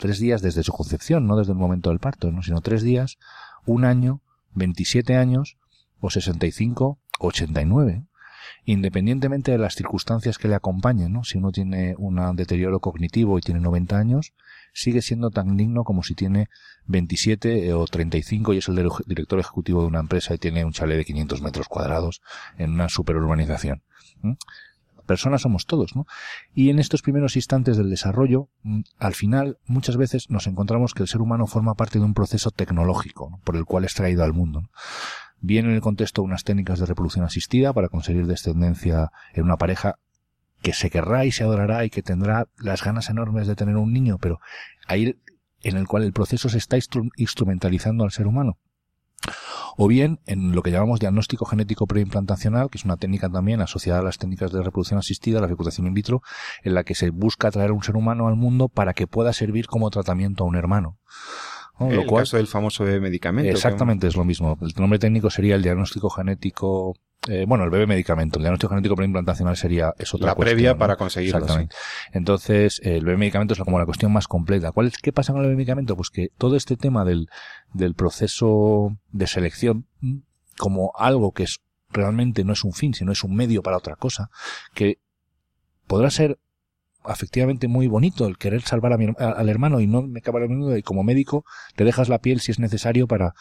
tres 0.00 0.18
días 0.18 0.42
desde 0.42 0.64
su 0.64 0.72
concepción, 0.72 1.26
no 1.26 1.36
desde 1.36 1.52
el 1.52 1.58
momento 1.58 1.90
del 1.90 2.00
parto, 2.00 2.32
¿no? 2.32 2.42
sino 2.42 2.60
tres 2.60 2.82
días, 2.82 3.18
un 3.66 3.84
año, 3.84 4.20
27 4.54 5.16
años, 5.16 5.56
o 6.00 6.10
65, 6.10 6.98
89 7.20 8.04
independientemente 8.64 9.52
de 9.52 9.58
las 9.58 9.74
circunstancias 9.74 10.38
que 10.38 10.48
le 10.48 10.54
acompañen, 10.54 11.12
¿no? 11.12 11.24
Si 11.24 11.38
uno 11.38 11.52
tiene 11.52 11.94
un 11.98 12.36
deterioro 12.36 12.80
cognitivo 12.80 13.38
y 13.38 13.42
tiene 13.42 13.60
90 13.60 13.98
años, 13.98 14.32
sigue 14.72 15.02
siendo 15.02 15.30
tan 15.30 15.56
digno 15.56 15.84
como 15.84 16.02
si 16.02 16.14
tiene 16.14 16.48
27 16.86 17.68
eh, 17.68 17.74
o 17.74 17.84
35 17.86 18.54
y 18.54 18.58
es 18.58 18.68
el 18.68 18.88
director 19.06 19.38
ejecutivo 19.38 19.82
de 19.82 19.88
una 19.88 20.00
empresa 20.00 20.34
y 20.34 20.38
tiene 20.38 20.64
un 20.64 20.72
chalet 20.72 20.98
de 20.98 21.04
500 21.04 21.42
metros 21.42 21.68
cuadrados 21.68 22.22
en 22.58 22.72
una 22.72 22.88
superurbanización. 22.88 23.82
Personas 25.06 25.42
somos 25.42 25.66
todos, 25.66 25.96
¿no? 25.96 26.06
Y 26.54 26.70
en 26.70 26.78
estos 26.78 27.02
primeros 27.02 27.36
instantes 27.36 27.76
del 27.76 27.90
desarrollo, 27.90 28.48
mm, 28.62 28.80
al 28.98 29.14
final, 29.14 29.58
muchas 29.66 29.96
veces 29.96 30.30
nos 30.30 30.46
encontramos 30.46 30.94
que 30.94 31.02
el 31.02 31.08
ser 31.08 31.20
humano 31.20 31.46
forma 31.46 31.74
parte 31.74 31.98
de 31.98 32.04
un 32.04 32.14
proceso 32.14 32.50
tecnológico, 32.50 33.40
por 33.44 33.56
el 33.56 33.64
cual 33.64 33.84
es 33.84 33.94
traído 33.94 34.24
al 34.24 34.32
mundo 34.32 34.70
bien 35.40 35.66
en 35.66 35.72
el 35.72 35.80
contexto 35.80 36.22
de 36.22 36.26
unas 36.26 36.44
técnicas 36.44 36.78
de 36.78 36.86
reproducción 36.86 37.24
asistida 37.24 37.72
para 37.72 37.88
conseguir 37.88 38.26
descendencia 38.26 39.10
en 39.32 39.44
una 39.44 39.56
pareja 39.56 39.98
que 40.62 40.72
se 40.72 40.90
querrá 40.90 41.24
y 41.24 41.32
se 41.32 41.44
adorará 41.44 41.84
y 41.84 41.90
que 41.90 42.02
tendrá 42.02 42.48
las 42.58 42.84
ganas 42.84 43.08
enormes 43.08 43.46
de 43.46 43.56
tener 43.56 43.76
un 43.76 43.92
niño, 43.92 44.18
pero 44.18 44.40
ahí 44.86 45.16
en 45.62 45.76
el 45.76 45.86
cual 45.86 46.02
el 46.02 46.12
proceso 46.12 46.48
se 46.48 46.58
está 46.58 46.76
instrumentalizando 47.16 48.04
al 48.04 48.10
ser 48.10 48.26
humano. 48.26 48.58
O 49.76 49.88
bien 49.88 50.20
en 50.26 50.54
lo 50.54 50.62
que 50.62 50.70
llamamos 50.70 51.00
diagnóstico 51.00 51.44
genético 51.44 51.86
preimplantacional, 51.86 52.70
que 52.70 52.78
es 52.78 52.84
una 52.84 52.96
técnica 52.96 53.28
también 53.28 53.60
asociada 53.60 54.00
a 54.00 54.02
las 54.02 54.18
técnicas 54.18 54.52
de 54.52 54.62
reproducción 54.62 54.98
asistida, 54.98 55.40
la 55.40 55.48
fecundación 55.48 55.86
in 55.86 55.94
vitro, 55.94 56.22
en 56.62 56.74
la 56.74 56.84
que 56.84 56.94
se 56.94 57.10
busca 57.10 57.50
traer 57.50 57.72
un 57.72 57.82
ser 57.82 57.96
humano 57.96 58.28
al 58.28 58.36
mundo 58.36 58.68
para 58.68 58.94
que 58.94 59.06
pueda 59.06 59.32
servir 59.32 59.66
como 59.66 59.90
tratamiento 59.90 60.44
a 60.44 60.46
un 60.46 60.56
hermano. 60.56 60.98
El 61.88 62.06
caso 62.06 62.36
del 62.36 62.46
famoso 62.46 62.84
bebé 62.84 63.00
medicamento. 63.00 63.50
Exactamente, 63.50 64.06
es 64.06 64.16
lo 64.16 64.24
mismo. 64.24 64.58
El 64.60 64.72
nombre 64.76 64.98
técnico 64.98 65.30
sería 65.30 65.54
el 65.54 65.62
diagnóstico 65.62 66.10
genético 66.10 66.94
eh, 67.28 67.44
bueno, 67.46 67.64
el 67.64 67.70
bebé 67.70 67.86
medicamento, 67.86 68.38
el 68.38 68.44
diagnóstico 68.44 68.70
genético 68.70 68.96
preimplantacional 68.96 69.54
sería 69.54 69.92
es 69.98 70.14
otra 70.14 70.28
la 70.28 70.34
previa 70.34 70.78
para 70.78 70.96
conseguirlo. 70.96 71.40
Exactamente. 71.40 71.76
Entonces, 72.12 72.80
el 72.82 73.04
bebé 73.04 73.18
medicamento 73.18 73.52
es 73.52 73.60
como 73.60 73.78
la 73.78 73.84
cuestión 73.84 74.10
más 74.10 74.26
completa. 74.26 74.72
¿Cuál 74.72 74.86
es, 74.86 74.96
¿Qué 74.96 75.12
pasa 75.12 75.32
con 75.32 75.42
el 75.42 75.48
bebé 75.48 75.56
medicamento? 75.56 75.96
Pues 75.96 76.08
que 76.08 76.30
todo 76.38 76.56
este 76.56 76.78
tema 76.78 77.04
del, 77.04 77.28
del 77.74 77.94
proceso 77.94 78.96
de 79.10 79.26
selección, 79.26 79.86
como 80.56 80.92
algo 80.96 81.32
que 81.32 81.42
es 81.42 81.60
realmente 81.90 82.42
no 82.44 82.54
es 82.54 82.64
un 82.64 82.72
fin, 82.72 82.94
sino 82.94 83.12
es 83.12 83.22
un 83.22 83.34
medio 83.34 83.62
para 83.62 83.76
otra 83.76 83.96
cosa, 83.96 84.30
que 84.74 84.98
podrá 85.86 86.10
ser 86.10 86.38
efectivamente 87.08 87.68
muy 87.68 87.86
bonito 87.86 88.26
el 88.26 88.36
querer 88.36 88.62
salvar 88.62 88.92
a 88.92 88.96
al 89.24 89.48
hermano 89.48 89.80
y 89.80 89.86
no 89.86 90.02
me 90.02 90.18
acaba 90.18 90.40
el 90.40 90.78
y 90.78 90.82
como 90.82 91.02
médico 91.02 91.44
te 91.76 91.84
dejas 91.84 92.08
la 92.08 92.18
piel 92.18 92.40
si 92.40 92.52
es 92.52 92.58
necesario 92.58 93.06
para, 93.06 93.34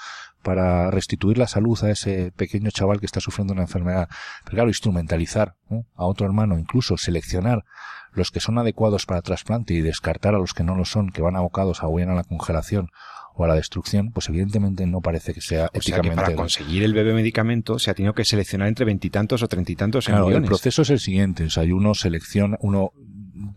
para 0.44 0.92
restituir 0.92 1.38
la 1.38 1.48
salud 1.48 1.78
a 1.84 1.92
ese 1.92 2.32
pequeño 2.36 2.72
chaval 2.72 3.00
que 3.00 3.06
está 3.06 3.20
sufriendo 3.20 3.54
una 3.54 3.64
enfermedad. 3.64 4.08
Pero 4.46 4.56
claro, 4.56 4.70
instrumentalizar 4.70 5.56
a 5.96 6.06
otro 6.06 6.26
hermano, 6.26 6.58
incluso 6.58 6.98
seleccionar 6.98 7.66
los 8.14 8.32
que 8.32 8.40
son 8.40 8.58
adecuados 8.58 9.06
para 9.06 9.22
trasplante 9.22 9.74
y 9.74 9.82
descartar 9.82 10.36
a 10.36 10.40
los 10.40 10.54
que 10.54 10.64
no 10.64 10.76
lo 10.76 10.86
son, 10.86 11.10
que 11.10 11.22
van 11.22 11.36
abocados 11.36 11.84
a 11.84 11.88
huir 11.88 12.08
a 12.08 12.16
la 12.16 12.24
congelación 12.24 12.90
o 13.36 13.46
a 13.46 13.48
la 13.48 13.56
destrucción, 13.56 14.12
pues 14.12 14.28
evidentemente 14.28 14.86
no 14.86 15.00
parece 15.02 15.34
que 15.34 15.42
sea 15.42 15.70
o 15.74 15.82
Sea 15.82 16.02
que 16.02 16.12
para 16.12 16.36
conseguir 16.36 16.84
el 16.84 16.94
bebé 16.94 17.14
medicamento 17.14 17.80
se 17.80 17.92
ha 17.92 17.94
tenido 17.94 18.14
que 18.14 18.26
seleccionar 18.26 18.68
entre 18.68 18.86
veintitantos 18.86 19.44
o 19.44 19.48
treinta 19.48 19.72
y 19.72 19.76
tantos 19.76 20.06
claro, 20.06 20.30
El 20.30 20.44
proceso 20.44 20.82
es 20.82 20.90
el 20.90 21.00
siguiente, 21.00 21.46
o 21.46 21.50
sea, 21.50 21.64
uno 21.64 21.94
selecciona, 21.94 22.58
uno 22.62 22.92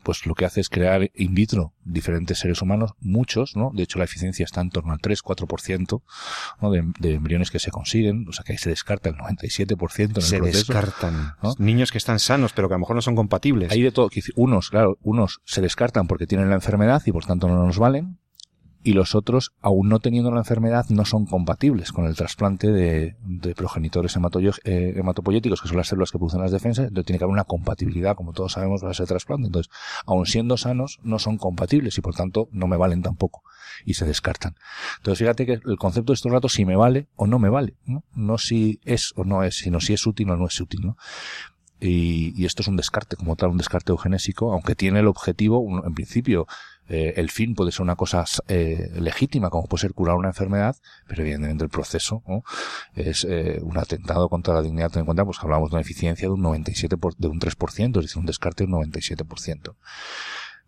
pues 0.02 0.26
lo 0.26 0.34
que 0.34 0.44
hace 0.44 0.60
es 0.60 0.68
crear 0.68 1.10
in 1.14 1.34
vitro 1.34 1.72
diferentes 1.84 2.38
seres 2.38 2.62
humanos, 2.62 2.92
muchos, 3.00 3.56
¿no? 3.56 3.70
De 3.74 3.82
hecho, 3.82 3.98
la 3.98 4.04
eficiencia 4.04 4.44
está 4.44 4.60
en 4.60 4.70
torno 4.70 4.92
al 4.92 5.00
3-4%, 5.00 6.02
¿no? 6.60 6.70
De, 6.70 6.84
de, 6.98 7.14
embriones 7.14 7.50
que 7.50 7.58
se 7.58 7.70
consiguen, 7.70 8.26
o 8.28 8.32
sea 8.32 8.44
que 8.44 8.52
ahí 8.52 8.58
se 8.58 8.70
descarta 8.70 9.08
el 9.08 9.16
97% 9.16 10.10
en 10.10 10.16
el 10.16 10.22
se 10.22 10.38
proceso. 10.38 10.66
Se 10.66 10.74
descartan. 10.74 11.34
Niños 11.58 11.92
que 11.92 11.98
están 11.98 12.18
sanos, 12.18 12.52
pero 12.52 12.68
que 12.68 12.74
a 12.74 12.76
lo 12.76 12.80
mejor 12.80 12.96
no 12.96 13.02
son 13.02 13.16
compatibles. 13.16 13.72
Hay 13.72 13.82
de 13.82 13.92
todo. 13.92 14.10
Unos, 14.36 14.70
claro, 14.70 14.98
unos 15.02 15.40
se 15.44 15.60
descartan 15.60 16.06
porque 16.06 16.26
tienen 16.26 16.48
la 16.48 16.56
enfermedad 16.56 17.02
y 17.06 17.12
por 17.12 17.24
tanto 17.24 17.48
no 17.48 17.66
nos 17.66 17.78
valen, 17.78 18.18
y 18.84 18.94
los 18.94 19.14
otros, 19.14 19.52
aún 19.60 19.88
no 19.88 20.00
teniendo 20.00 20.30
la 20.30 20.38
enfermedad, 20.38 20.86
no 20.88 21.04
son 21.04 21.26
compatibles 21.26 21.92
con 21.92 22.06
el 22.06 22.16
trasplante 22.16 22.72
de, 22.72 23.14
progenitores 23.54 24.16
eh, 24.64 24.94
hematopoyéticos, 24.96 25.62
que 25.62 25.68
son 25.68 25.76
las 25.76 25.88
células 25.88 26.10
que 26.10 26.18
producen 26.18 26.40
las 26.40 26.50
defensas, 26.50 26.88
entonces 26.88 27.06
tiene 27.06 27.18
que 27.18 27.24
haber 27.24 27.32
una 27.32 27.44
compatibilidad, 27.44 28.16
como 28.16 28.32
todos 28.32 28.52
sabemos, 28.52 28.80
para 28.80 28.92
ese 28.92 29.06
trasplante. 29.06 29.46
Entonces, 29.46 29.72
aún 30.04 30.26
siendo 30.26 30.56
sanos, 30.56 30.98
no 31.02 31.18
son 31.18 31.38
compatibles 31.38 31.96
y 31.98 32.00
por 32.00 32.14
tanto 32.14 32.48
no 32.50 32.66
me 32.66 32.76
valen 32.76 33.02
tampoco 33.02 33.42
y 33.84 33.94
se 33.94 34.04
descartan. 34.04 34.56
Entonces, 34.98 35.18
fíjate 35.18 35.46
que 35.46 35.52
el 35.52 35.76
concepto 35.78 36.12
de 36.12 36.14
estos 36.14 36.32
ratos 36.32 36.52
si 36.52 36.64
me 36.64 36.76
vale 36.76 37.08
o 37.16 37.26
no 37.26 37.38
me 37.38 37.48
vale, 37.48 37.74
¿no? 38.14 38.38
Si 38.38 38.80
es 38.84 39.12
o 39.16 39.24
no 39.24 39.44
es, 39.44 39.56
sino 39.56 39.80
si 39.80 39.92
es 39.92 40.06
útil 40.06 40.30
o 40.30 40.36
no 40.36 40.46
es 40.46 40.60
útil. 40.60 40.92
Y, 41.80 42.32
y, 42.40 42.44
esto 42.44 42.62
es 42.62 42.68
un 42.68 42.76
descarte 42.76 43.16
como 43.16 43.34
tal, 43.34 43.50
un 43.50 43.58
descarte 43.58 43.90
eugenésico, 43.90 44.52
aunque 44.52 44.76
tiene 44.76 45.00
el 45.00 45.08
objetivo, 45.08 45.82
en 45.84 45.94
principio, 45.94 46.46
eh, 46.88 47.14
el 47.16 47.30
fin 47.30 47.54
puede 47.54 47.72
ser 47.72 47.82
una 47.82 47.96
cosa 47.96 48.24
eh, 48.48 48.90
legítima, 48.94 49.50
como 49.50 49.66
puede 49.66 49.82
ser 49.82 49.94
curar 49.94 50.16
una 50.16 50.28
enfermedad, 50.28 50.76
pero 51.06 51.22
evidentemente 51.22 51.64
el 51.64 51.70
proceso 51.70 52.22
es 52.94 53.24
eh, 53.28 53.60
un 53.62 53.78
atentado 53.78 54.28
contra 54.28 54.54
la 54.54 54.62
dignidad. 54.62 54.90
Ten 54.90 55.00
en 55.00 55.06
cuenta, 55.06 55.24
pues 55.24 55.38
hablamos 55.40 55.70
de 55.70 55.76
una 55.76 55.82
eficiencia 55.82 56.28
de 56.28 56.34
un 56.34 56.42
97 56.42 56.96
de 57.18 57.28
un 57.28 57.40
3%, 57.40 57.96
es 57.96 58.02
decir, 58.02 58.18
un 58.18 58.26
descarte 58.26 58.66
de 58.66 58.72
un 58.72 58.82
97%. 58.82 59.76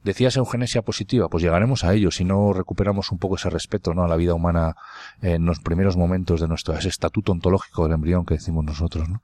Decías 0.05 0.36
eugenesia 0.36 0.82
positiva, 0.82 1.28
pues 1.30 1.42
llegaremos 1.42 1.82
a 1.82 1.94
ello 1.94 2.11
si 2.11 2.26
no 2.26 2.52
recuperamos 2.52 3.11
un 3.11 3.18
poco 3.18 3.36
ese 3.36 3.48
respeto 3.48 3.94
¿no? 3.94 4.05
a 4.05 4.09
la 4.09 4.16
vida 4.16 4.34
humana 4.34 4.76
en 5.22 5.46
los 5.46 5.61
primeros 5.61 5.96
momentos 5.96 6.42
de 6.42 6.46
nuestro 6.46 6.74
ese 6.74 6.90
estatuto 6.90 7.32
ontológico 7.32 7.84
del 7.84 7.94
embrión 7.94 8.26
que 8.26 8.34
decimos 8.34 8.66
nosotros. 8.66 9.09
¿no? 9.09 9.22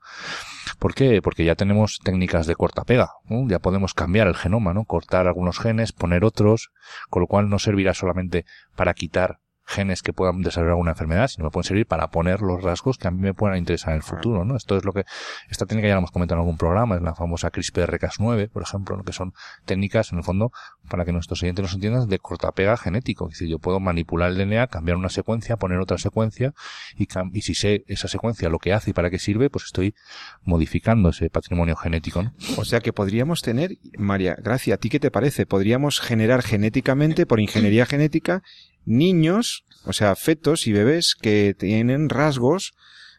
¿Por 0.79 0.95
qué? 0.95 1.21
Porque 1.21 1.45
ya 1.45 1.53
tenemos 1.53 1.99
técnicas 2.03 2.47
de 2.47 2.55
corta 2.55 2.83
pega, 2.83 3.11
ya 3.47 3.59
podemos 3.59 3.93
cambiar 3.93 4.27
el 4.27 4.35
genoma, 4.35 4.73
¿no? 4.73 4.85
cortar 4.85 5.27
algunos 5.27 5.59
genes, 5.59 5.91
poner 5.91 6.23
otros, 6.23 6.71
con 7.11 7.21
lo 7.21 7.27
cual 7.27 7.47
no 7.47 7.59
servirá 7.59 7.93
solamente 7.93 8.45
para 8.75 8.95
quitar 8.95 9.40
genes 9.71 10.01
que 10.01 10.13
puedan 10.13 10.41
desarrollar 10.41 10.75
una 10.75 10.91
enfermedad, 10.91 11.27
sino 11.27 11.45
me 11.45 11.51
pueden 11.51 11.65
servir 11.65 11.87
para 11.87 12.09
poner 12.09 12.41
los 12.41 12.61
rasgos 12.61 12.97
que 12.97 13.07
a 13.07 13.11
mí 13.11 13.21
me 13.21 13.33
puedan 13.33 13.57
interesar 13.57 13.91
en 13.91 13.97
el 13.97 14.03
futuro, 14.03 14.45
¿no? 14.45 14.55
Esto 14.55 14.77
es 14.77 14.85
lo 14.85 14.93
que, 14.93 15.05
esta 15.49 15.65
técnica 15.65 15.87
ya 15.87 15.95
la 15.95 15.99
hemos 15.99 16.11
comentado 16.11 16.39
en 16.39 16.41
algún 16.41 16.57
programa, 16.57 16.95
es 16.95 17.01
la 17.01 17.15
famosa 17.15 17.51
CRISPR-Cas9, 17.51 18.49
por 18.49 18.63
ejemplo, 18.63 19.01
que 19.03 19.13
son 19.13 19.33
técnicas, 19.65 20.11
en 20.11 20.19
el 20.19 20.23
fondo, 20.23 20.51
para 20.89 21.05
que 21.05 21.11
nuestros 21.11 21.41
oyentes 21.43 21.63
nos 21.63 21.73
entiendan, 21.73 22.07
de 22.07 22.19
cortapega 22.19 22.77
genético. 22.77 23.27
Es 23.27 23.33
decir, 23.33 23.47
yo 23.47 23.59
puedo 23.59 23.79
manipular 23.79 24.31
el 24.31 24.37
DNA, 24.37 24.67
cambiar 24.67 24.97
una 24.97 25.09
secuencia, 25.09 25.57
poner 25.57 25.79
otra 25.79 25.97
secuencia, 25.97 26.53
y, 26.95 27.07
y 27.33 27.41
si 27.41 27.55
sé 27.55 27.83
esa 27.87 28.07
secuencia 28.07 28.49
lo 28.49 28.59
que 28.59 28.73
hace 28.73 28.91
y 28.91 28.93
para 28.93 29.09
qué 29.09 29.19
sirve, 29.19 29.49
pues 29.49 29.65
estoy 29.65 29.95
modificando 30.43 31.09
ese 31.09 31.29
patrimonio 31.29 31.75
genético, 31.75 32.23
¿no? 32.23 32.33
O 32.57 32.65
sea 32.65 32.81
que 32.81 32.93
podríamos 32.93 33.41
tener, 33.41 33.77
María 33.97 34.35
Gracia, 34.35 34.75
¿a 34.75 34.77
ti 34.77 34.89
qué 34.89 34.99
te 34.99 35.11
parece? 35.11 35.45
Podríamos 35.45 35.99
generar 35.99 36.41
genéticamente, 36.41 37.25
por 37.25 37.39
ingeniería 37.39 37.85
genética, 37.85 38.43
niños, 38.85 39.65
o 39.85 39.93
sea, 39.93 40.15
fetos 40.15 40.67
y 40.67 40.73
bebés 40.73 41.15
que 41.19 41.55
tienen 41.57 42.09
rasgos 42.09 42.73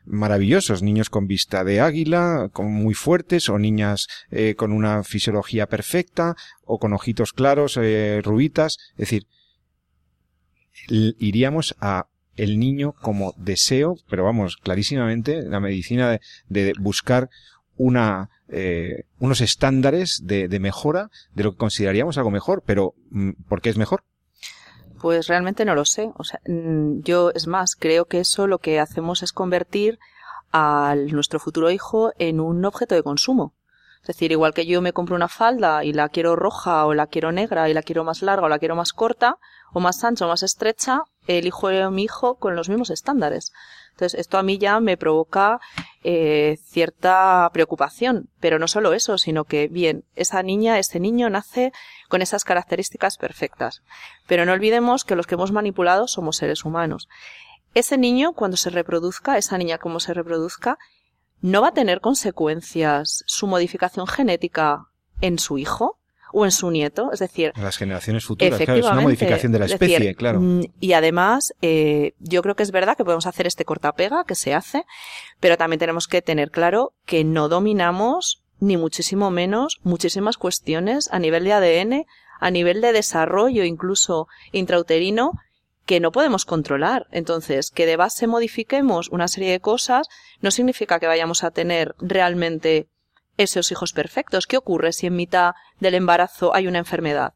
maravillosos, 0.04 0.82
niños 0.82 1.10
con 1.10 1.26
vista 1.26 1.64
de 1.64 1.80
águila, 1.80 2.48
con 2.52 2.72
muy 2.72 2.94
fuertes, 2.94 3.48
o 3.48 3.58
niñas 3.58 4.08
eh, 4.30 4.54
con 4.56 4.72
una 4.72 5.04
fisiología 5.04 5.68
perfecta, 5.68 6.36
o 6.64 6.78
con 6.78 6.92
ojitos 6.92 7.32
claros, 7.32 7.78
eh, 7.80 8.20
rubitas, 8.22 8.78
es 8.92 8.98
decir, 8.98 9.26
iríamos 10.88 11.76
a 11.80 12.06
el 12.36 12.58
niño 12.58 12.92
como 12.92 13.34
deseo, 13.36 13.96
pero 14.08 14.24
vamos, 14.24 14.56
clarísimamente, 14.56 15.42
la 15.42 15.60
medicina 15.60 16.18
de, 16.48 16.72
buscar 16.80 17.28
una, 17.76 18.30
eh, 18.48 19.04
unos 19.18 19.40
estándares 19.40 20.22
de, 20.24 20.48
de, 20.48 20.60
mejora 20.60 21.10
de 21.34 21.44
lo 21.44 21.52
que 21.52 21.58
consideraríamos 21.58 22.16
algo 22.16 22.30
mejor, 22.30 22.62
pero 22.66 22.94
mm, 23.10 23.32
¿por 23.48 23.60
qué 23.60 23.70
es 23.70 23.76
mejor? 23.76 24.04
Pues 25.02 25.26
realmente 25.26 25.64
no 25.64 25.74
lo 25.74 25.84
sé. 25.84 26.12
O 26.16 26.22
sea, 26.22 26.40
mm, 26.46 27.00
yo, 27.00 27.32
es 27.34 27.48
más, 27.48 27.74
creo 27.74 28.04
que 28.04 28.20
eso 28.20 28.46
lo 28.46 28.58
que 28.58 28.78
hacemos 28.78 29.24
es 29.24 29.32
convertir 29.32 29.98
a 30.52 30.94
nuestro 30.96 31.40
futuro 31.40 31.70
hijo 31.72 32.12
en 32.18 32.40
un 32.40 32.64
objeto 32.64 32.94
de 32.94 33.02
consumo. 33.02 33.52
Es 34.00 34.06
decir, 34.08 34.32
igual 34.32 34.54
que 34.54 34.66
yo 34.66 34.80
me 34.80 34.92
compro 34.92 35.16
una 35.16 35.28
falda 35.28 35.84
y 35.84 35.92
la 35.92 36.08
quiero 36.08 36.36
roja 36.36 36.86
o 36.86 36.94
la 36.94 37.06
quiero 37.08 37.32
negra 37.32 37.68
y 37.68 37.74
la 37.74 37.82
quiero 37.82 38.04
más 38.04 38.22
larga 38.22 38.46
o 38.46 38.48
la 38.48 38.58
quiero 38.58 38.76
más 38.76 38.92
corta 38.92 39.38
o 39.72 39.80
más 39.80 40.02
ancha 40.04 40.24
o 40.24 40.28
más 40.28 40.42
estrecha, 40.42 41.02
elijo 41.26 41.68
a 41.68 41.90
mi 41.90 42.04
hijo 42.04 42.36
con 42.36 42.54
los 42.56 42.68
mismos 42.68 42.90
estándares. 42.90 43.52
Entonces, 43.92 44.18
esto 44.18 44.38
a 44.38 44.42
mí 44.42 44.58
ya 44.58 44.80
me 44.80 44.96
provoca 44.96 45.60
eh, 46.02 46.58
cierta 46.64 47.48
preocupación, 47.52 48.28
pero 48.40 48.58
no 48.58 48.66
solo 48.66 48.92
eso, 48.92 49.18
sino 49.18 49.44
que, 49.44 49.68
bien, 49.68 50.04
esa 50.16 50.42
niña, 50.42 50.78
ese 50.78 50.98
niño 50.98 51.30
nace 51.30 51.72
con 52.12 52.20
esas 52.20 52.44
características 52.44 53.16
perfectas. 53.16 53.80
Pero 54.26 54.44
no 54.44 54.52
olvidemos 54.52 55.02
que 55.02 55.16
los 55.16 55.26
que 55.26 55.36
hemos 55.36 55.50
manipulado 55.50 56.06
somos 56.06 56.36
seres 56.36 56.66
humanos. 56.66 57.08
Ese 57.72 57.96
niño, 57.96 58.34
cuando 58.34 58.58
se 58.58 58.68
reproduzca, 58.68 59.38
esa 59.38 59.56
niña 59.56 59.78
como 59.78 59.98
se 59.98 60.12
reproduzca, 60.12 60.76
¿no 61.40 61.62
va 61.62 61.68
a 61.68 61.72
tener 61.72 62.02
consecuencias 62.02 63.24
su 63.26 63.46
modificación 63.46 64.06
genética 64.06 64.88
en 65.22 65.38
su 65.38 65.56
hijo? 65.56 65.98
o 66.34 66.46
en 66.46 66.50
su 66.50 66.70
nieto, 66.70 67.12
es 67.12 67.20
decir... 67.20 67.52
En 67.54 67.62
las 67.62 67.76
generaciones 67.76 68.24
futuras, 68.24 68.58
claro, 68.58 68.80
es 68.80 68.86
una 68.86 69.02
modificación 69.02 69.52
de 69.52 69.58
la 69.58 69.66
especie, 69.66 70.14
claro. 70.14 70.40
Mm, 70.40 70.62
y 70.80 70.94
además, 70.94 71.52
eh, 71.60 72.14
yo 72.20 72.40
creo 72.40 72.56
que 72.56 72.62
es 72.62 72.70
verdad 72.70 72.96
que 72.96 73.04
podemos 73.04 73.26
hacer 73.26 73.46
este 73.46 73.66
cortapega 73.66 74.24
que 74.24 74.34
se 74.34 74.54
hace, 74.54 74.86
pero 75.40 75.58
también 75.58 75.78
tenemos 75.78 76.08
que 76.08 76.22
tener 76.22 76.50
claro 76.50 76.94
que 77.04 77.22
no 77.22 77.50
dominamos 77.50 78.41
ni 78.62 78.76
muchísimo 78.76 79.32
menos 79.32 79.80
muchísimas 79.82 80.36
cuestiones 80.36 81.08
a 81.12 81.18
nivel 81.18 81.42
de 81.42 81.52
ADN, 81.52 82.06
a 82.38 82.50
nivel 82.52 82.80
de 82.80 82.92
desarrollo 82.92 83.64
incluso 83.64 84.28
intrauterino, 84.52 85.32
que 85.84 85.98
no 85.98 86.12
podemos 86.12 86.44
controlar. 86.44 87.08
Entonces, 87.10 87.72
que 87.72 87.86
de 87.86 87.96
base 87.96 88.28
modifiquemos 88.28 89.08
una 89.08 89.26
serie 89.26 89.50
de 89.50 89.58
cosas 89.58 90.06
no 90.40 90.52
significa 90.52 91.00
que 91.00 91.08
vayamos 91.08 91.42
a 91.42 91.50
tener 91.50 91.96
realmente 91.98 92.86
esos 93.36 93.72
hijos 93.72 93.92
perfectos. 93.92 94.46
¿Qué 94.46 94.56
ocurre 94.56 94.92
si 94.92 95.08
en 95.08 95.16
mitad 95.16 95.54
del 95.80 95.96
embarazo 95.96 96.54
hay 96.54 96.68
una 96.68 96.78
enfermedad? 96.78 97.34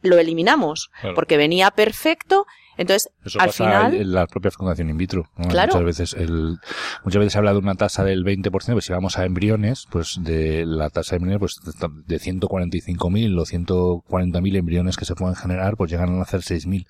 Lo 0.00 0.18
eliminamos, 0.18 0.90
porque 1.14 1.36
venía 1.36 1.70
perfecto 1.70 2.46
entonces, 2.76 3.10
al 3.38 3.52
final. 3.52 3.94
En 3.94 4.12
la 4.12 4.26
propia 4.26 4.50
fecundación 4.50 4.90
in 4.90 4.96
vitro. 4.96 5.28
Muchas 5.36 5.84
veces, 5.84 6.14
el, 6.14 6.58
muchas 7.04 7.20
veces 7.20 7.32
se 7.32 7.38
habla 7.38 7.52
de 7.52 7.58
una 7.58 7.74
tasa 7.74 8.04
del 8.04 8.24
20%, 8.24 8.50
pues 8.50 8.84
si 8.84 8.92
vamos 8.92 9.18
a 9.18 9.24
embriones, 9.24 9.86
pues 9.90 10.18
de 10.20 10.64
la 10.66 10.90
tasa 10.90 11.12
de 11.12 11.16
embriones, 11.18 11.38
pues 11.38 11.76
de 12.06 12.16
145.000 12.18 13.38
o 13.38 13.44
140.000 13.44 14.56
embriones 14.56 14.96
que 14.96 15.04
se 15.04 15.14
pueden 15.14 15.36
generar, 15.36 15.76
pues 15.76 15.90
llegan 15.90 16.10
a 16.10 16.18
nacer 16.18 16.40
6.000, 16.40 16.86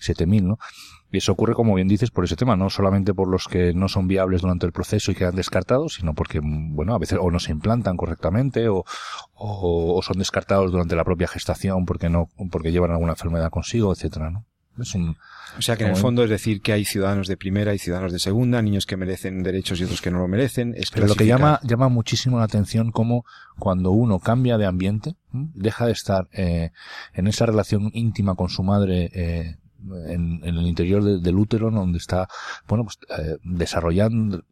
7.000, 0.00 0.42
¿no? 0.42 0.58
Y 1.14 1.18
eso 1.18 1.30
ocurre, 1.30 1.54
como 1.54 1.76
bien 1.76 1.86
dices, 1.86 2.10
por 2.10 2.24
ese 2.24 2.34
tema, 2.34 2.56
no 2.56 2.70
solamente 2.70 3.14
por 3.14 3.28
los 3.28 3.46
que 3.46 3.72
no 3.72 3.88
son 3.88 4.08
viables 4.08 4.42
durante 4.42 4.66
el 4.66 4.72
proceso 4.72 5.12
y 5.12 5.14
quedan 5.14 5.36
descartados, 5.36 5.94
sino 5.94 6.12
porque, 6.12 6.40
bueno, 6.42 6.92
a 6.92 6.98
veces 6.98 7.20
o 7.22 7.30
no 7.30 7.38
se 7.38 7.52
implantan 7.52 7.96
correctamente 7.96 8.68
o, 8.68 8.84
o, 9.34 10.02
son 10.02 10.18
descartados 10.18 10.72
durante 10.72 10.96
la 10.96 11.04
propia 11.04 11.28
gestación 11.28 11.84
porque 11.86 12.08
no, 12.08 12.30
porque 12.50 12.72
llevan 12.72 12.90
alguna 12.90 13.12
enfermedad 13.12 13.50
consigo, 13.50 13.92
etcétera, 13.92 14.30
¿no? 14.30 14.44
O 14.76 15.62
sea 15.62 15.76
que 15.76 15.84
en 15.84 15.90
el 15.90 15.96
fondo 15.96 16.24
es 16.24 16.30
decir 16.30 16.60
que 16.60 16.72
hay 16.72 16.84
ciudadanos 16.84 17.28
de 17.28 17.36
primera 17.36 17.74
y 17.74 17.78
ciudadanos 17.78 18.12
de 18.12 18.18
segunda, 18.18 18.60
niños 18.60 18.86
que 18.86 18.96
merecen 18.96 19.42
derechos 19.42 19.80
y 19.80 19.84
otros 19.84 20.02
que 20.02 20.10
no 20.10 20.18
lo 20.18 20.28
merecen. 20.28 20.74
Pero 20.92 21.06
lo 21.06 21.14
que 21.14 21.26
llama, 21.26 21.60
llama 21.62 21.88
muchísimo 21.88 22.38
la 22.38 22.44
atención 22.44 22.90
como 22.90 23.24
cuando 23.58 23.92
uno 23.92 24.18
cambia 24.18 24.58
de 24.58 24.66
ambiente, 24.66 25.16
deja 25.32 25.86
de 25.86 25.92
estar 25.92 26.28
eh, 26.32 26.72
en 27.12 27.26
esa 27.28 27.46
relación 27.46 27.90
íntima 27.94 28.34
con 28.34 28.48
su 28.48 28.62
madre 28.64 29.10
eh, 29.14 29.56
en, 30.08 30.40
el 30.42 30.66
interior 30.66 31.04
del 31.04 31.36
útero, 31.36 31.70
donde 31.70 31.98
está, 31.98 32.28
bueno, 32.66 32.84
pues 32.84 32.98
eh, 33.16 33.36
desarrollando, 33.44 34.44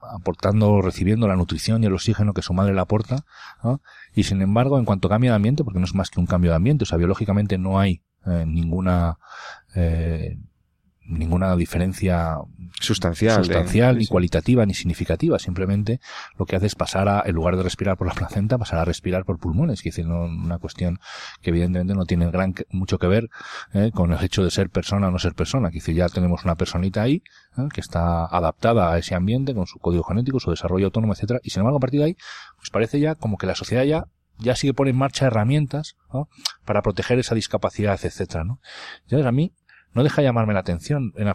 aportando, 0.00 0.82
recibiendo 0.82 1.28
la 1.28 1.36
nutrición 1.36 1.82
y 1.82 1.86
el 1.86 1.94
oxígeno 1.94 2.34
que 2.34 2.42
su 2.42 2.54
madre 2.54 2.74
le 2.74 2.80
aporta, 2.80 3.24
y 4.14 4.24
sin 4.24 4.42
embargo, 4.42 4.78
en 4.78 4.84
cuanto 4.84 5.08
cambia 5.08 5.30
de 5.30 5.36
ambiente, 5.36 5.62
porque 5.62 5.78
no 5.78 5.84
es 5.84 5.94
más 5.94 6.10
que 6.10 6.18
un 6.18 6.26
cambio 6.26 6.50
de 6.50 6.56
ambiente, 6.56 6.84
o 6.84 6.86
sea, 6.86 6.98
biológicamente 6.98 7.58
no 7.58 7.78
hay 7.78 8.02
eh, 8.26 8.44
ninguna 8.46 9.18
eh, 9.74 10.36
ninguna 11.10 11.56
diferencia 11.56 12.36
sustancial, 12.80 13.44
sustancial 13.44 13.98
ni 13.98 14.06
cualitativa 14.06 14.64
ni 14.64 14.74
significativa. 14.74 15.38
Simplemente 15.38 16.00
lo 16.38 16.46
que 16.46 16.56
hace 16.56 16.66
es 16.66 16.74
pasar 16.74 17.08
a, 17.08 17.22
en 17.26 17.34
lugar 17.34 17.56
de 17.56 17.62
respirar 17.62 17.96
por 17.96 18.06
la 18.06 18.14
placenta, 18.14 18.58
pasar 18.58 18.78
a 18.78 18.84
respirar 18.84 19.24
por 19.24 19.38
pulmones, 19.38 19.82
que 19.82 19.88
es 19.88 19.98
una 19.98 20.58
cuestión 20.58 21.00
que 21.42 21.50
evidentemente 21.50 21.94
no 21.94 22.04
tiene 22.04 22.30
gran, 22.30 22.54
mucho 22.70 22.98
que 22.98 23.08
ver 23.08 23.28
eh, 23.72 23.90
con 23.92 24.12
el 24.12 24.24
hecho 24.24 24.44
de 24.44 24.50
ser 24.50 24.70
persona 24.70 25.08
o 25.08 25.10
no 25.10 25.18
ser 25.18 25.34
persona. 25.34 25.70
Que 25.70 25.80
ya 25.94 26.08
tenemos 26.08 26.44
una 26.44 26.54
personita 26.54 27.02
ahí 27.02 27.22
eh, 27.56 27.68
que 27.72 27.80
está 27.80 28.24
adaptada 28.26 28.92
a 28.92 28.98
ese 28.98 29.14
ambiente 29.14 29.54
con 29.54 29.66
su 29.66 29.78
código 29.78 30.04
genético, 30.04 30.38
su 30.38 30.50
desarrollo 30.50 30.86
autónomo, 30.86 31.12
etcétera, 31.12 31.40
y 31.42 31.50
sin 31.50 31.60
embargo 31.60 31.78
a 31.78 31.80
partir 31.80 32.00
de 32.00 32.06
ahí, 32.06 32.16
pues 32.56 32.70
parece 32.70 33.00
ya 33.00 33.14
como 33.16 33.36
que 33.36 33.46
la 33.46 33.54
sociedad 33.54 33.84
ya 33.84 34.04
ya 34.42 34.56
sí 34.56 34.66
que 34.66 34.74
pone 34.74 34.90
en 34.90 34.96
marcha 34.96 35.26
herramientas 35.26 35.96
para 36.64 36.80
proteger 36.80 37.18
esa 37.18 37.34
discapacidad, 37.34 37.98
etcétera, 38.02 38.42
¿no? 38.42 38.60
Entonces 39.02 39.26
a 39.26 39.32
mí 39.32 39.52
no 39.92 40.04
deja 40.04 40.22
llamarme 40.22 40.54
la 40.54 40.60
atención. 40.60 41.12
En 41.16 41.32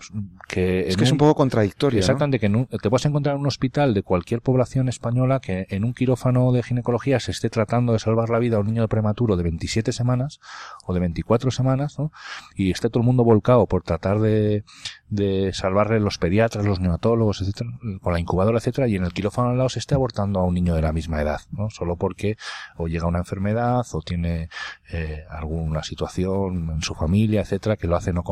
que 0.48 0.88
es 0.88 0.98
que 0.98 1.04
es 1.04 1.12
un 1.12 1.18
poco 1.18 1.36
contradictorio. 1.36 2.00
Exactamente, 2.00 2.40
que 2.40 2.50
te 2.82 2.90
puedes 2.90 3.06
encontrar 3.06 3.36
en 3.36 3.42
un 3.42 3.48
hospital 3.48 3.94
de 3.94 4.04
cualquier 4.04 4.42
población 4.42 4.88
española 4.88 5.40
que 5.40 5.68
en 5.70 5.84
un 5.84 5.94
quirófano 5.94 6.52
de 6.52 6.64
ginecología 6.64 7.20
se 7.20 7.32
esté 7.32 7.50
tratando 7.50 7.94
de 7.94 8.00
salvar 8.00 8.30
la 8.30 8.40
vida 8.40 8.58
a 8.58 8.60
un 8.60 8.68
niño 8.68 8.88
prematuro 8.88 9.36
de 9.36 9.44
27 9.44 9.92
semanas 9.92 10.40
o 10.86 10.94
de 10.94 11.00
24 11.00 11.52
semanas, 11.52 12.00
¿no? 12.00 12.12
Y 12.56 12.72
esté 12.72 12.90
todo 12.90 13.02
el 13.02 13.06
mundo 13.06 13.24
volcado 13.24 13.66
por 13.68 13.84
tratar 13.84 14.20
de, 14.20 14.64
de 15.10 15.52
salvarle 15.54 16.00
los 16.00 16.18
pediatras, 16.18 16.66
los 16.66 16.80
neonatólogos, 16.80 17.42
etcétera, 17.42 17.72
con 18.02 18.14
la 18.14 18.20
incubadora, 18.20 18.58
etcétera, 18.58 18.88
y 18.88 18.96
en 18.96 19.04
el 19.04 19.14
quirófano 19.14 19.50
al 19.50 19.58
lado 19.58 19.70
se 19.70 19.80
esté 19.80 19.96
abortando 19.96 20.40
a 20.40 20.44
un 20.44 20.54
niño 20.54 20.76
de 20.76 20.82
la 20.82 20.94
misma 20.94 21.22
edad, 21.22 21.42
¿no? 21.52 21.70
Solo 21.70 21.96
porque 21.96 22.38
o 22.78 22.88
llega 22.88 23.08
una 23.08 23.20
enfermedad 23.20 23.86
o 23.92 24.02
tiene 24.02 24.50
eh, 24.92 25.26
alguna 25.30 25.84
situación 25.84 26.70
en 26.70 26.82
su 26.82 26.96
familia, 26.96 27.42
etcétera, 27.42 27.78
que 27.78 27.88
lo 27.88 27.96
hace 27.96 28.14
no 28.14 28.24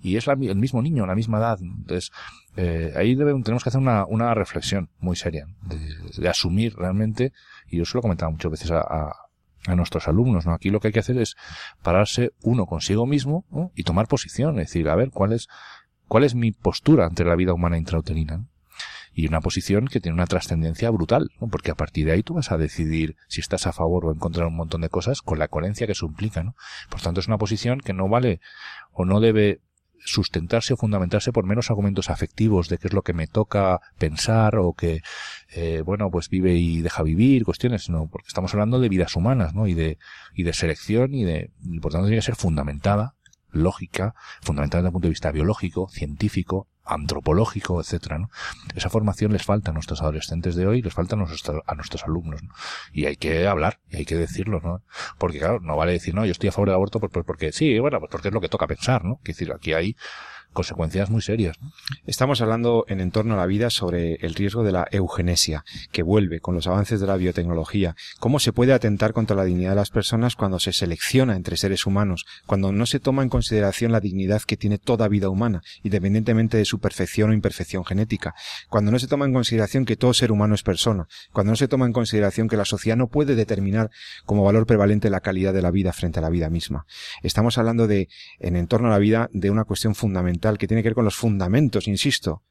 Y 0.00 0.16
es 0.16 0.26
el 0.26 0.56
mismo 0.56 0.82
niño, 0.82 1.06
la 1.06 1.14
misma 1.14 1.38
edad. 1.38 1.58
Entonces, 1.60 2.10
eh, 2.56 2.92
ahí 2.96 3.16
tenemos 3.16 3.62
que 3.62 3.68
hacer 3.68 3.80
una, 3.80 4.34
reflexión 4.34 4.90
muy 4.98 5.16
seria, 5.16 5.46
de, 5.62 6.28
asumir 6.28 6.74
realmente, 6.76 7.32
y 7.68 7.78
yo 7.78 7.84
se 7.84 7.94
lo 7.94 8.00
he 8.00 8.02
comentado 8.02 8.30
muchas 8.30 8.50
veces 8.50 8.70
a, 8.70 9.12
a 9.66 9.76
nuestros 9.76 10.08
alumnos, 10.08 10.46
¿no? 10.46 10.52
Aquí 10.52 10.70
lo 10.70 10.80
que 10.80 10.88
hay 10.88 10.92
que 10.92 11.00
hacer 11.00 11.18
es 11.18 11.36
pararse 11.82 12.32
uno 12.42 12.66
consigo 12.66 13.06
mismo 13.06 13.44
y 13.74 13.84
tomar 13.84 14.08
posición, 14.08 14.58
es 14.58 14.68
decir, 14.68 14.88
a 14.88 14.96
ver, 14.96 15.10
¿cuál 15.10 15.32
es, 15.32 15.48
cuál 16.08 16.24
es 16.24 16.34
mi 16.34 16.52
postura 16.52 17.06
ante 17.06 17.24
la 17.24 17.36
vida 17.36 17.52
humana 17.52 17.78
intrauterina? 17.78 18.46
y 19.14 19.28
una 19.28 19.40
posición 19.40 19.88
que 19.88 20.00
tiene 20.00 20.14
una 20.14 20.26
trascendencia 20.26 20.90
brutal, 20.90 21.30
porque 21.50 21.70
a 21.70 21.74
partir 21.74 22.06
de 22.06 22.12
ahí 22.12 22.22
tú 22.22 22.34
vas 22.34 22.50
a 22.50 22.56
decidir 22.56 23.16
si 23.28 23.40
estás 23.40 23.66
a 23.66 23.72
favor 23.72 24.06
o 24.06 24.12
en 24.12 24.18
contra 24.18 24.44
de 24.44 24.48
un 24.48 24.56
montón 24.56 24.80
de 24.80 24.88
cosas 24.88 25.20
con 25.20 25.38
la 25.38 25.48
coherencia 25.48 25.86
que 25.86 25.92
eso 25.92 26.06
implica, 26.06 26.42
¿no? 26.42 26.56
Por 26.88 27.00
tanto, 27.00 27.20
es 27.20 27.28
una 27.28 27.38
posición 27.38 27.80
que 27.80 27.92
no 27.92 28.08
vale 28.08 28.40
o 28.92 29.04
no 29.04 29.20
debe 29.20 29.60
sustentarse 30.04 30.74
o 30.74 30.76
fundamentarse 30.76 31.32
por 31.32 31.46
menos 31.46 31.70
argumentos 31.70 32.10
afectivos 32.10 32.68
de 32.68 32.78
qué 32.78 32.88
es 32.88 32.94
lo 32.94 33.02
que 33.02 33.12
me 33.12 33.26
toca 33.26 33.80
pensar 33.98 34.56
o 34.56 34.72
que, 34.74 35.00
eh, 35.54 35.82
bueno, 35.84 36.10
pues 36.10 36.28
vive 36.28 36.54
y 36.56 36.82
deja 36.82 37.02
vivir, 37.02 37.44
cuestiones, 37.44 37.88
no, 37.88 38.08
porque 38.10 38.28
estamos 38.28 38.52
hablando 38.52 38.80
de 38.80 38.88
vidas 38.88 39.16
humanas, 39.16 39.54
¿no? 39.54 39.66
Y 39.66 39.74
de, 39.74 39.98
y 40.34 40.42
de 40.42 40.52
selección 40.52 41.14
y 41.14 41.24
de, 41.24 41.50
y 41.62 41.80
por 41.80 41.92
tanto 41.92 42.06
tiene 42.06 42.18
que 42.18 42.26
ser 42.26 42.36
fundamentada, 42.36 43.14
lógica, 43.50 44.14
fundamentada 44.40 44.82
desde 44.82 44.88
el 44.88 44.92
punto 44.92 45.06
de 45.06 45.12
vista 45.12 45.30
biológico, 45.30 45.88
científico, 45.88 46.68
antropológico, 46.84 47.80
etcétera, 47.80 48.18
¿no? 48.18 48.30
Esa 48.74 48.90
formación 48.90 49.32
les 49.32 49.44
falta 49.44 49.70
a 49.70 49.74
nuestros 49.74 50.02
adolescentes 50.02 50.56
de 50.56 50.66
hoy, 50.66 50.82
les 50.82 50.92
falta 50.92 51.14
a 51.14 51.18
nuestros, 51.18 51.62
a 51.66 51.74
nuestros 51.74 52.04
alumnos, 52.04 52.42
¿no? 52.42 52.50
Y 52.92 53.06
hay 53.06 53.16
que 53.16 53.46
hablar, 53.46 53.80
y 53.88 53.96
hay 53.96 54.04
que 54.04 54.16
decirlo, 54.16 54.60
¿no? 54.62 54.82
Porque 55.18 55.38
claro, 55.38 55.60
no 55.60 55.76
vale 55.76 55.92
decir, 55.92 56.14
no, 56.14 56.24
yo 56.24 56.32
estoy 56.32 56.48
a 56.48 56.52
favor 56.52 56.68
del 56.68 56.74
aborto 56.74 57.00
porque, 57.00 57.22
porque 57.22 57.52
sí, 57.52 57.78
bueno, 57.78 58.00
pues 58.00 58.10
porque 58.10 58.28
es 58.28 58.34
lo 58.34 58.40
que 58.40 58.48
toca 58.48 58.66
pensar, 58.66 59.04
¿no? 59.04 59.20
Es 59.24 59.36
decir, 59.36 59.52
aquí 59.52 59.72
hay 59.72 59.96
consecuencias 60.52 61.10
muy 61.10 61.22
serias. 61.22 61.56
Estamos 62.06 62.40
hablando 62.40 62.84
en 62.88 63.00
entorno 63.00 63.34
a 63.34 63.38
la 63.38 63.46
vida 63.46 63.70
sobre 63.70 64.14
el 64.16 64.34
riesgo 64.34 64.62
de 64.62 64.72
la 64.72 64.86
eugenesia, 64.90 65.64
que 65.90 66.02
vuelve 66.02 66.40
con 66.40 66.54
los 66.54 66.66
avances 66.66 67.00
de 67.00 67.06
la 67.06 67.16
biotecnología. 67.16 67.96
¿Cómo 68.20 68.38
se 68.38 68.52
puede 68.52 68.72
atentar 68.72 69.12
contra 69.12 69.36
la 69.36 69.44
dignidad 69.44 69.70
de 69.70 69.76
las 69.76 69.90
personas 69.90 70.36
cuando 70.36 70.58
se 70.58 70.72
selecciona 70.72 71.36
entre 71.36 71.56
seres 71.56 71.86
humanos, 71.86 72.26
cuando 72.46 72.72
no 72.72 72.86
se 72.86 73.00
toma 73.00 73.22
en 73.22 73.28
consideración 73.28 73.92
la 73.92 74.00
dignidad 74.00 74.42
que 74.42 74.56
tiene 74.56 74.78
toda 74.78 75.08
vida 75.08 75.28
humana, 75.28 75.62
independientemente 75.82 76.56
de 76.56 76.64
su 76.64 76.78
perfección 76.78 77.30
o 77.30 77.34
imperfección 77.34 77.84
genética, 77.84 78.34
cuando 78.68 78.90
no 78.90 78.98
se 78.98 79.08
toma 79.08 79.26
en 79.26 79.32
consideración 79.32 79.84
que 79.84 79.96
todo 79.96 80.14
ser 80.14 80.32
humano 80.32 80.54
es 80.54 80.62
persona, 80.62 81.08
cuando 81.32 81.52
no 81.52 81.56
se 81.56 81.68
toma 81.68 81.86
en 81.86 81.92
consideración 81.92 82.48
que 82.48 82.56
la 82.56 82.64
sociedad 82.64 82.96
no 82.96 83.08
puede 83.08 83.34
determinar 83.34 83.90
como 84.26 84.44
valor 84.44 84.66
prevalente 84.66 85.10
la 85.10 85.20
calidad 85.20 85.52
de 85.52 85.62
la 85.62 85.70
vida 85.70 85.92
frente 85.92 86.18
a 86.18 86.22
la 86.22 86.30
vida 86.30 86.50
misma? 86.50 86.86
Estamos 87.22 87.58
hablando 87.58 87.86
de, 87.86 88.08
en 88.38 88.56
entorno 88.56 88.88
a 88.88 88.90
la 88.90 88.98
vida, 88.98 89.30
de 89.32 89.50
una 89.50 89.64
cuestión 89.64 89.94
fundamental 89.94 90.41
que 90.58 90.66
tiene 90.66 90.82
que 90.82 90.90
ver 90.90 90.94
con 90.94 91.04
los 91.04 91.16
fundamentos, 91.16 91.88
insisto, 91.88 92.42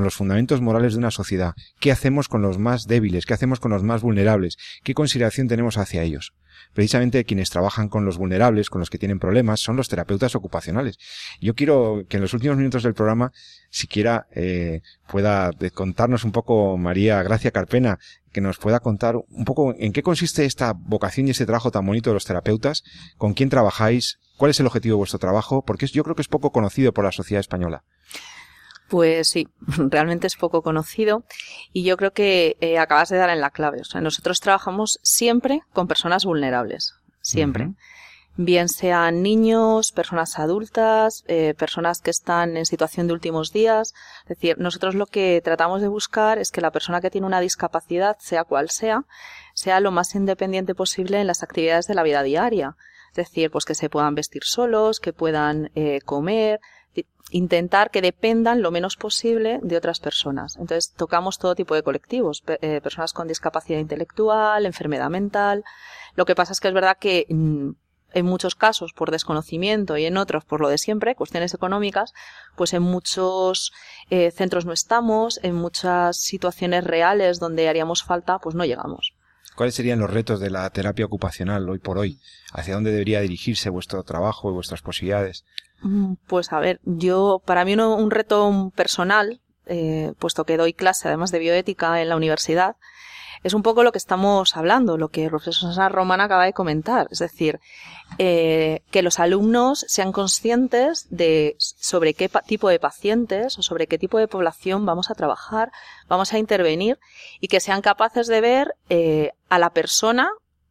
con 0.00 0.04
los 0.06 0.14
fundamentos 0.14 0.62
morales 0.62 0.94
de 0.94 0.98
una 0.98 1.10
sociedad. 1.10 1.52
¿Qué 1.78 1.92
hacemos 1.92 2.26
con 2.26 2.40
los 2.40 2.56
más 2.56 2.86
débiles? 2.86 3.26
¿Qué 3.26 3.34
hacemos 3.34 3.60
con 3.60 3.70
los 3.70 3.82
más 3.82 4.00
vulnerables? 4.00 4.56
¿Qué 4.82 4.94
consideración 4.94 5.46
tenemos 5.46 5.76
hacia 5.76 6.02
ellos? 6.02 6.32
Precisamente 6.72 7.26
quienes 7.26 7.50
trabajan 7.50 7.90
con 7.90 8.06
los 8.06 8.16
vulnerables, 8.16 8.70
con 8.70 8.78
los 8.78 8.88
que 8.88 8.96
tienen 8.96 9.18
problemas, 9.18 9.60
son 9.60 9.76
los 9.76 9.90
terapeutas 9.90 10.34
ocupacionales. 10.34 10.96
Yo 11.42 11.54
quiero 11.54 12.06
que 12.08 12.16
en 12.16 12.22
los 12.22 12.32
últimos 12.32 12.56
minutos 12.56 12.82
del 12.82 12.94
programa, 12.94 13.32
siquiera 13.68 14.26
eh, 14.34 14.80
pueda 15.06 15.50
contarnos 15.74 16.24
un 16.24 16.32
poco 16.32 16.78
María 16.78 17.22
Gracia 17.22 17.50
Carpena, 17.50 17.98
que 18.32 18.40
nos 18.40 18.56
pueda 18.56 18.80
contar 18.80 19.16
un 19.16 19.44
poco 19.44 19.74
en 19.78 19.92
qué 19.92 20.02
consiste 20.02 20.46
esta 20.46 20.72
vocación 20.72 21.28
y 21.28 21.32
ese 21.32 21.44
trabajo 21.44 21.70
tan 21.70 21.84
bonito 21.84 22.08
de 22.08 22.14
los 22.14 22.24
terapeutas, 22.24 22.84
con 23.18 23.34
quién 23.34 23.50
trabajáis, 23.50 24.18
¿Cuál 24.40 24.52
es 24.52 24.60
el 24.60 24.66
objetivo 24.66 24.94
de 24.94 25.00
vuestro 25.00 25.18
trabajo? 25.18 25.66
Porque 25.66 25.86
yo 25.86 26.02
creo 26.02 26.16
que 26.16 26.22
es 26.22 26.28
poco 26.28 26.50
conocido 26.50 26.94
por 26.94 27.04
la 27.04 27.12
sociedad 27.12 27.40
española. 27.40 27.84
Pues 28.90 29.28
sí, 29.28 29.48
realmente 29.78 30.26
es 30.26 30.34
poco 30.34 30.62
conocido 30.62 31.22
y 31.72 31.84
yo 31.84 31.96
creo 31.96 32.12
que 32.12 32.56
eh, 32.60 32.78
acabas 32.78 33.08
de 33.08 33.18
dar 33.18 33.30
en 33.30 33.40
la 33.40 33.50
clave. 33.50 33.80
O 33.80 33.84
sea, 33.84 34.00
nosotros 34.00 34.40
trabajamos 34.40 34.98
siempre 35.02 35.62
con 35.72 35.86
personas 35.86 36.24
vulnerables, 36.24 36.94
siempre. 37.22 37.72
bien 38.36 38.68
sean 38.68 39.22
niños, 39.22 39.92
personas 39.92 40.40
adultas, 40.40 41.22
eh, 41.28 41.54
personas 41.56 42.00
que 42.00 42.10
están 42.10 42.56
en 42.56 42.66
situación 42.66 43.06
de 43.06 43.12
últimos 43.12 43.52
días. 43.52 43.94
Es 44.24 44.30
decir, 44.30 44.58
nosotros 44.58 44.96
lo 44.96 45.06
que 45.06 45.40
tratamos 45.44 45.82
de 45.82 45.88
buscar 45.88 46.38
es 46.38 46.50
que 46.50 46.60
la 46.60 46.72
persona 46.72 47.00
que 47.00 47.10
tiene 47.10 47.28
una 47.28 47.40
discapacidad, 47.40 48.16
sea 48.18 48.42
cual 48.42 48.70
sea, 48.70 49.04
sea 49.54 49.78
lo 49.78 49.92
más 49.92 50.16
independiente 50.16 50.74
posible 50.74 51.20
en 51.20 51.28
las 51.28 51.44
actividades 51.44 51.86
de 51.86 51.94
la 51.94 52.02
vida 52.02 52.24
diaria. 52.24 52.76
Es 53.10 53.16
decir, 53.16 53.52
pues 53.52 53.64
que 53.64 53.74
se 53.76 53.88
puedan 53.88 54.16
vestir 54.16 54.42
solos, 54.44 54.98
que 54.98 55.12
puedan 55.12 55.70
eh, 55.76 56.00
comer, 56.04 56.60
intentar 57.30 57.90
que 57.90 58.02
dependan 58.02 58.62
lo 58.62 58.70
menos 58.70 58.96
posible 58.96 59.60
de 59.62 59.76
otras 59.76 60.00
personas. 60.00 60.56
Entonces 60.56 60.92
tocamos 60.94 61.38
todo 61.38 61.54
tipo 61.54 61.74
de 61.74 61.82
colectivos, 61.82 62.42
eh, 62.46 62.80
personas 62.80 63.12
con 63.12 63.28
discapacidad 63.28 63.78
intelectual, 63.78 64.66
enfermedad 64.66 65.10
mental. 65.10 65.64
Lo 66.14 66.24
que 66.24 66.34
pasa 66.34 66.52
es 66.52 66.60
que 66.60 66.68
es 66.68 66.74
verdad 66.74 66.96
que 66.98 67.26
mm, 67.28 67.70
en 68.12 68.26
muchos 68.26 68.54
casos 68.54 68.92
por 68.92 69.10
desconocimiento 69.10 69.96
y 69.96 70.04
en 70.04 70.16
otros 70.16 70.44
por 70.44 70.60
lo 70.60 70.68
de 70.68 70.78
siempre, 70.78 71.14
cuestiones 71.14 71.54
económicas, 71.54 72.12
pues 72.56 72.72
en 72.74 72.82
muchos 72.82 73.72
eh, 74.10 74.30
centros 74.30 74.66
no 74.66 74.72
estamos, 74.72 75.40
en 75.42 75.54
muchas 75.54 76.16
situaciones 76.16 76.84
reales 76.84 77.38
donde 77.38 77.68
haríamos 77.68 78.02
falta, 78.02 78.38
pues 78.38 78.54
no 78.54 78.64
llegamos. 78.64 79.14
¿Cuáles 79.60 79.74
serían 79.74 79.98
los 79.98 80.08
retos 80.08 80.40
de 80.40 80.48
la 80.48 80.70
terapia 80.70 81.04
ocupacional 81.04 81.68
hoy 81.68 81.78
por 81.78 81.98
hoy? 81.98 82.18
¿Hacia 82.54 82.72
dónde 82.72 82.92
debería 82.92 83.20
dirigirse 83.20 83.68
vuestro 83.68 84.02
trabajo 84.04 84.48
y 84.48 84.54
vuestras 84.54 84.80
posibilidades? 84.80 85.44
Mm, 85.82 86.14
pues 86.26 86.50
a 86.54 86.60
ver, 86.60 86.80
yo, 86.84 87.42
para 87.44 87.66
mí 87.66 87.74
un 87.74 88.10
reto 88.10 88.72
personal, 88.74 89.42
eh, 89.66 90.14
puesto 90.18 90.46
que 90.46 90.56
doy 90.56 90.72
clase 90.72 91.08
además 91.08 91.30
de 91.30 91.40
bioética 91.40 92.00
en 92.00 92.08
la 92.08 92.16
universidad, 92.16 92.76
es 93.42 93.54
un 93.54 93.62
poco 93.62 93.82
lo 93.82 93.92
que 93.92 93.98
estamos 93.98 94.56
hablando, 94.56 94.98
lo 94.98 95.08
que 95.08 95.24
el 95.24 95.30
profesor 95.30 95.92
Román 95.92 96.20
acaba 96.20 96.44
de 96.44 96.52
comentar. 96.52 97.08
Es 97.10 97.20
decir, 97.20 97.58
eh, 98.18 98.82
que 98.90 99.02
los 99.02 99.18
alumnos 99.18 99.84
sean 99.88 100.12
conscientes 100.12 101.06
de 101.10 101.56
sobre 101.58 102.14
qué 102.14 102.30
tipo 102.46 102.68
de 102.68 102.78
pacientes 102.78 103.58
o 103.58 103.62
sobre 103.62 103.86
qué 103.86 103.98
tipo 103.98 104.18
de 104.18 104.28
población 104.28 104.84
vamos 104.84 105.10
a 105.10 105.14
trabajar, 105.14 105.72
vamos 106.08 106.32
a 106.34 106.38
intervenir 106.38 106.98
y 107.40 107.48
que 107.48 107.60
sean 107.60 107.80
capaces 107.80 108.26
de 108.26 108.40
ver 108.40 108.74
eh, 108.90 109.30
a 109.48 109.58
la 109.58 109.70
persona 109.70 110.30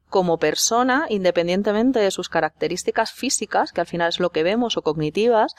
como 0.09 0.37
persona, 0.37 1.05
independientemente 1.09 1.99
de 1.99 2.11
sus 2.11 2.29
características 2.29 3.11
físicas, 3.11 3.71
que 3.71 3.81
al 3.81 3.87
final 3.87 4.09
es 4.09 4.19
lo 4.19 4.31
que 4.31 4.43
vemos, 4.43 4.75
o 4.75 4.81
cognitivas, 4.81 5.55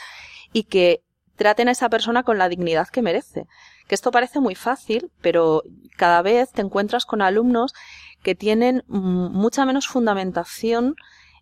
y 0.52 0.64
que 0.64 1.02
traten 1.36 1.68
a 1.68 1.72
esa 1.72 1.88
persona 1.88 2.24
con 2.24 2.36
la 2.36 2.48
dignidad 2.48 2.88
que 2.88 3.00
merece. 3.00 3.46
Que 3.91 3.97
esto 3.97 4.12
parece 4.12 4.38
muy 4.38 4.55
fácil, 4.55 5.11
pero 5.20 5.64
cada 5.97 6.22
vez 6.22 6.53
te 6.53 6.61
encuentras 6.62 7.05
con 7.05 7.22
alumnos 7.22 7.74
que 8.22 8.36
tienen 8.36 8.84
mucha 8.86 9.66
menos 9.66 9.88
fundamentación 9.88 10.95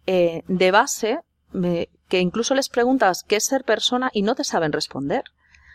eh, 0.06 0.44
de 0.48 0.70
base, 0.70 1.18
que 1.52 2.20
incluso 2.20 2.54
les 2.54 2.70
preguntas 2.70 3.22
qué 3.22 3.36
es 3.36 3.44
ser 3.44 3.64
persona 3.64 4.08
y 4.14 4.22
no 4.22 4.34
te 4.34 4.44
saben 4.44 4.72
responder. 4.72 5.24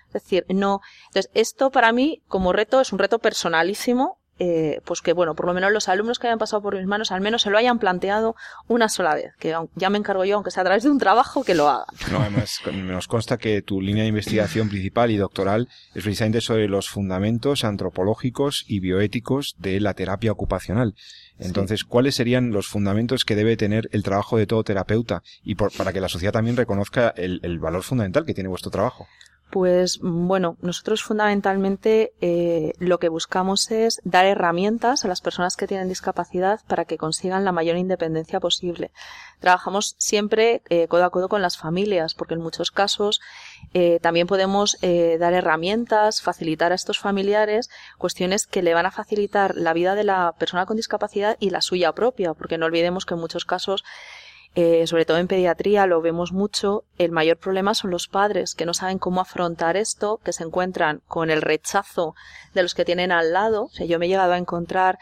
Es 0.07 0.13
decir, 0.13 0.47
no. 0.49 0.81
Entonces, 1.09 1.29
esto 1.35 1.69
para 1.69 1.91
mí, 1.91 2.23
como 2.27 2.53
reto, 2.53 2.81
es 2.81 2.91
un 2.91 2.97
reto 2.97 3.19
personalísimo 3.19 4.17
eh, 4.39 4.81
pues 4.85 5.01
que 5.01 5.13
bueno, 5.13 5.35
por 5.35 5.45
lo 5.45 5.53
menos 5.53 5.71
los 5.71 5.89
alumnos 5.89 6.17
que 6.17 6.27
hayan 6.27 6.39
pasado 6.39 6.61
por 6.61 6.75
mis 6.75 6.87
manos 6.87 7.11
al 7.11 7.21
menos 7.21 7.43
se 7.43 7.51
lo 7.51 7.57
hayan 7.57 7.77
planteado 7.77 8.35
una 8.67 8.89
sola 8.89 9.13
vez, 9.13 9.33
que 9.39 9.55
ya 9.75 9.89
me 9.89 9.97
encargo 9.97 10.25
yo, 10.25 10.35
aunque 10.35 10.51
sea 10.51 10.61
a 10.61 10.65
través 10.65 10.83
de 10.83 10.89
un 10.89 10.97
trabajo, 10.97 11.43
que 11.43 11.53
lo 11.53 11.69
hagan. 11.69 11.85
No, 12.11 12.19
además 12.19 12.59
nos 12.71 13.07
consta 13.07 13.37
que 13.37 13.61
tu 13.61 13.79
línea 13.79 14.03
de 14.03 14.09
investigación 14.09 14.69
principal 14.69 15.11
y 15.11 15.17
doctoral 15.17 15.69
es 15.93 16.03
precisamente 16.03 16.41
sobre 16.41 16.67
los 16.67 16.89
fundamentos 16.89 17.63
antropológicos 17.63 18.65
y 18.67 18.79
bioéticos 18.79 19.55
de 19.59 19.79
la 19.79 19.93
terapia 19.93 20.31
ocupacional. 20.31 20.95
Entonces, 21.37 21.83
¿cuáles 21.83 22.15
serían 22.15 22.51
los 22.51 22.67
fundamentos 22.67 23.25
que 23.25 23.35
debe 23.35 23.57
tener 23.57 23.89
el 23.91 24.03
trabajo 24.03 24.37
de 24.37 24.47
todo 24.47 24.63
terapeuta 24.63 25.23
y 25.43 25.55
para 25.55 25.93
que 25.93 26.01
la 26.01 26.09
sociedad 26.09 26.33
también 26.33 26.57
reconozca 26.57 27.09
el 27.15 27.59
valor 27.59 27.83
fundamental 27.83 28.25
que 28.25 28.33
tiene 28.33 28.49
vuestro 28.49 28.71
trabajo? 28.71 29.07
Pues 29.53 29.99
bueno, 30.01 30.57
nosotros 30.61 31.03
fundamentalmente 31.03 32.15
eh, 32.21 32.73
lo 32.79 32.97
que 32.97 33.07
buscamos 33.07 33.69
es 33.69 34.01
dar 34.03 34.25
herramientas 34.25 35.05
a 35.05 35.07
las 35.07 35.21
personas 35.21 35.55
que 35.55 35.67
tienen 35.67 35.87
discapacidad 35.87 36.61
para 36.67 36.85
que 36.85 36.97
consigan 36.97 37.45
la 37.45 37.51
mayor 37.51 37.77
independencia 37.77 38.39
posible. 38.39 38.89
Trabajamos 39.39 39.95
siempre 39.99 40.63
eh, 40.69 40.87
codo 40.87 41.05
a 41.05 41.11
codo 41.11 41.29
con 41.29 41.43
las 41.43 41.55
familias, 41.55 42.15
porque 42.15 42.33
en 42.33 42.41
muchos 42.41 42.71
casos 42.71 43.21
eh, 43.75 43.99
también 44.01 44.25
podemos 44.25 44.75
dar 44.81 45.33
herramientas, 45.33 46.23
facilitar 46.23 46.71
a 46.71 46.75
estos 46.75 46.97
familiares 46.97 47.69
cuestiones 47.99 48.47
que 48.47 48.63
le 48.63 48.73
van 48.73 48.87
a 48.87 48.91
facilitar 48.91 49.55
la 49.55 49.73
vida 49.73 49.93
de 49.93 50.03
la 50.03 50.33
persona 50.39 50.65
con 50.65 50.77
discapacidad 50.77 51.37
y 51.39 51.51
la 51.51 51.61
suya 51.61 51.91
propia, 51.91 52.33
porque 52.33 52.57
no 52.57 52.65
olvidemos 52.65 53.05
que 53.05 53.13
en 53.13 53.19
muchos 53.19 53.45
casos 53.45 53.83
eh, 54.55 54.85
sobre 54.85 55.05
todo 55.05 55.17
en 55.17 55.27
pediatría 55.27 55.87
lo 55.87 56.01
vemos 56.01 56.31
mucho, 56.31 56.83
el 56.97 57.11
mayor 57.11 57.37
problema 57.37 57.73
son 57.73 57.89
los 57.89 58.07
padres 58.07 58.53
que 58.53 58.65
no 58.65 58.73
saben 58.73 58.99
cómo 58.99 59.21
afrontar 59.21 59.77
esto, 59.77 60.19
que 60.23 60.33
se 60.33 60.43
encuentran 60.43 61.01
con 61.07 61.31
el 61.31 61.41
rechazo 61.41 62.13
de 62.53 62.61
los 62.61 62.75
que 62.75 62.85
tienen 62.85 63.11
al 63.11 63.33
lado. 63.33 63.63
O 63.65 63.69
sea, 63.69 63.85
yo 63.87 63.97
me 63.97 64.05
he 64.05 64.09
llegado 64.09 64.33
a 64.33 64.37
encontrar 64.37 64.99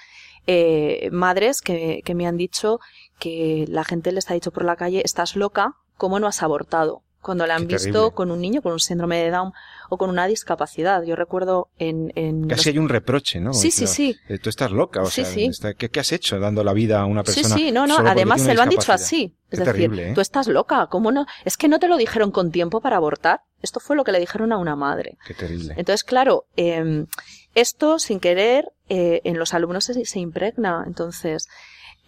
eh, 0.47 1.09
madres 1.11 1.61
que, 1.61 2.01
que 2.05 2.15
me 2.15 2.27
han 2.27 2.37
dicho 2.37 2.79
que 3.19 3.65
la 3.67 3.83
gente 3.83 4.11
les 4.11 4.29
ha 4.31 4.33
dicho 4.33 4.51
por 4.51 4.63
la 4.63 4.77
calle, 4.77 5.01
estás 5.03 5.35
loca, 5.35 5.75
¿cómo 5.97 6.19
no 6.19 6.27
has 6.27 6.41
abortado? 6.41 7.03
Cuando 7.21 7.45
la 7.45 7.55
han 7.55 7.67
visto 7.67 8.11
con 8.11 8.31
un 8.31 8.41
niño 8.41 8.61
con 8.61 8.73
un 8.73 8.79
síndrome 8.79 9.23
de 9.23 9.29
Down 9.29 9.53
o 9.89 9.97
con 9.97 10.09
una 10.09 10.27
discapacidad. 10.27 11.03
Yo 11.03 11.15
recuerdo 11.15 11.69
en... 11.77 12.11
en 12.15 12.47
Casi 12.47 12.69
hay 12.69 12.77
un 12.77 12.89
reproche, 12.89 13.39
¿no? 13.39 13.53
Sí, 13.53 13.71
sí, 13.71 13.87
sí. 13.87 14.17
Eh, 14.27 14.39
tú 14.39 14.49
estás 14.49 14.71
loca, 14.71 15.01
o 15.01 15.05
sea, 15.05 15.25
¿qué, 15.73 15.99
has 15.99 16.11
hecho 16.11 16.39
dando 16.39 16.63
la 16.63 16.73
vida 16.73 17.01
a 17.01 17.05
una 17.05 17.23
persona? 17.23 17.55
Sí, 17.55 17.65
sí, 17.65 17.71
no, 17.71 17.87
no, 17.87 17.97
además 17.97 18.41
se 18.41 18.53
lo 18.53 18.61
han 18.61 18.69
dicho 18.69 18.91
así. 18.91 19.35
Es 19.49 19.59
decir, 19.59 19.91
¿eh? 19.99 20.11
tú 20.15 20.21
estás 20.21 20.47
loca, 20.47 20.87
¿cómo 20.87 21.11
no? 21.11 21.25
Es 21.43 21.57
que 21.57 21.67
no 21.67 21.79
te 21.79 21.89
lo 21.89 21.97
dijeron 21.97 22.31
con 22.31 22.51
tiempo 22.51 22.79
para 22.79 22.95
abortar. 22.95 23.41
Esto 23.61 23.79
fue 23.79 23.95
lo 23.95 24.03
que 24.03 24.13
le 24.13 24.19
dijeron 24.19 24.53
a 24.53 24.57
una 24.57 24.75
madre. 24.75 25.17
Qué 25.27 25.33
terrible. 25.33 25.73
Entonces, 25.77 26.03
claro, 26.03 26.45
eh, 26.55 27.05
esto 27.53 27.99
sin 27.99 28.19
querer 28.19 28.71
eh, 28.87 29.21
en 29.25 29.37
los 29.37 29.53
alumnos 29.53 29.83
se, 29.83 30.05
se 30.05 30.19
impregna. 30.19 30.83
Entonces, 30.87 31.47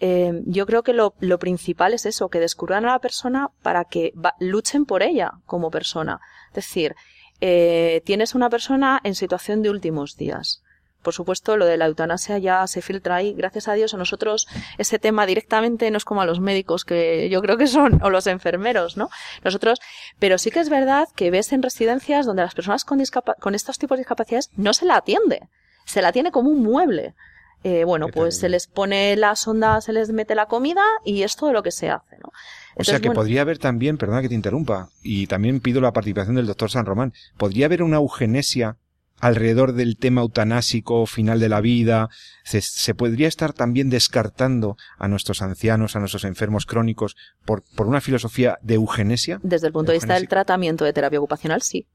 eh, 0.00 0.42
yo 0.46 0.66
creo 0.66 0.82
que 0.82 0.92
lo, 0.92 1.14
lo, 1.20 1.38
principal 1.38 1.94
es 1.94 2.06
eso, 2.06 2.28
que 2.28 2.40
descubran 2.40 2.84
a 2.84 2.92
la 2.92 2.98
persona 2.98 3.50
para 3.62 3.84
que 3.84 4.12
luchen 4.40 4.84
por 4.84 5.02
ella 5.02 5.32
como 5.46 5.70
persona. 5.70 6.20
Es 6.48 6.54
decir, 6.54 6.94
eh, 7.40 8.02
tienes 8.04 8.34
una 8.34 8.50
persona 8.50 9.00
en 9.04 9.14
situación 9.14 9.62
de 9.62 9.70
últimos 9.70 10.16
días. 10.16 10.62
Por 11.02 11.12
supuesto, 11.12 11.58
lo 11.58 11.66
de 11.66 11.76
la 11.76 11.84
eutanasia 11.84 12.38
ya 12.38 12.66
se 12.66 12.80
filtra 12.80 13.16
ahí. 13.16 13.34
Gracias 13.34 13.68
a 13.68 13.74
Dios, 13.74 13.92
a 13.92 13.98
nosotros 13.98 14.46
ese 14.78 14.98
tema 14.98 15.26
directamente 15.26 15.90
no 15.90 15.98
es 15.98 16.04
como 16.06 16.22
a 16.22 16.26
los 16.26 16.40
médicos, 16.40 16.86
que 16.86 17.28
yo 17.28 17.42
creo 17.42 17.58
que 17.58 17.66
son, 17.66 18.02
o 18.02 18.08
los 18.08 18.26
enfermeros, 18.26 18.96
¿no? 18.96 19.10
Nosotros, 19.44 19.80
pero 20.18 20.38
sí 20.38 20.50
que 20.50 20.60
es 20.60 20.70
verdad 20.70 21.06
que 21.14 21.30
ves 21.30 21.52
en 21.52 21.62
residencias 21.62 22.24
donde 22.24 22.42
las 22.42 22.54
personas 22.54 22.86
con, 22.86 23.02
con 23.38 23.54
estos 23.54 23.78
tipos 23.78 23.98
de 23.98 24.00
discapacidades 24.00 24.50
no 24.56 24.72
se 24.72 24.86
la 24.86 24.96
atiende. 24.96 25.48
Se 25.84 26.00
la 26.00 26.12
tiene 26.12 26.32
como 26.32 26.48
un 26.48 26.62
mueble. 26.62 27.14
Eh, 27.66 27.84
bueno, 27.84 28.08
pues 28.08 28.36
se 28.36 28.50
les 28.50 28.66
pone 28.66 29.16
la 29.16 29.36
sonda, 29.36 29.80
se 29.80 29.94
les 29.94 30.10
mete 30.10 30.34
la 30.34 30.46
comida 30.46 30.82
y 31.02 31.22
es 31.22 31.34
todo 31.34 31.50
lo 31.50 31.62
que 31.62 31.70
se 31.70 31.88
hace, 31.88 32.18
¿no? 32.18 32.30
o 32.76 32.84
sea 32.84 33.00
que 33.00 33.10
podría 33.10 33.40
haber 33.40 33.56
también, 33.56 33.96
perdona 33.96 34.20
que 34.20 34.28
te 34.28 34.34
interrumpa, 34.34 34.90
y 35.02 35.26
también 35.28 35.60
pido 35.60 35.80
la 35.80 35.92
participación 35.92 36.36
del 36.36 36.46
doctor 36.46 36.70
San 36.70 36.84
Román, 36.84 37.14
podría 37.38 37.64
haber 37.64 37.82
una 37.82 37.96
eugenesia 37.96 38.76
alrededor 39.20 39.72
del 39.72 39.96
tema 39.96 40.20
eutanásico 40.20 41.06
final 41.06 41.40
de 41.40 41.48
la 41.48 41.60
vida, 41.60 42.08
se, 42.44 42.94
podría 42.94 43.28
estar 43.28 43.52
también 43.52 43.88
descartando 43.88 44.76
a 44.98 45.08
nuestros 45.08 45.40
ancianos, 45.40 45.96
a 45.96 46.00
nuestros 46.00 46.24
enfermos 46.24 46.66
crónicos 46.66 47.16
por, 47.44 47.62
por 47.74 47.86
una 47.86 48.00
filosofía 48.00 48.58
de 48.62 48.74
eugenesia? 48.74 49.40
Desde 49.42 49.68
el 49.68 49.72
punto 49.72 49.92
de, 49.92 49.98
vista 49.98 50.14
del 50.14 50.28
tratamiento 50.28 50.84
de 50.84 50.92
terapia 50.92 51.18
ocupacional, 51.18 51.62
sí. 51.62 51.86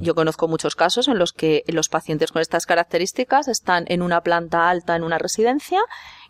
Yo 0.00 0.14
conozco 0.14 0.48
muchos 0.48 0.74
casos 0.74 1.08
en 1.08 1.18
los 1.18 1.32
que 1.32 1.64
los 1.66 1.88
pacientes 1.88 2.32
con 2.32 2.40
estas 2.40 2.66
características 2.66 3.48
están 3.48 3.84
en 3.88 4.02
una 4.02 4.22
planta 4.22 4.70
alta 4.70 4.96
en 4.96 5.02
una 5.02 5.18
residencia 5.18 5.80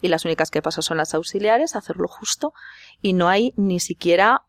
y 0.01 0.09
las 0.09 0.25
únicas 0.25 0.51
que 0.51 0.63
pasan 0.63 0.83
son 0.83 0.97
las 0.97 1.15
auxiliares, 1.15 1.77
hacerlo 1.77 2.09
justo, 2.09 2.53
y 3.01 3.13
no 3.13 3.29
hay 3.29 3.53
ni 3.57 3.81
siquiera 3.81 4.43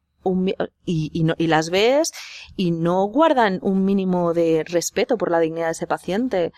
y, 0.86 1.10
y, 1.14 1.24
no, 1.24 1.36
y, 1.38 1.48
las 1.48 1.70
ves 1.70 2.12
y 2.56 2.72
no 2.72 3.04
guardan 3.06 3.60
un 3.62 3.86
mínimo 3.86 4.34
de 4.34 4.64
respeto 4.66 5.18
por 5.18 5.32
la 5.32 5.40
dignidad 5.40 5.68
de 5.68 5.72
ese 5.72 5.88
paciente. 5.88 6.54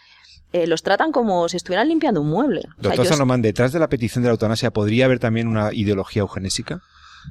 Eh, 0.52 0.68
los 0.68 0.84
tratan 0.84 1.12
como 1.12 1.50
si 1.50 1.58
estuvieran 1.58 1.88
limpiando 1.88 2.22
un 2.22 2.30
mueble. 2.30 2.62
Doctor 2.78 3.08
o 3.22 3.38
detrás 3.38 3.74
de 3.74 3.80
la 3.80 3.90
petición 3.90 4.24
de 4.24 4.28
la 4.28 4.34
eutanasia, 4.34 4.72
¿podría 4.72 5.06
haber 5.06 5.20
también 5.20 5.48
una 5.48 5.74
ideología 5.74 6.22
eugenésica? 6.22 6.82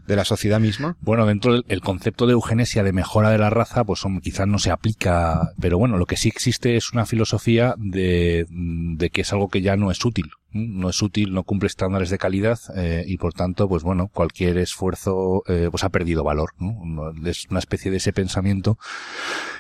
De 0.07 0.17
la 0.17 0.25
sociedad 0.25 0.61
misma? 0.61 0.97
Bueno, 1.01 1.27
dentro 1.27 1.63
del 1.63 1.81
concepto 1.81 2.27
de 2.27 2.33
eugenesia, 2.33 2.83
de 2.83 2.93
mejora 2.93 3.31
de 3.31 3.39
la 3.39 3.51
raza, 3.51 3.85
pues 3.85 4.03
quizás 4.23 4.47
no 4.47 4.59
se 4.59 4.71
aplica, 4.71 5.53
pero 5.61 5.79
bueno, 5.79 5.99
lo 5.99 6.07
que 6.07 6.17
sí 6.17 6.29
existe 6.29 6.77
es 6.77 6.93
una 6.93 7.07
filosofía 7.07 7.75
de, 7.79 8.47
de 8.49 9.11
que 9.11 9.23
es 9.23 9.33
algo 9.33 9.49
que 9.49 9.63
ya 9.63 9.77
no 9.77 9.91
es 9.91 10.05
útil. 10.05 10.31
No 10.55 10.91
es 10.91 11.01
útil, 11.01 11.33
no 11.33 11.45
cumple 11.45 11.69
estándares 11.69 12.11
de 12.11 12.19
calidad 12.19 12.59
eh, 12.77 13.05
y 13.07 13.17
por 13.17 13.33
tanto, 13.33 13.69
pues 13.69 13.83
bueno, 13.83 14.09
cualquier 14.09 14.59
esfuerzo 14.59 15.43
eh, 15.49 15.69
pues 15.71 15.83
ha 15.83 15.89
perdido 15.89 16.25
valor. 16.25 16.51
¿no? 16.59 17.11
Es 17.27 17.47
una 17.49 17.59
especie 17.59 17.91
de 17.91 17.97
ese 17.97 18.13
pensamiento 18.13 18.79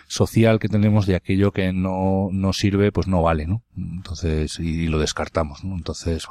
social 0.06 0.58
que 0.58 0.68
tenemos 0.68 1.06
de 1.06 1.16
aquello 1.16 1.52
que 1.52 1.72
no, 1.72 2.28
no 2.30 2.52
sirve, 2.52 2.92
pues 2.92 3.06
no 3.08 3.22
vale, 3.22 3.46
¿no? 3.46 3.62
Entonces, 3.74 4.58
y, 4.60 4.86
lo 4.88 4.98
descartamos, 4.98 5.64
¿no? 5.64 5.74
Entonces, 5.74 6.26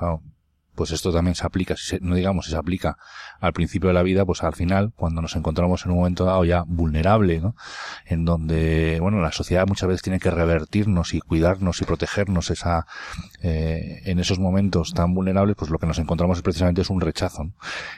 pues 0.82 0.90
esto 0.94 1.14
también 1.14 1.36
se 1.36 1.46
aplica, 1.46 1.76
si 1.78 2.00
no 2.02 2.16
digamos 2.16 2.46
si 2.46 2.52
se 2.54 2.58
aplica 2.58 2.98
al 3.40 3.54
principio 3.54 3.90
de 3.90 3.94
la 3.94 4.02
vida, 4.02 4.26
pues 4.26 4.42
al 4.42 4.56
final, 4.56 4.94
cuando 4.96 5.22
nos 5.22 5.36
encontramos 5.36 5.86
en 5.86 5.92
un 5.92 5.98
momento 6.00 6.26
dado 6.26 6.44
ya 6.44 6.64
vulnerable, 6.66 7.40
¿no? 7.40 7.56
En 8.04 8.26
donde, 8.26 8.98
bueno, 9.00 9.22
la 9.22 9.32
sociedad 9.32 9.68
muchas 9.68 9.88
veces 9.90 10.02
tiene 10.02 10.20
que 10.20 10.32
revertirnos 10.32 11.14
y 11.14 11.20
cuidarnos 11.20 11.80
y 11.84 11.86
protegernos 11.86 12.50
esa, 12.50 12.88
eh, 13.44 14.02
en 14.06 14.18
esos 14.18 14.40
momentos 14.40 14.96
tan 14.96 15.14
vulnerables, 15.14 15.56
pues 15.56 15.70
lo 15.70 15.78
que 15.78 15.86
nos 15.86 16.00
encontramos 16.00 16.42
precisamente 16.42 16.82
es 16.82 16.90
un 16.90 17.00
rechazo, 17.00 17.44
¿no? 17.44 17.54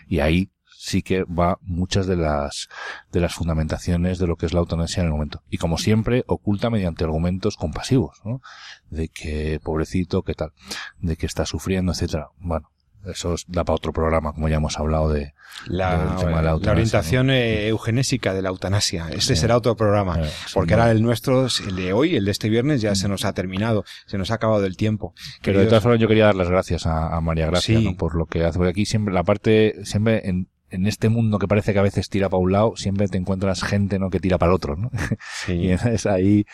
Y 0.06 0.20
ahí 0.20 0.52
sí 0.84 1.02
que 1.02 1.24
va 1.24 1.60
muchas 1.62 2.08
de 2.08 2.18
las 2.18 2.68
de 3.14 3.22
las 3.22 3.34
fundamentaciones 3.34 4.20
de 4.20 4.28
lo 4.28 4.36
que 4.36 4.46
es 4.46 4.54
la 4.54 4.60
eutanasia 4.60 5.00
en 5.00 5.08
el 5.08 5.14
momento. 5.14 5.42
Y 5.50 5.58
como 5.58 5.78
siempre 5.78 6.26
oculta 6.28 6.70
mediante 6.70 7.06
argumentos 7.06 7.56
compasivos 7.56 8.22
¿no? 8.26 8.42
de 8.90 9.08
que 9.08 9.62
pobrecito 9.64 10.24
qué 10.24 10.34
tal 10.34 10.52
de 11.00 11.16
que 11.16 11.26
está 11.26 11.46
sufriendo 11.46 11.94
etcétera. 11.94 12.32
Bueno 12.38 12.70
eso 13.06 13.36
da 13.48 13.66
para 13.66 13.76
otro 13.76 13.92
programa, 13.92 14.32
como 14.32 14.48
ya 14.48 14.58
hemos 14.58 14.80
hablado 14.80 15.10
de 15.10 15.34
la, 15.68 16.16
la, 16.42 16.56
orientación 16.56 17.30
eh, 17.32 17.68
eugenésica 17.68 18.34
de 18.34 18.42
la 18.42 18.50
eutanasia. 18.50 19.10
Este 19.10 19.36
será 19.36 19.58
otro 19.58 19.76
programa, 19.76 20.20
porque 20.54 20.74
ahora 20.74 20.90
el 20.90 21.02
nuestro, 21.02 21.48
el 21.68 21.76
de 21.76 21.92
hoy, 21.92 22.16
el 22.16 22.24
de 22.24 22.32
este 22.32 22.48
viernes, 22.48 22.82
ya 22.82 22.96
se 22.96 23.10
nos 23.10 23.26
ha 23.26 23.34
terminado, 23.34 23.84
se 24.06 24.18
nos 24.18 24.32
ha 24.32 24.36
acabado 24.36 24.66
el 24.66 24.78
tiempo. 24.78 25.14
Pero 25.42 25.60
de 25.60 25.66
todas 25.66 25.84
formas 25.84 26.00
yo 26.00 26.08
quería 26.08 26.28
dar 26.28 26.36
las 26.36 26.50
gracias 26.50 26.86
a, 26.86 27.20
María 27.20 27.48
Gracia 27.48 27.78
por 27.98 28.16
lo 28.16 28.26
que 28.26 28.46
hace, 28.46 28.58
porque 28.58 28.72
aquí 28.72 28.86
siempre 28.86 29.14
la 29.14 29.24
parte, 29.24 29.84
siempre 29.84 30.30
en, 30.30 30.48
en 30.74 30.88
este 30.88 31.08
mundo 31.08 31.38
que 31.38 31.48
parece 31.48 31.72
que 31.72 31.80
a 31.80 31.84
veces 31.84 32.10
tira 32.10 32.30
para 32.30 32.42
un 32.42 32.52
lado, 32.52 32.74
siempre 32.76 33.08
te 33.08 33.18
encuentras 33.18 33.64
gente 33.64 34.00
¿no? 34.00 34.10
que 34.10 34.20
tira 34.20 34.40
para 34.40 34.52
el 34.52 34.56
otro, 34.56 34.76
¿no? 34.76 34.90
y 35.48 35.70
es 35.70 36.06
ahí, 36.08 36.46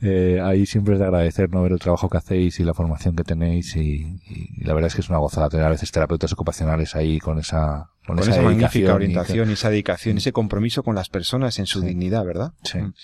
eh, 0.00 0.40
ahí 0.42 0.64
siempre 0.64 0.94
es 0.94 1.00
de 1.00 1.06
agradecer 1.06 1.50
¿no? 1.50 1.62
ver 1.62 1.72
el 1.72 1.78
trabajo 1.78 2.08
que 2.08 2.16
hacéis 2.16 2.58
y 2.60 2.64
la 2.64 2.72
formación 2.72 3.14
que 3.14 3.24
tenéis 3.24 3.76
y, 3.76 4.20
la 4.64 4.72
verdad 4.72 4.88
es 4.88 4.94
que 4.94 5.02
es 5.02 5.10
una 5.10 5.18
gozada 5.18 5.50
tener 5.50 5.66
a 5.66 5.70
veces 5.70 5.92
terapeutas 5.92 6.32
ocupacionales 6.32 6.96
ahí 6.96 7.18
con 7.18 7.38
esa 7.38 7.90
con, 8.06 8.18
esa, 8.18 8.40
magnífica 8.40 8.94
orientación 8.94 9.50
y, 9.50 9.52
esa 9.52 9.68
dedicación, 9.68 10.16
ese 10.16 10.32
compromiso 10.32 10.82
con 10.82 10.94
las 10.94 11.10
personas 11.10 11.58
en 11.58 11.66
su 11.66 11.82
dignidad, 11.82 12.24
¿verdad? 12.24 12.52
Sí. 12.62 12.78
Mm. 12.78 12.94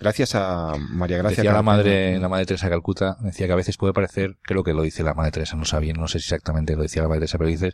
Gracias 0.00 0.34
a 0.34 0.72
María 0.90 1.18
Gracia. 1.18 1.36
Decía 1.36 1.52
la 1.52 1.62
madre, 1.62 2.18
la 2.18 2.28
madre 2.28 2.44
Teresa 2.44 2.68
Calcuta, 2.68 3.18
decía 3.20 3.46
que 3.46 3.52
a 3.52 3.56
veces 3.56 3.76
puede 3.76 3.92
parecer, 3.92 4.36
creo 4.42 4.64
que 4.64 4.74
lo 4.74 4.82
dice 4.82 5.04
la 5.04 5.14
madre 5.14 5.30
Teresa, 5.30 5.56
no 5.56 5.64
sabía, 5.64 5.92
no 5.92 6.08
sé 6.08 6.18
si 6.18 6.24
exactamente 6.24 6.74
lo 6.74 6.82
decía 6.82 7.02
la 7.02 7.08
madre 7.08 7.20
Teresa, 7.20 7.38
pero 7.38 7.50
dices 7.50 7.72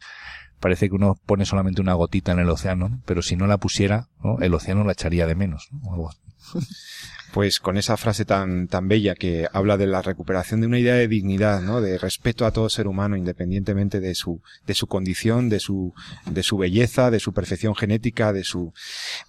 parece 0.60 0.88
que 0.88 0.94
uno 0.94 1.18
pone 1.26 1.44
solamente 1.44 1.80
una 1.80 1.94
gotita 1.94 2.32
en 2.32 2.38
el 2.38 2.50
océano, 2.50 3.00
pero 3.04 3.22
si 3.22 3.36
no 3.36 3.46
la 3.46 3.58
pusiera, 3.58 4.08
el 4.40 4.54
océano 4.54 4.84
la 4.84 4.92
echaría 4.92 5.26
de 5.26 5.34
menos. 5.34 5.68
¿no? 5.72 6.10
pues 7.34 7.58
con 7.58 7.76
esa 7.76 7.96
frase 7.96 8.24
tan, 8.24 8.68
tan 8.68 8.86
bella 8.86 9.16
que 9.16 9.48
habla 9.52 9.76
de 9.76 9.88
la 9.88 10.02
recuperación 10.02 10.60
de 10.60 10.68
una 10.68 10.78
idea 10.78 10.94
de 10.94 11.08
dignidad, 11.08 11.60
¿no? 11.62 11.80
De 11.80 11.98
respeto 11.98 12.46
a 12.46 12.52
todo 12.52 12.68
ser 12.68 12.86
humano, 12.86 13.16
independientemente 13.16 13.98
de 13.98 14.14
su, 14.14 14.40
de 14.68 14.74
su 14.74 14.86
condición, 14.86 15.48
de 15.48 15.58
su, 15.58 15.92
de 16.26 16.44
su 16.44 16.58
belleza, 16.58 17.10
de 17.10 17.18
su 17.18 17.32
perfección 17.32 17.74
genética, 17.74 18.32
de 18.32 18.44
su, 18.44 18.72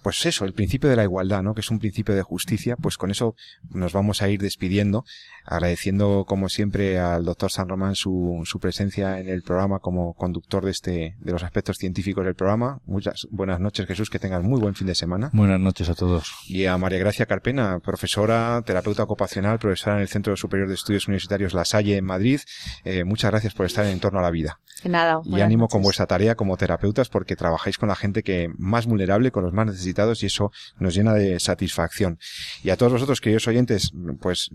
pues 0.04 0.24
eso, 0.24 0.44
el 0.44 0.52
principio 0.52 0.88
de 0.88 0.94
la 0.94 1.02
igualdad, 1.02 1.42
¿no? 1.42 1.52
Que 1.52 1.62
es 1.62 1.70
un 1.72 1.80
principio 1.80 2.14
de 2.14 2.22
justicia, 2.22 2.76
pues 2.76 2.96
con 2.96 3.10
eso 3.10 3.34
nos 3.70 3.92
vamos 3.92 4.22
a 4.22 4.28
ir 4.28 4.40
despidiendo, 4.40 5.04
agradeciendo 5.44 6.26
como 6.28 6.48
siempre 6.48 7.00
al 7.00 7.24
doctor 7.24 7.50
San 7.50 7.68
Román 7.68 7.96
su, 7.96 8.40
su 8.44 8.60
presencia 8.60 9.18
en 9.18 9.28
el 9.28 9.42
programa 9.42 9.80
como 9.80 10.14
conductor 10.14 10.64
de 10.64 10.70
este, 10.70 11.16
de 11.18 11.32
los 11.32 11.42
aspectos 11.42 11.78
científicos 11.78 12.24
del 12.24 12.36
programa. 12.36 12.80
Muchas 12.86 13.26
buenas 13.32 13.58
noches, 13.58 13.84
Jesús, 13.84 14.10
que 14.10 14.20
tengan 14.20 14.44
muy 14.44 14.60
buen 14.60 14.76
fin 14.76 14.86
de 14.86 14.94
semana. 14.94 15.30
Buenas 15.32 15.58
noches 15.58 15.88
a 15.88 15.96
todos. 15.96 16.32
Y 16.46 16.66
a 16.66 16.78
María 16.78 17.00
Gracia 17.00 17.26
Carpena, 17.26 17.80
profesora, 17.96 18.62
terapeuta 18.64 19.02
ocupacional, 19.04 19.58
profesora 19.58 19.96
en 19.96 20.02
el 20.02 20.08
Centro 20.08 20.36
Superior 20.36 20.68
de 20.68 20.74
Estudios 20.74 21.08
Universitarios 21.08 21.54
La 21.54 21.64
Salle 21.64 21.96
en 21.96 22.04
Madrid. 22.04 22.40
Eh, 22.84 23.04
muchas 23.04 23.30
gracias 23.30 23.54
por 23.54 23.64
estar 23.64 23.86
en 23.86 23.98
torno 24.00 24.18
a 24.18 24.22
la 24.22 24.30
vida. 24.30 24.60
De 24.82 24.90
nada. 24.90 25.22
Y 25.24 25.40
ánimo 25.40 25.66
con 25.68 25.80
vuestra 25.80 26.06
tarea 26.06 26.34
como 26.34 26.58
terapeutas 26.58 27.08
porque 27.08 27.36
trabajáis 27.36 27.78
con 27.78 27.88
la 27.88 27.96
gente 27.96 28.22
que 28.22 28.50
más 28.58 28.84
vulnerable, 28.84 29.30
con 29.30 29.44
los 29.44 29.54
más 29.54 29.64
necesitados 29.64 30.22
y 30.22 30.26
eso 30.26 30.52
nos 30.78 30.94
llena 30.94 31.14
de 31.14 31.40
satisfacción. 31.40 32.18
Y 32.62 32.68
a 32.68 32.76
todos 32.76 32.92
vosotros, 32.92 33.22
queridos 33.22 33.48
oyentes, 33.48 33.92
pues 34.20 34.50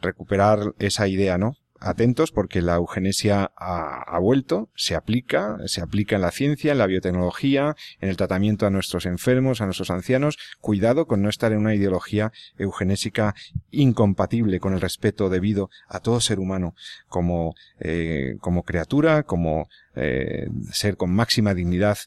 recuperar 0.00 0.72
esa 0.78 1.08
idea, 1.08 1.38
¿no? 1.38 1.56
Atentos 1.80 2.32
porque 2.32 2.62
la 2.62 2.76
eugenesia 2.76 3.52
ha, 3.56 4.18
vuelto, 4.18 4.70
se 4.74 4.94
aplica, 4.94 5.58
se 5.66 5.80
aplica 5.80 6.16
en 6.16 6.22
la 6.22 6.30
ciencia, 6.30 6.72
en 6.72 6.78
la 6.78 6.86
biotecnología, 6.86 7.76
en 8.00 8.08
el 8.08 8.16
tratamiento 8.16 8.66
a 8.66 8.70
nuestros 8.70 9.06
enfermos, 9.06 9.60
a 9.60 9.64
nuestros 9.64 9.90
ancianos. 9.90 10.38
Cuidado 10.60 11.06
con 11.06 11.22
no 11.22 11.28
estar 11.28 11.52
en 11.52 11.58
una 11.58 11.74
ideología 11.74 12.32
eugenésica 12.58 13.34
incompatible 13.70 14.60
con 14.60 14.74
el 14.74 14.80
respeto 14.80 15.28
debido 15.28 15.70
a 15.88 16.00
todo 16.00 16.20
ser 16.20 16.38
humano 16.38 16.74
como, 17.08 17.54
eh, 17.80 18.36
como 18.40 18.62
criatura, 18.62 19.22
como 19.22 19.68
eh, 19.94 20.48
ser 20.72 20.96
con 20.96 21.12
máxima 21.12 21.54
dignidad 21.54 21.98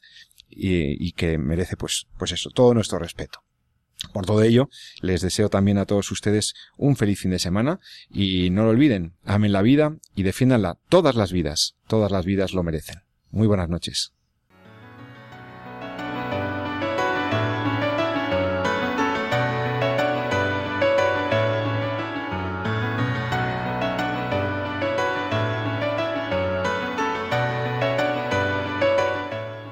y, 0.48 1.04
y 1.04 1.12
que 1.12 1.38
merece 1.38 1.76
pues, 1.76 2.06
pues 2.18 2.32
eso, 2.32 2.50
todo 2.50 2.74
nuestro 2.74 2.98
respeto. 2.98 3.42
Por 4.12 4.26
todo 4.26 4.42
ello, 4.42 4.68
les 5.00 5.20
deseo 5.20 5.48
también 5.48 5.78
a 5.78 5.86
todos 5.86 6.10
ustedes 6.10 6.54
un 6.76 6.96
feliz 6.96 7.20
fin 7.20 7.30
de 7.30 7.38
semana 7.38 7.80
y 8.08 8.50
no 8.50 8.64
lo 8.64 8.70
olviden, 8.70 9.14
amen 9.24 9.52
la 9.52 9.62
vida 9.62 9.96
y 10.14 10.22
defiéndanla 10.22 10.78
todas 10.88 11.14
las 11.14 11.32
vidas, 11.32 11.76
todas 11.86 12.10
las 12.10 12.24
vidas 12.24 12.52
lo 12.52 12.62
merecen. 12.62 13.02
Muy 13.30 13.46
buenas 13.46 13.68
noches. 13.68 14.12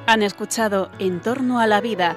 Han 0.07 0.22
escuchado 0.22 0.91
En 0.99 1.20
torno 1.20 1.61
a 1.61 1.66
la 1.66 1.82
vida 1.82 2.16